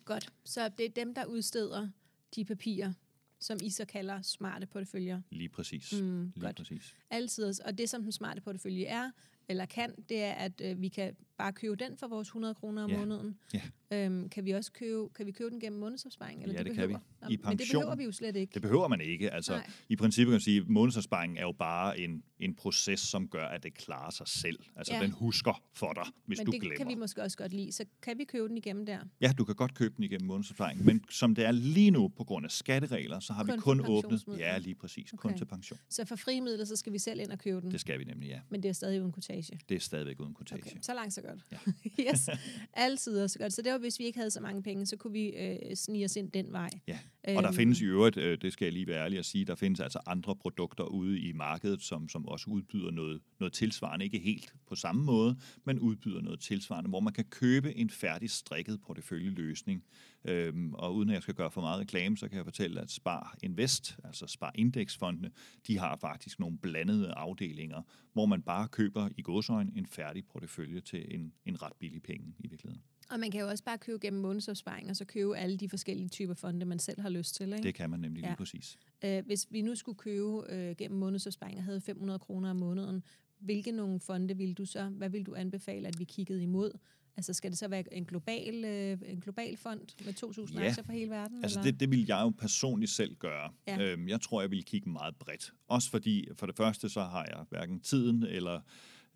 Godt, 0.05 0.29
så 0.43 0.69
det 0.77 0.85
er 0.85 0.89
dem, 0.89 1.13
der 1.13 1.25
udsteder 1.25 1.87
de 2.35 2.45
papirer, 2.45 2.93
som 3.39 3.57
I 3.63 3.69
så 3.69 3.85
kalder 3.85 4.21
smarte 4.21 4.65
porteføljer. 4.65 5.21
Lige 5.31 5.49
præcis. 5.49 5.93
Mm, 6.01 6.21
Lige 6.35 6.45
godt. 6.45 6.55
præcis. 6.55 6.95
Altid. 7.09 7.61
Og 7.65 7.77
det, 7.77 7.89
som 7.89 8.03
den 8.03 8.11
smarte 8.11 8.41
portefølje 8.41 8.85
er, 8.85 9.11
eller 9.49 9.65
kan, 9.65 9.95
det 10.09 10.17
er, 10.23 10.31
at 10.33 10.61
øh, 10.63 10.81
vi 10.81 10.87
kan 10.87 11.15
bare 11.43 11.53
købe 11.53 11.75
den 11.75 11.97
for 11.97 12.07
vores 12.07 12.27
100 12.27 12.53
kroner 12.55 12.83
om 12.83 12.89
Ja. 12.89 12.97
måneden. 12.97 13.37
Ja. 13.53 13.61
Øhm, 13.91 14.29
kan 14.29 14.45
vi 14.45 14.51
også 14.51 14.71
købe, 14.71 15.09
kan 15.15 15.25
vi 15.25 15.31
købe 15.31 15.49
den 15.49 15.59
gennem 15.59 15.79
månedsopsparing? 15.79 16.41
Eller 16.43 16.55
Ja, 16.55 16.63
det 16.63 16.75
kan 16.75 16.89
vi. 16.89 16.93
Nå, 16.93 16.99
I 16.99 17.03
Men 17.21 17.31
det 17.31 17.41
pension. 17.41 17.81
behøver 17.81 17.95
vi 17.95 18.03
jo 18.03 18.11
slet 18.11 18.35
ikke. 18.35 18.53
Det 18.53 18.61
behøver 18.61 18.87
man 18.87 19.01
ikke. 19.01 19.31
Altså, 19.31 19.53
Nej. 19.53 19.69
I 19.89 19.95
princippet 19.95 20.29
kan 20.31 20.33
man 20.33 20.41
sige, 20.41 20.61
at 20.61 20.67
månedsopsparingen 20.69 21.37
er 21.37 21.41
jo 21.41 21.51
bare 21.51 21.99
en, 21.99 22.23
en 22.39 22.55
proces, 22.55 22.99
som 22.99 23.27
gør, 23.27 23.45
at 23.45 23.63
det 23.63 23.73
klarer 23.73 24.09
sig 24.11 24.27
selv. 24.27 24.59
Altså, 24.75 24.93
Ja. 24.93 25.01
den 25.01 25.11
husker 25.11 25.61
for 25.73 25.93
dig, 25.93 26.03
hvis 26.25 26.39
Men 26.39 26.45
du 26.45 26.51
det 26.51 26.61
glemmer. 26.61 26.77
kan 26.77 26.87
vi 26.87 26.95
måske 26.95 27.21
også 27.21 27.37
godt 27.37 27.53
lide. 27.53 27.71
Så 27.71 27.85
kan 28.01 28.17
vi 28.17 28.23
købe 28.23 28.47
den 28.47 28.57
igennem 28.57 28.85
der? 28.85 28.99
Ja, 29.21 29.31
du 29.37 29.45
kan 29.45 29.55
godt 29.55 29.73
købe 29.75 29.93
den 29.95 30.03
igennem 30.03 30.27
månedsopsparingen, 30.27 30.85
men 30.85 31.03
som 31.09 31.35
det 31.35 31.45
er 31.45 31.51
lige 31.51 31.91
nu, 31.91 32.07
på 32.07 32.23
grund 32.23 32.45
af 32.45 32.51
skatteregler, 32.51 33.19
så 33.19 33.33
har 33.33 33.43
Kun 33.45 33.55
vi 33.55 33.59
kun 33.61 33.85
åbnet... 33.87 34.23
Ja, 34.37 34.57
lige 34.57 34.75
præcis. 34.75 35.11
Kun 35.17 35.29
Okay. 35.29 35.37
til 35.37 35.45
pension. 35.45 35.79
Så 35.89 36.05
for 36.05 36.15
frie 36.15 36.41
midler, 36.41 36.65
så 36.65 36.75
skal 36.75 36.93
vi 36.93 36.97
selv 36.99 37.19
ind 37.19 37.31
og 37.31 37.39
købe 37.39 37.61
den. 37.61 37.71
Det 37.71 37.79
skal 37.81 37.99
vi 37.99 38.03
nemlig, 38.03 38.27
ja. 38.29 38.39
Men 38.49 38.63
det 38.63 38.69
er 38.69 38.73
stadig 38.73 39.01
uden 39.01 39.11
kortage. 39.11 39.59
Det 39.69 39.75
er 39.75 39.79
stadigvæk 39.79 40.19
uden 40.19 40.33
kortage. 40.33 40.61
Okay, 40.67 40.77
så 40.81 40.93
langt 40.93 41.13
så 41.13 41.21
godt. 41.21 41.32
Ja. 41.51 41.57
yes, 42.11 42.29
altid 42.73 43.21
også 43.21 43.39
godt. 43.39 43.53
Så 43.53 43.61
det 43.61 43.71
var, 43.71 43.77
hvis 43.77 43.99
vi 43.99 44.03
ikke 44.03 44.19
havde 44.19 44.31
så 44.31 44.41
mange 44.41 44.63
penge, 44.63 44.85
så 44.85 44.97
kunne 44.97 45.13
vi 45.13 45.27
øh, 45.29 45.75
snige 45.75 46.05
os 46.05 46.15
ind 46.15 46.31
den 46.31 46.51
vej. 46.51 46.69
Ja, 46.87 46.99
og 47.27 47.43
der 47.43 47.47
Øhm. 47.47 47.55
findes 47.55 47.81
i 47.81 47.85
øvrigt, 47.85 48.17
øh, 48.17 48.37
det 48.41 48.53
skal 48.53 48.65
jeg 48.65 48.73
lige 48.73 48.87
være 48.87 49.03
ærlig 49.03 49.19
at 49.19 49.25
sige, 49.25 49.45
der 49.45 49.55
findes 49.55 49.79
altså 49.79 49.99
andre 50.05 50.35
produkter 50.35 50.83
ude 50.83 51.19
i 51.19 51.31
markedet, 51.33 51.81
som, 51.81 52.09
som 52.09 52.27
også 52.27 52.49
udbyder 52.49 52.91
noget, 52.91 53.21
noget 53.39 53.53
tilsvarende. 53.53 54.05
Ikke 54.05 54.19
helt 54.19 54.53
på 54.67 54.75
samme 54.75 55.03
måde, 55.03 55.35
men 55.65 55.79
udbyder 55.79 56.21
noget 56.21 56.39
tilsvarende, 56.39 56.89
hvor 56.89 56.99
man 56.99 57.13
kan 57.13 57.25
købe 57.25 57.77
en 57.77 57.89
færdig 57.89 58.29
strikket 58.29 58.79
porteføljeløsning. 58.81 59.83
Øhm, 60.25 60.73
og 60.73 60.95
uden 60.95 61.09
at 61.09 61.13
jeg 61.13 61.21
skal 61.21 61.33
gøre 61.33 61.51
for 61.51 61.61
meget 61.61 61.79
reklame, 61.79 62.17
så 62.17 62.27
kan 62.27 62.37
jeg 62.37 62.45
fortælle, 62.45 62.81
at 62.81 62.91
Spar 62.91 63.35
Invest, 63.43 63.97
altså 64.03 64.27
Spar 64.27 64.51
Indexfondene, 64.55 65.31
de 65.67 65.77
har 65.77 65.95
faktisk 65.95 66.39
nogle 66.39 66.57
blandede 66.57 67.11
afdelinger, 67.11 67.81
hvor 68.13 68.25
man 68.25 68.41
bare 68.41 68.67
køber 68.67 69.09
i 69.17 69.21
godsøjne 69.21 69.71
en 69.75 69.85
færdig 69.85 70.23
portefølje 70.25 70.81
til 70.81 71.12
en, 71.13 71.33
en 71.45 71.61
ret 71.61 71.73
billig 71.79 72.01
penge 72.03 72.33
i 72.39 72.47
virkeligheden. 72.47 72.83
Og 73.09 73.19
man 73.19 73.31
kan 73.31 73.41
jo 73.41 73.47
også 73.47 73.63
bare 73.63 73.77
købe 73.77 73.99
gennem 73.99 74.21
månedsopsparing, 74.21 74.89
og 74.89 74.95
så 74.95 75.05
købe 75.05 75.37
alle 75.37 75.57
de 75.57 75.69
forskellige 75.69 76.09
typer 76.09 76.33
fonde, 76.33 76.65
man 76.65 76.79
selv 76.79 77.01
har 77.01 77.09
lyst 77.09 77.35
til. 77.35 77.53
Ikke? 77.53 77.63
Det 77.63 77.75
kan 77.75 77.89
man 77.89 77.99
nemlig 77.99 78.21
lige 78.21 78.29
Ja. 78.29 78.35
præcis. 78.35 78.77
Øh, 79.05 79.25
hvis 79.25 79.47
vi 79.49 79.61
nu 79.61 79.75
skulle 79.75 79.97
købe 79.97 80.41
øh, 80.53 80.75
gennem 80.75 80.99
månedsopsparing 80.99 81.57
og 81.57 81.63
havde 81.63 81.81
500 81.81 82.19
kroner 82.19 82.49
om 82.49 82.55
måneden, 82.55 83.03
hvilke 83.39 83.71
nogle 83.71 83.99
fonde 83.99 84.37
ville 84.37 84.53
du 84.53 84.65
så, 84.65 84.83
hvad 84.89 85.09
vil 85.09 85.23
du 85.25 85.35
anbefale, 85.35 85.87
at 85.87 85.99
vi 85.99 86.03
kiggede 86.03 86.43
imod? 86.43 86.71
Altså 87.17 87.33
skal 87.33 87.51
det 87.51 87.57
så 87.59 87.67
være 87.67 87.93
en 87.93 88.05
global, 88.05 88.65
øh, 88.65 88.97
en 89.05 89.19
global 89.21 89.57
fond 89.57 89.79
med 90.05 90.13
2.000 90.13 90.59
Ja. 90.59 90.67
aktier 90.67 90.83
for 90.83 90.91
hele 90.91 91.09
verden? 91.09 91.43
Altså 91.43 91.59
eller? 91.59 91.71
det, 91.71 91.79
det 91.79 91.91
vil 91.91 92.05
jeg 92.07 92.21
jo 92.21 92.29
personligt 92.29 92.91
selv 92.91 93.15
gøre. 93.15 93.51
Ja. 93.67 93.81
Øhm, 93.81 94.07
jeg 94.07 94.21
tror, 94.21 94.41
jeg 94.41 94.51
vil 94.51 94.63
kigge 94.63 94.89
meget 94.89 95.15
bredt. 95.15 95.53
Også 95.67 95.89
fordi, 95.89 96.27
for 96.35 96.45
det 96.45 96.55
første, 96.55 96.89
så 96.89 97.01
har 97.03 97.25
jeg 97.25 97.45
hverken 97.49 97.79
tiden 97.79 98.23
eller 98.23 98.61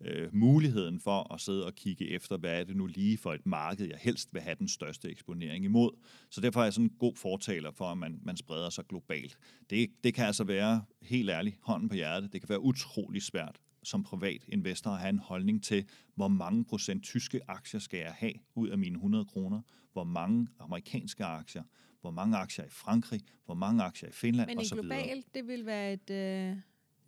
øh, 0.00 0.34
muligheden 0.34 1.00
for 1.00 1.34
at 1.34 1.40
sidde 1.40 1.66
og 1.66 1.74
kigge 1.74 2.10
efter, 2.10 2.36
hvad 2.36 2.60
er 2.60 2.64
det 2.64 2.76
nu 2.76 2.86
lige 2.86 3.18
for 3.18 3.34
et 3.34 3.46
marked, 3.46 3.86
jeg 3.86 3.98
helst 4.00 4.28
vil 4.34 4.42
have 4.42 4.56
den 4.58 4.68
største 4.68 5.10
eksponering 5.10 5.64
imod. 5.64 5.90
Så 6.30 6.40
derfor 6.40 6.60
er 6.60 6.64
jeg 6.64 6.72
sådan 6.72 6.86
en 6.86 6.96
god 6.98 7.16
fortaler 7.16 7.70
for, 7.70 7.84
at 7.84 7.98
man, 7.98 8.20
man 8.22 8.36
spreder 8.36 8.70
sig 8.70 8.84
globalt. 8.84 9.38
Det, 9.70 9.90
det 10.04 10.14
kan 10.14 10.26
altså 10.26 10.44
være, 10.44 10.84
helt 11.02 11.30
ærligt, 11.30 11.56
hånden 11.62 11.88
på 11.88 11.94
hjertet, 11.94 12.32
det 12.32 12.40
kan 12.40 12.48
være 12.48 12.60
utrolig 12.60 13.22
svært 13.22 13.60
som 13.82 14.02
privat 14.02 14.44
investor 14.48 14.90
at 14.90 14.98
have 14.98 15.08
en 15.08 15.18
holdning 15.18 15.64
til, 15.64 15.88
hvor 16.14 16.28
mange 16.28 16.64
procent 16.64 17.04
tyske 17.04 17.40
aktier 17.48 17.80
skal 17.80 17.98
jeg 17.98 18.12
have 18.12 18.32
ud 18.54 18.68
af 18.68 18.78
mine 18.78 18.94
100 18.94 19.24
kroner, 19.24 19.60
hvor 19.92 20.04
mange 20.04 20.48
amerikanske 20.58 21.24
aktier, 21.24 21.62
hvor 22.00 22.10
mange 22.10 22.36
aktier 22.36 22.64
i 22.64 22.70
Frankrig, 22.70 23.20
hvor 23.44 23.54
mange 23.54 23.82
aktier 23.82 24.08
i 24.08 24.12
Finland 24.12 24.48
Men 24.48 24.58
og 24.58 24.62
en 24.62 24.68
så 24.68 24.74
videre. 24.74 24.98
global, 24.98 25.24
det 25.34 25.46
vil 25.46 25.66
være 25.66 25.92
et, 25.92 26.10
øh, 26.10 26.56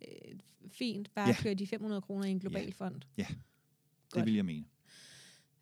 et 0.01 0.41
fint, 0.67 1.13
bare 1.13 1.27
Ja. 1.27 1.31
at 1.31 1.43
køre 1.43 1.53
de 1.53 1.67
500 1.67 2.01
kroner 2.01 2.25
i 2.25 2.31
en 2.31 2.39
global 2.39 2.65
Ja. 2.65 2.71
fond. 2.71 2.95
Det 3.15 3.27
Godt. 4.11 4.25
vil 4.25 4.33
jeg 4.35 4.45
mene. 4.45 4.65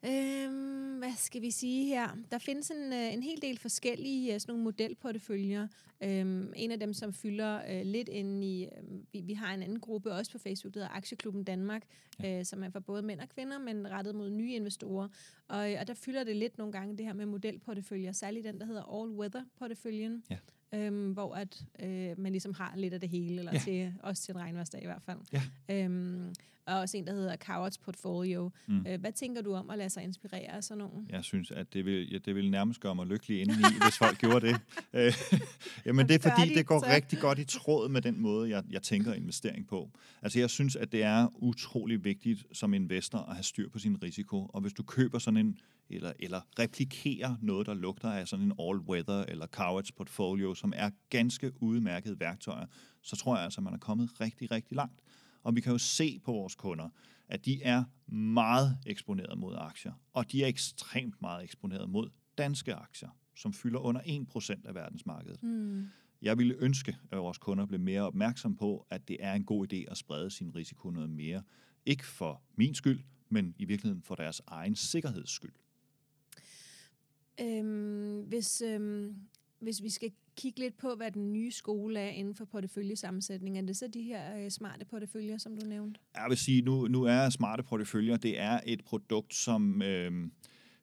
Øhm, 0.05 0.97
hvad 0.97 1.13
skal 1.17 1.41
vi 1.41 1.51
sige 1.51 1.85
her? 1.87 2.17
Der 2.31 2.37
findes 2.37 2.71
en, 2.71 2.93
øh, 2.93 3.13
en 3.13 3.23
hel 3.23 3.41
del 3.41 3.57
forskellige 3.59 4.33
øh, 4.33 4.39
sådan 4.39 4.51
nogle 4.51 4.63
modelporteføljer. 4.63 5.67
Øhm, 6.03 6.53
en 6.55 6.71
af 6.71 6.79
dem, 6.79 6.93
som 6.93 7.13
fylder 7.13 7.61
øh, 7.79 7.85
lidt 7.85 8.09
ind 8.09 8.43
i... 8.43 8.63
Øh, 8.63 8.69
vi, 9.13 9.21
vi 9.21 9.33
har 9.33 9.53
en 9.53 9.63
anden 9.63 9.79
gruppe 9.79 10.11
også 10.11 10.31
på 10.31 10.37
Facebook, 10.37 10.73
der 10.73 10.79
hedder 10.79 10.93
Aktieklubben 10.95 11.43
Danmark, 11.43 11.83
ja. 12.23 12.39
øh, 12.39 12.45
som 12.45 12.63
er 12.63 12.69
for 12.69 12.79
både 12.79 13.01
mænd 13.01 13.19
og 13.19 13.29
kvinder, 13.29 13.59
men 13.59 13.87
rettet 13.91 14.15
mod 14.15 14.29
nye 14.29 14.53
investorer. 14.53 15.07
Og, 15.47 15.71
øh, 15.71 15.77
og 15.79 15.87
der 15.87 15.93
fylder 15.93 16.23
det 16.23 16.35
lidt 16.35 16.57
nogle 16.57 16.71
gange 16.73 16.97
det 16.97 17.05
her 17.05 17.13
med 17.13 17.25
modelporteføljer, 17.25 18.11
særligt 18.11 18.45
den, 18.45 18.59
der 18.59 18.65
hedder 18.65 19.01
All 19.01 19.11
Weather 19.11 19.43
porteføljen. 19.57 20.23
Ja. 20.29 20.37
Øhm, 20.75 21.11
hvor 21.11 21.35
at 21.35 21.63
øh, 21.83 22.19
man 22.19 22.31
ligesom 22.31 22.53
har 22.53 22.73
lidt 22.77 22.93
af 22.93 22.99
det 22.99 23.09
hele, 23.09 23.39
eller 23.39 23.51
Ja. 23.53 23.59
til, 23.59 23.93
også 24.03 24.23
til 24.23 24.31
en 24.31 24.39
regnværsdag 24.41 24.81
i 24.81 24.85
hvert 24.85 25.01
fald. 25.05 25.17
Ja. 25.33 25.41
Øhm, 25.85 26.33
og 26.65 26.79
også 26.79 26.97
en, 26.97 27.07
der 27.07 27.13
hedder 27.13 27.35
Cowards 27.37 27.77
Portfolio. 27.77 28.51
Mm. 28.67 28.85
Øh, 28.87 28.99
hvad 28.99 29.11
tænker 29.11 29.41
du 29.41 29.53
om 29.53 29.69
at 29.69 29.77
lade 29.77 29.89
sig 29.89 30.03
inspirere 30.03 30.51
af 30.51 30.63
sådan 30.63 30.77
nogle? 30.77 31.05
Jeg 31.09 31.23
synes, 31.23 31.51
at 31.51 31.73
det 31.73 31.85
vil, 31.85 32.11
ja, 32.11 32.17
det 32.17 32.35
vil 32.35 32.51
nærmest 32.51 32.79
gøre 32.79 32.95
mig 32.95 33.07
lykkelig 33.07 33.41
indeni, 33.41 33.63
hvis 33.85 33.97
folk 33.97 34.17
gjorde 34.17 34.47
det. 34.47 34.57
Øh, 34.93 35.13
Jamen, 35.85 36.07
det 36.07 36.25
er 36.25 36.29
fordi, 36.29 36.49
de 36.49 36.55
det 36.55 36.65
går 36.65 36.79
så? 36.79 36.85
rigtig 36.89 37.19
godt 37.19 37.39
i 37.39 37.43
tråd 37.43 37.89
med 37.89 38.01
den 38.01 38.19
måde, 38.21 38.49
jeg, 38.49 38.63
jeg 38.69 38.81
tænker 38.81 39.13
investering 39.13 39.67
på. 39.67 39.89
Altså, 40.21 40.39
jeg 40.39 40.49
synes, 40.49 40.75
at 40.75 40.91
det 40.91 41.03
er 41.03 41.27
utrolig 41.35 42.03
vigtigt 42.03 42.45
som 42.51 42.73
investor 42.73 43.17
at 43.19 43.35
have 43.35 43.43
styr 43.43 43.69
på 43.69 43.79
sin 43.79 44.03
risiko. 44.03 44.45
Og 44.45 44.61
hvis 44.61 44.73
du 44.73 44.83
køber 44.83 45.19
sådan 45.19 45.37
en, 45.37 45.57
eller, 45.89 46.13
eller 46.19 46.41
replikerer 46.59 47.35
noget, 47.41 47.67
der 47.67 47.73
lugter 47.73 48.09
af 48.11 48.27
sådan 48.27 48.45
en 48.45 48.51
all-weather 48.59 49.31
eller 49.31 49.47
Cowards 49.47 49.91
portfolio, 49.91 50.53
som 50.53 50.73
er 50.75 50.89
ganske 51.09 51.51
udmærket 51.61 52.19
værktøjer, 52.19 52.65
så 53.01 53.15
tror 53.15 53.35
jeg 53.35 53.43
altså, 53.43 53.61
at 53.61 53.63
man 53.63 53.73
er 53.73 53.77
kommet 53.77 54.21
rigtig, 54.21 54.51
rigtig 54.51 54.75
langt. 54.75 55.01
Og 55.43 55.55
vi 55.55 55.61
kan 55.61 55.71
jo 55.71 55.77
se 55.77 56.19
på 56.23 56.31
vores 56.31 56.55
kunder, 56.55 56.89
at 57.27 57.45
de 57.45 57.63
er 57.63 57.83
meget 58.11 58.77
eksponeret 58.85 59.37
mod 59.37 59.55
aktier, 59.57 59.93
og 60.13 60.31
de 60.31 60.43
er 60.43 60.47
ekstremt 60.47 61.21
meget 61.21 61.43
eksponeret 61.43 61.89
mod 61.89 62.09
danske 62.37 62.73
aktier, 62.73 63.09
som 63.35 63.53
fylder 63.53 63.79
under 63.79 64.01
1% 64.01 64.67
af 64.67 64.75
verdensmarkedet. 64.75 65.43
Mm. 65.43 65.87
Jeg 66.21 66.37
ville 66.37 66.55
ønske, 66.59 66.97
at 67.11 67.17
vores 67.17 67.37
kunder 67.37 67.65
blev 67.65 67.79
mere 67.79 68.01
opmærksom 68.01 68.55
på, 68.55 68.87
at 68.89 69.07
det 69.07 69.17
er 69.19 69.33
en 69.33 69.43
god 69.43 69.73
idé 69.73 69.91
at 69.91 69.97
sprede 69.97 70.29
sin 70.31 70.55
risiko 70.55 70.89
noget 70.89 71.09
mere. 71.09 71.43
Ikke 71.85 72.05
for 72.05 72.41
min 72.55 72.75
skyld, 72.75 73.03
men 73.29 73.55
i 73.57 73.65
virkeligheden 73.65 74.03
for 74.03 74.15
deres 74.15 74.41
egen 74.47 74.75
sikkerheds 74.75 75.29
skyld. 75.29 75.53
Øhm, 77.41 78.21
hvis, 78.21 78.61
øhm, 78.61 79.15
hvis 79.59 79.83
vi 79.83 79.89
skal 79.89 80.11
kigge 80.37 80.59
lidt 80.59 80.77
på, 80.77 80.95
hvad 80.95 81.11
den 81.11 81.33
nye 81.33 81.51
skole 81.51 81.99
er 81.99 82.09
inden 82.09 82.35
for 82.35 82.45
porteføljesammensætning, 82.45 83.57
er 83.57 83.61
det 83.61 83.77
så 83.77 83.87
de 83.87 84.01
her 84.01 84.43
øh, 84.43 84.49
smarte 84.49 84.85
porteføljer, 84.85 85.37
som 85.37 85.57
du 85.57 85.65
nævnte? 85.65 85.99
Jeg 86.15 86.25
vil 86.29 86.37
sige, 86.37 86.61
nu, 86.61 86.87
nu 86.87 87.03
er 87.03 87.29
smarte 87.29 87.63
porteføljer, 87.63 88.17
det 88.17 88.39
er 88.39 88.59
et 88.65 88.85
produkt, 88.85 89.35
som, 89.35 89.81
øh, 89.81 90.11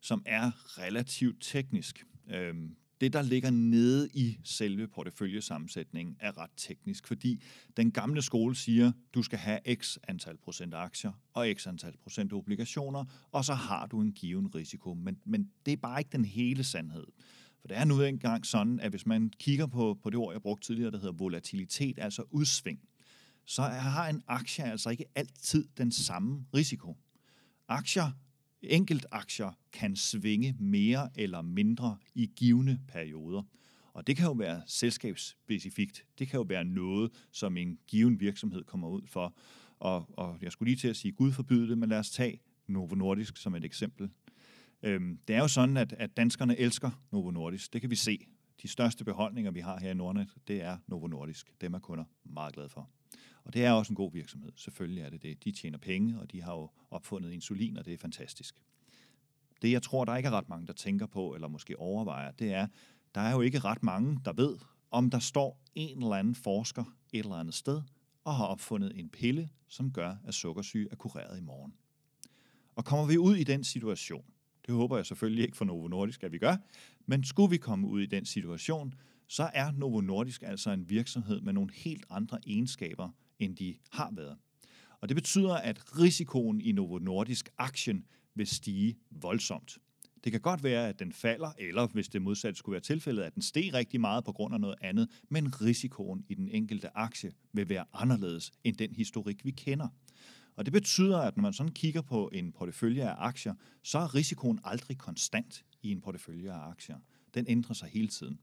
som 0.01 0.23
er 0.27 0.51
relativt 0.79 1.37
teknisk. 1.40 2.07
Øh, 2.31 2.55
det, 3.00 3.12
der 3.12 3.22
ligger 3.22 3.50
nede 3.50 4.09
i 4.14 4.38
selve 4.44 4.88
porteføljesammensætningen, 4.88 6.16
er 6.20 6.38
ret 6.38 6.50
teknisk, 6.56 7.06
fordi 7.06 7.42
den 7.76 7.92
gamle 7.92 8.22
skole 8.22 8.56
siger, 8.56 8.92
du 9.14 9.22
skal 9.22 9.38
have 9.38 9.61
x 9.74 9.96
antal 10.09 10.37
procent 10.37 10.74
aktier 10.74 11.12
og 11.35 11.46
x 11.56 11.66
antal 11.66 11.96
procent 12.02 12.32
obligationer, 12.32 13.04
og 13.32 13.44
så 13.44 13.54
har 13.54 13.87
du 13.87 14.00
en 14.00 14.12
given 14.12 14.54
risiko. 14.54 14.94
Men, 14.94 15.18
men 15.24 15.50
det 15.66 15.72
er 15.72 15.76
bare 15.76 16.00
ikke 16.00 16.12
den 16.12 16.24
hele 16.24 16.64
sandhed. 16.64 17.06
For 17.61 17.68
det 17.68 17.76
er 17.76 17.85
nu 17.85 18.02
engang 18.02 18.46
sådan, 18.46 18.80
at 18.80 18.90
hvis 18.90 19.06
man 19.06 19.30
kigger 19.38 19.66
på, 19.66 19.98
på 20.02 20.11
det 20.11 20.18
ord, 20.18 20.35
jeg 20.35 20.42
brugte 20.42 20.66
tidligere, 20.66 20.90
der 20.90 20.98
hedder 20.98 21.12
volatilitet, 21.12 21.98
altså 21.98 22.22
udsving, 22.30 22.80
så 23.44 23.62
har 23.62 24.09
en 24.09 24.22
aktie 24.26 24.64
altså 24.64 24.90
ikke 24.90 25.04
altid 25.14 25.68
den 25.76 25.92
samme 25.92 26.46
risiko. 26.54 26.96
Aktier 27.68 28.11
enkeltaktier 28.70 29.50
kan 29.72 29.96
svinge 29.96 30.57
mere 30.59 31.11
eller 31.14 31.42
mindre 31.42 31.96
i 32.14 32.31
givende 32.37 32.81
perioder. 32.88 33.42
Og 33.92 34.07
det 34.07 34.16
kan 34.16 34.26
jo 34.26 34.33
være 34.33 34.62
selskabsspecifikt. 34.66 36.05
Det 36.18 36.29
kan 36.29 36.38
jo 36.38 36.44
være 36.48 36.64
noget, 36.64 37.12
som 37.33 37.57
en 37.57 37.79
given 37.87 38.20
virksomhed 38.20 38.64
kommer 38.64 38.88
ud 38.88 39.02
for. 39.07 39.35
Og, 39.79 40.18
og 40.18 40.38
jeg 40.42 40.52
skulle 40.52 40.68
lige 40.70 40.81
til 40.81 40.88
at 40.88 40.96
sige, 40.96 41.12
Gud 41.12 41.33
forbyde 41.33 41.68
det, 41.68 41.79
men 41.79 41.88
lad 41.88 41.98
os 41.98 42.11
tage 42.11 42.40
Novo 42.66 42.94
Nordisk 42.94 43.37
som 43.37 43.55
et 43.55 43.64
eksempel. 43.64 44.11
Øhm, 44.83 45.18
det 45.29 45.37
er 45.37 45.40
jo 45.40 45.48
sådan, 45.48 45.76
at, 45.76 45.92
at 45.92 46.16
danskerne 46.16 46.59
elsker 46.59 46.90
Novo 47.12 47.31
Nordisk. 47.31 47.72
Det 47.72 47.81
kan 47.81 47.90
vi 47.90 47.96
se. 47.96 48.26
De 48.62 48.68
største 48.68 49.05
beholdninger, 49.05 49.50
vi 49.50 49.61
har 49.61 49.81
her 49.81 49.90
i 49.90 49.94
Nordnet, 49.94 50.29
det 50.48 50.62
er 50.62 50.79
Novo 50.87 51.07
Nordisk. 51.07 51.61
Dem 51.61 51.74
er 51.74 51.79
kunder 51.79 52.05
meget 52.24 52.55
glade 52.55 52.68
for. 52.68 52.90
Og 53.46 53.54
det 53.54 53.64
er 53.64 53.72
også 53.72 53.92
en 53.92 53.96
god 53.96 54.12
virksomhed. 54.12 54.52
Selvfølgelig 54.56 55.02
er 55.02 55.11
det 55.11 55.22
det. 55.22 55.44
De 55.44 55.52
tjener 55.52 55.78
penge, 55.78 56.20
og 56.20 56.32
de 56.32 56.42
har 56.42 56.52
jo 56.52 56.70
opfundet 56.90 57.32
insulin, 57.32 57.76
og 57.76 57.85
det 57.85 57.94
er 57.94 57.98
fantastisk. 57.98 58.54
Det, 59.62 59.72
jeg 59.72 59.82
tror, 59.82 60.04
der 60.04 60.16
ikke 60.16 60.26
er 60.26 60.32
ret 60.32 60.48
mange, 60.48 60.66
der 60.66 60.72
tænker 60.72 61.06
på, 61.06 61.35
eller 61.35 61.48
måske 61.48 61.78
overvejer, 61.78 62.30
det 62.30 62.52
er, 62.52 62.66
der 63.14 63.20
er 63.20 63.32
jo 63.32 63.40
ikke 63.40 63.59
ret 63.59 63.82
mange, 63.82 64.20
der 64.24 64.32
ved, 64.32 64.59
om 64.90 65.11
der 65.11 65.18
står 65.18 65.62
en 65.74 66.02
eller 66.02 66.16
anden 66.16 66.35
forsker 66.35 66.85
et 67.12 67.18
eller 67.18 67.35
andet 67.35 67.54
sted, 67.54 67.82
og 68.24 68.35
har 68.35 68.44
opfundet 68.44 68.98
en 68.98 69.09
pille, 69.09 69.48
som 69.68 69.92
gør, 69.92 70.16
at 70.24 70.35
sukkersyge 70.35 70.88
er 70.90 70.96
kureret 70.96 71.38
i 71.38 71.42
morgen. 71.42 71.74
Og 72.74 72.85
kommer 72.85 73.06
vi 73.06 73.18
ud 73.18 73.37
i 73.37 73.44
den 73.44 73.64
situation, 73.64 74.24
det 74.66 74.74
håber 74.74 74.96
jeg 74.96 75.06
selvfølgelig 75.06 75.44
ikke 75.44 75.56
for 75.56 75.64
Novo 75.64 75.88
Nordisk, 75.88 76.24
at 76.24 76.32
vi 76.32 76.38
gør, 76.38 76.56
men 77.06 77.24
skulle 77.24 77.50
vi 77.50 77.56
komme 77.56 77.88
ud 77.88 78.02
i 78.02 78.06
den 78.06 78.24
situation, 78.24 78.94
så 79.26 79.50
er 79.54 79.70
Novo 79.70 80.00
Nordisk 80.00 80.42
altså 80.42 80.70
en 80.70 80.90
virksomhed 80.90 81.40
med 81.40 81.52
nogle 81.52 81.72
helt 81.74 82.06
andre 82.11 82.38
egenskaber, 82.46 83.11
end 83.38 83.57
de 83.57 83.77
har 83.90 84.11
været. 84.12 84.38
Og 85.01 85.09
det 85.09 85.14
betyder, 85.14 85.55
at 85.55 85.99
risikoen 85.99 86.61
i 86.61 86.72
Novo 86.72 86.99
Nordisk 86.99 87.49
aktien 87.59 88.05
vil 88.35 88.46
stige 88.46 88.96
voldsomt. 89.11 89.79
Det 90.25 90.33
kan 90.33 90.40
godt 90.40 90.62
være, 90.62 90.88
at 90.88 90.99
den 90.99 91.12
falder, 91.12 91.53
eller 91.59 91.87
hvis 91.87 92.09
det 92.09 92.22
modsat 92.22 92.57
skulle 92.57 92.72
være 92.72 92.81
tilfældet, 92.81 93.22
at 93.22 93.35
den 93.35 93.42
steg 93.42 93.75
rigtig 93.75 94.01
meget 94.01 94.25
på 94.25 94.33
grund 94.33 94.55
af 94.55 94.61
noget 94.61 94.77
andet, 94.81 95.09
men 95.29 95.61
risikoen 95.61 96.25
i 96.29 96.35
den 96.35 96.49
enkelte 96.49 96.96
aktie 96.96 97.33
vil 97.53 97.68
være 97.68 97.85
anderledes 97.92 98.53
end 98.64 98.77
den 98.77 98.94
historik, 98.94 99.44
vi 99.44 99.51
kender. 99.51 99.88
Og 100.57 100.64
det 100.64 100.72
betyder, 100.72 101.18
at 101.18 101.37
når 101.37 101.42
man 101.42 101.53
sådan 101.53 101.72
kigger 101.72 102.03
på 102.03 102.31
en 102.33 102.53
portefølje 102.53 103.11
af 103.11 103.14
aktier, 103.18 103.55
så 103.83 103.99
er 103.99 104.14
risikoen 104.14 104.61
aldrig 104.64 104.99
konstant 104.99 105.64
i 105.83 105.90
en 105.90 106.01
portefølje 106.01 106.53
af 106.53 106.68
aktier. 106.68 106.99
Den 107.35 107.44
ændrer 107.49 107.75
sig 107.75 107.88
hele 107.88 108.09
tiden. 108.09 108.38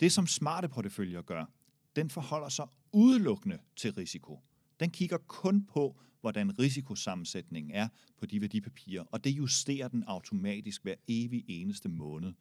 Det, 0.00 0.12
som 0.12 0.26
smarte 0.26 0.68
porteføljer 0.68 1.22
gør, 1.22 1.44
den 1.96 2.10
forholder 2.10 2.48
sig 2.48 2.66
udelukkende 2.92 3.58
til 3.76 3.92
risiko. 3.92 4.40
Den 4.80 4.90
kigger 4.90 5.18
kun 5.18 5.66
på, 5.66 6.00
hvordan 6.20 6.58
risikosammensætningen 6.58 7.72
er 7.74 7.88
på 8.18 8.26
de 8.26 8.40
værdipapirer, 8.40 9.04
og 9.10 9.24
det 9.24 9.30
justerer 9.30 9.88
den 9.88 10.04
automatisk 10.06 10.82
hver 10.82 10.94
evig 11.08 11.44
eneste 11.48 11.88
måned. 11.88 12.32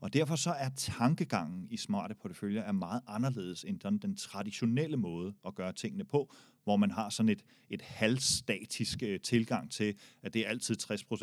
Og 0.00 0.12
derfor 0.12 0.36
så 0.36 0.50
er 0.50 0.68
tankegangen 0.76 1.66
i 1.70 1.76
smarte 1.76 2.14
porteføljer 2.14 2.62
er 2.62 2.72
meget 2.72 3.00
anderledes 3.06 3.64
end 3.64 3.80
den, 3.80 3.98
den 3.98 4.16
traditionelle 4.16 4.96
måde 4.96 5.34
at 5.46 5.54
gøre 5.54 5.72
tingene 5.72 6.04
på, 6.04 6.34
hvor 6.66 6.76
man 6.76 6.90
har 6.90 7.08
sådan 7.08 7.28
et, 7.28 7.44
et 7.70 7.82
halvstatisk 7.82 9.02
øh, 9.02 9.20
tilgang 9.20 9.70
til, 9.70 9.94
at 10.22 10.34
det 10.34 10.46
er 10.46 10.48
altid 10.48 10.76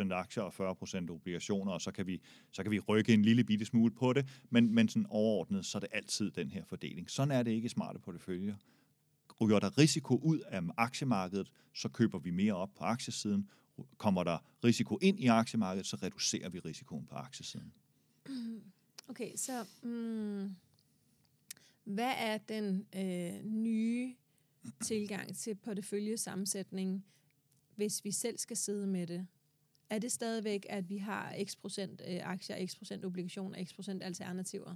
60% 0.10 0.14
aktier 0.14 0.44
og 0.44 0.78
40% 0.84 1.12
obligationer, 1.12 1.72
og 1.72 1.82
så 1.82 1.92
kan, 1.92 2.08
vi, 2.08 2.22
så 2.52 2.64
kan 2.64 2.72
vi 2.72 2.80
rykke 2.80 3.14
en 3.14 3.22
lille 3.22 3.44
bitte 3.44 3.66
smule 3.66 3.92
på 3.92 4.14
det, 4.14 4.28
men, 4.50 4.74
men 4.76 4.90
sådan 4.90 5.06
overordnet, 5.10 5.66
så 5.66 5.78
er 5.78 5.80
det 5.80 5.90
altid 5.92 6.32
den 6.32 6.52
her 6.52 6.64
fordeling. 6.66 7.10
Sådan 7.10 7.32
er 7.32 7.44
det 7.44 7.52
ikke 7.52 7.66
i 7.66 7.70
smarte 7.70 8.00
porteføljer. 8.00 8.56
Ryger 9.42 9.60
der 9.60 9.78
risiko 9.78 10.16
ud 10.16 10.40
af 10.40 10.62
aktiemarkedet, 10.78 11.52
så 11.74 11.90
køber 11.90 12.20
vi 12.20 12.32
mere 12.32 12.54
op 12.54 12.70
på 12.78 12.84
aktiesiden. 12.84 13.50
Kommer 13.98 14.24
der 14.24 14.38
risiko 14.64 14.98
ind 15.02 15.20
i 15.20 15.28
aktiemarkedet, 15.28 15.88
så 15.88 15.98
reducerer 16.04 16.50
vi 16.50 16.60
risikoen 16.60 17.06
på 17.06 17.16
aktiesiden. 17.16 17.74
Okay, 19.08 19.36
så 19.36 19.66
mm, 19.82 20.56
hvad 21.84 22.14
er 22.18 22.38
den 22.38 22.88
øh, 22.96 23.46
nye 23.46 24.16
tilgang 24.84 25.36
til 25.36 25.56
porteføljesammensætning, 25.56 27.06
hvis 27.76 28.04
vi 28.04 28.12
selv 28.12 28.38
skal 28.38 28.58
sidde 28.58 28.88
med 28.88 29.08
det? 29.08 29.28
Er 29.90 30.00
det 30.00 30.12
stadigvæk, 30.12 30.66
at 30.70 30.90
vi 30.90 30.98
har 30.98 31.36
x 31.46 31.56
procent 31.62 32.02
øh, 32.08 32.20
aktier, 32.24 32.68
x 32.68 32.78
procent 32.78 33.06
obligationer, 33.06 33.66
x 33.66 33.74
procent 33.76 34.04
alternativer? 34.04 34.76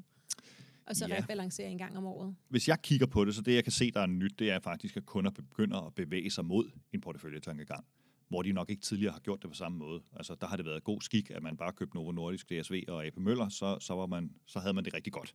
Og 0.86 0.96
så 0.96 1.08
ja. 1.08 1.22
rebalancere 1.22 1.70
en 1.70 1.78
gang 1.78 1.98
om 1.98 2.06
året? 2.06 2.36
Hvis 2.50 2.68
jeg 2.68 2.82
kigger 2.82 3.06
på 3.06 3.26
det, 3.26 3.36
så 3.36 3.42
det 3.42 3.56
jeg 3.56 3.64
kan 3.64 3.72
se, 3.72 3.92
der 3.92 4.00
er 4.02 4.06
nyt, 4.06 4.40
det 4.40 4.52
er 4.52 4.60
faktisk, 4.60 4.98
at 4.98 5.06
kunder 5.06 5.32
begynder 5.32 5.82
at 5.82 5.96
bevæge 5.96 6.30
sig 6.30 6.46
mod 6.46 6.72
en 6.94 7.02
porteføljetankegang 7.02 7.86
hvor 8.28 8.42
de 8.42 8.52
nok 8.52 8.70
ikke 8.70 8.82
tidligere 8.82 9.14
har 9.14 9.20
gjort 9.20 9.42
det 9.42 9.50
på 9.50 9.56
samme 9.56 9.78
måde. 9.78 10.02
Altså, 10.16 10.36
der 10.36 10.48
har 10.48 10.58
det 10.58 10.66
været 10.66 10.84
god 10.84 11.02
skik, 11.02 11.32
at 11.32 11.44
man 11.44 11.58
bare 11.58 11.74
købte 11.74 11.96
Novo 11.96 12.12
Nordisk, 12.12 12.50
DSV 12.50 12.84
og 12.88 13.06
AP 13.06 13.18
Møller, 13.18 13.50
så, 13.50 13.78
så, 13.80 13.94
var 13.94 14.06
man, 14.06 14.32
så 14.46 14.60
havde 14.60 14.74
man 14.74 14.86
det 14.86 14.94
rigtig 14.94 15.14
godt. 15.14 15.34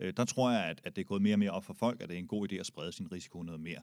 Øh, 0.00 0.12
der 0.16 0.24
tror 0.24 0.50
jeg, 0.50 0.64
at, 0.64 0.80
at 0.84 0.96
det 0.96 1.02
er 1.02 1.06
gået 1.06 1.22
mere 1.22 1.34
og 1.34 1.38
mere 1.38 1.50
op 1.50 1.64
for 1.64 1.74
folk, 1.74 2.02
at 2.02 2.08
det 2.08 2.14
er 2.14 2.18
en 2.18 2.26
god 2.26 2.52
idé 2.52 2.56
at 2.56 2.66
sprede 2.66 2.92
sin 2.92 3.12
risiko 3.12 3.42
noget 3.42 3.60
mere, 3.60 3.80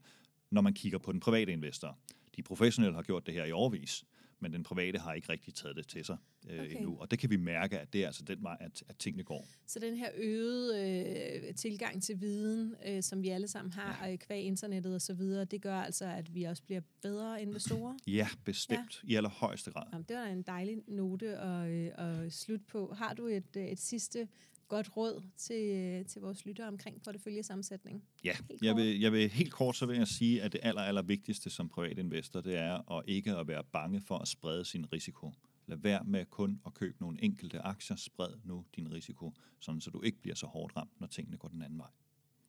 når 0.50 0.62
man 0.62 0.74
kigger 0.74 0.98
på 0.98 1.12
den 1.12 1.20
private 1.20 1.52
investor. 1.52 1.98
De 2.36 2.44
professionelle 2.44 2.96
har 2.96 3.04
gjort 3.04 3.26
det 3.26 3.34
her 3.34 3.46
i 3.46 3.52
overvis 3.52 4.06
men 4.42 4.54
den 4.54 4.64
private 4.64 5.00
har 5.00 5.14
ikke 5.14 5.30
rigtig 5.30 5.54
taget 5.54 5.76
det 5.76 5.88
til 5.88 6.06
sig 6.06 6.18
øh, 6.50 6.60
okay. 6.60 6.76
endnu. 6.76 6.98
Og 7.00 7.12
det 7.12 7.20
kan 7.20 7.30
vi 7.30 7.38
mærke, 7.38 7.80
at 7.80 7.94
det 7.94 8.04
er 8.04 8.08
altså 8.08 8.24
den 8.24 8.44
vej, 8.44 8.58
at, 8.60 8.84
at 8.90 8.98
tingene 8.98 9.24
går. 9.24 9.48
Så 9.68 9.80
den 9.80 9.98
her 9.98 10.10
øgede 10.16 11.46
øh, 11.48 11.56
tilgang 11.56 12.04
til 12.04 12.22
viden, 12.22 12.76
øh, 12.88 13.04
som 13.04 13.24
vi 13.24 13.30
alle 13.30 13.48
sammen 13.48 13.74
har, 13.74 14.08
ja. 14.08 14.16
kvæg 14.16 14.44
internettet 14.44 14.96
og 14.96 15.02
så 15.02 15.14
videre, 15.14 15.46
det 15.46 15.62
gør 15.62 15.76
altså, 15.76 16.06
at 16.06 16.36
vi 16.36 16.44
også 16.44 16.64
bliver 16.64 16.82
bedre 17.02 17.42
investorer? 17.42 17.98
Ja, 18.08 18.28
bestemt. 18.46 19.04
Ja. 19.04 19.14
I 19.14 19.16
allerhøjeste 19.16 19.72
grad. 19.72 19.84
Jamen, 19.94 20.06
det 20.10 20.16
var 20.16 20.26
en 20.26 20.42
dejlig 20.42 20.84
note 20.88 21.38
at, 21.38 21.70
øh, 21.70 21.92
at 21.96 22.34
slutte 22.34 22.66
på. 22.66 22.94
Har 22.98 23.14
du 23.14 23.28
et, 23.28 23.56
øh, 23.58 23.66
et 23.66 23.80
sidste 23.80 24.28
godt 24.72 24.98
råd 24.98 25.24
til, 25.38 26.06
til 26.06 26.22
vores 26.22 26.46
lyttere 26.46 26.68
omkring 26.68 27.04
porteføljesammensætning? 27.04 28.04
Ja, 28.24 28.34
jeg 28.62 28.76
vil, 28.76 29.00
jeg 29.00 29.12
vil 29.12 29.30
helt 29.30 29.52
kort 29.52 29.76
så 29.76 29.86
vil 29.86 29.98
jeg 29.98 30.08
sige, 30.08 30.42
at 30.42 30.52
det 30.54 30.60
aller, 30.64 30.82
aller 30.82 31.02
vigtigste 31.02 31.50
som 31.50 31.70
privatinvestor, 31.70 32.42
det 32.42 32.56
er 32.56 32.92
at 32.92 33.04
ikke 33.08 33.36
at 33.36 33.48
være 33.48 33.64
bange 33.64 34.02
for 34.02 34.18
at 34.18 34.28
sprede 34.28 34.66
sin 34.66 34.94
risiko. 34.94 35.34
Lad 35.68 35.78
være 35.78 36.04
med 36.04 36.26
kun 36.26 36.62
at 36.66 36.74
købe 36.74 36.98
nogle 37.00 37.24
enkelte 37.24 37.60
aktier. 37.60 37.98
Spred 37.98 38.34
nu 38.44 38.66
din 38.76 38.92
risiko, 38.92 39.34
sådan 39.60 39.82
så 39.82 39.90
du 39.90 40.02
ikke 40.02 40.22
bliver 40.22 40.36
så 40.36 40.46
hårdt 40.46 40.76
ramt, 40.78 41.00
når 41.00 41.08
tingene 41.08 41.38
går 41.38 41.48
den 41.48 41.62
anden 41.62 41.80
vej. 41.80 41.90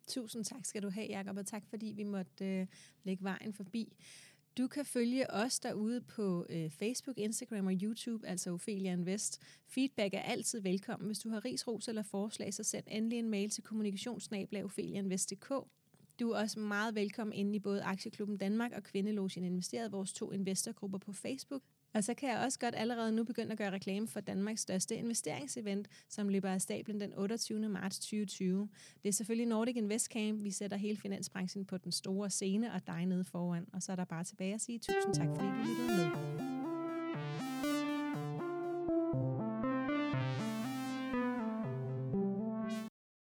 Tusind 0.07 0.45
tak 0.45 0.65
skal 0.65 0.83
du 0.83 0.91
have, 0.91 1.07
Jacob, 1.11 1.37
og 1.37 1.47
tak 1.47 1.63
fordi 1.67 1.87
vi 1.97 2.03
måtte 2.03 2.45
øh, 2.45 2.67
lægge 3.05 3.25
vejen 3.25 3.53
forbi. 3.55 3.97
Du 4.59 4.69
kan 4.69 4.85
følge 4.85 5.31
os 5.31 5.61
derude 5.61 6.01
på 6.01 6.47
øh, 6.51 6.71
Facebook, 6.71 7.19
Instagram 7.19 7.67
og 7.67 7.73
YouTube, 7.73 8.29
altså 8.29 8.51
Ophelia 8.51 8.93
Invest. 8.93 9.41
Feedback 9.67 10.15
er 10.15 10.21
altid 10.21 10.61
velkommen. 10.61 11.07
Hvis 11.07 11.19
du 11.19 11.29
har 11.29 11.45
ris, 11.45 11.69
ros 11.69 11.89
eller 11.89 12.03
forslag, 12.03 12.55
så 12.55 12.65
send 12.65 12.85
endelig 12.89 13.19
en 13.19 13.31
mail 13.31 13.51
til 13.51 13.63
kommunikationsnabla.opheliainvest.dk. 13.63 15.53
Du 16.21 16.31
er 16.31 16.39
også 16.39 16.61
meget 16.61 16.95
velkommen 16.95 17.35
inde 17.35 17.57
i 17.57 17.59
både 17.59 17.83
Aktieklubben 17.83 18.37
Danmark 18.37 18.73
og 18.73 18.83
Kvindelogen 18.83 19.45
Investeret, 19.45 19.93
vores 19.93 20.13
to 20.13 20.33
investorgrupper 20.33 20.99
på 20.99 21.13
Facebook. 21.13 21.63
Og 21.95 22.05
så 22.05 22.15
kan 22.15 22.29
jeg 22.29 22.39
også 22.39 22.59
godt 22.59 22.75
allerede 22.75 23.13
nu 23.13 23.25
begynde 23.25 23.53
at 23.53 23.59
gøre 23.59 23.71
reklame 23.71 24.09
for 24.09 24.21
Danmarks 24.21 24.61
største 24.61 24.97
investeringsevent, 24.97 25.89
som 26.09 26.29
løber 26.29 26.51
af 26.51 26.61
stablen 26.61 27.01
den 27.01 27.13
28. 27.17 27.69
marts 27.69 27.99
2020. 27.99 28.69
Det 29.03 29.09
er 29.09 29.13
selvfølgelig 29.13 29.47
Nordic 29.47 29.77
Invest 29.77 30.07
Camp. 30.07 30.43
Vi 30.43 30.51
sætter 30.51 30.77
hele 30.77 30.97
finansbranchen 30.97 31.65
på 31.65 31.79
den 31.79 31.93
store 31.93 32.31
scene 32.31 32.73
og 32.73 32.87
dig 32.87 33.07
nede 33.07 33.25
foran. 33.25 33.67
Og 33.73 33.83
så 33.83 33.93
er 33.93 33.97
der 33.97 34.05
bare 34.05 34.25
tilbage 34.25 34.55
at 34.55 34.61
sige 34.61 34.79
tusind 34.79 35.15
tak, 35.15 35.29
fordi 35.37 35.49
du 35.49 35.69
lyttede 35.69 35.97
med. 35.97 36.52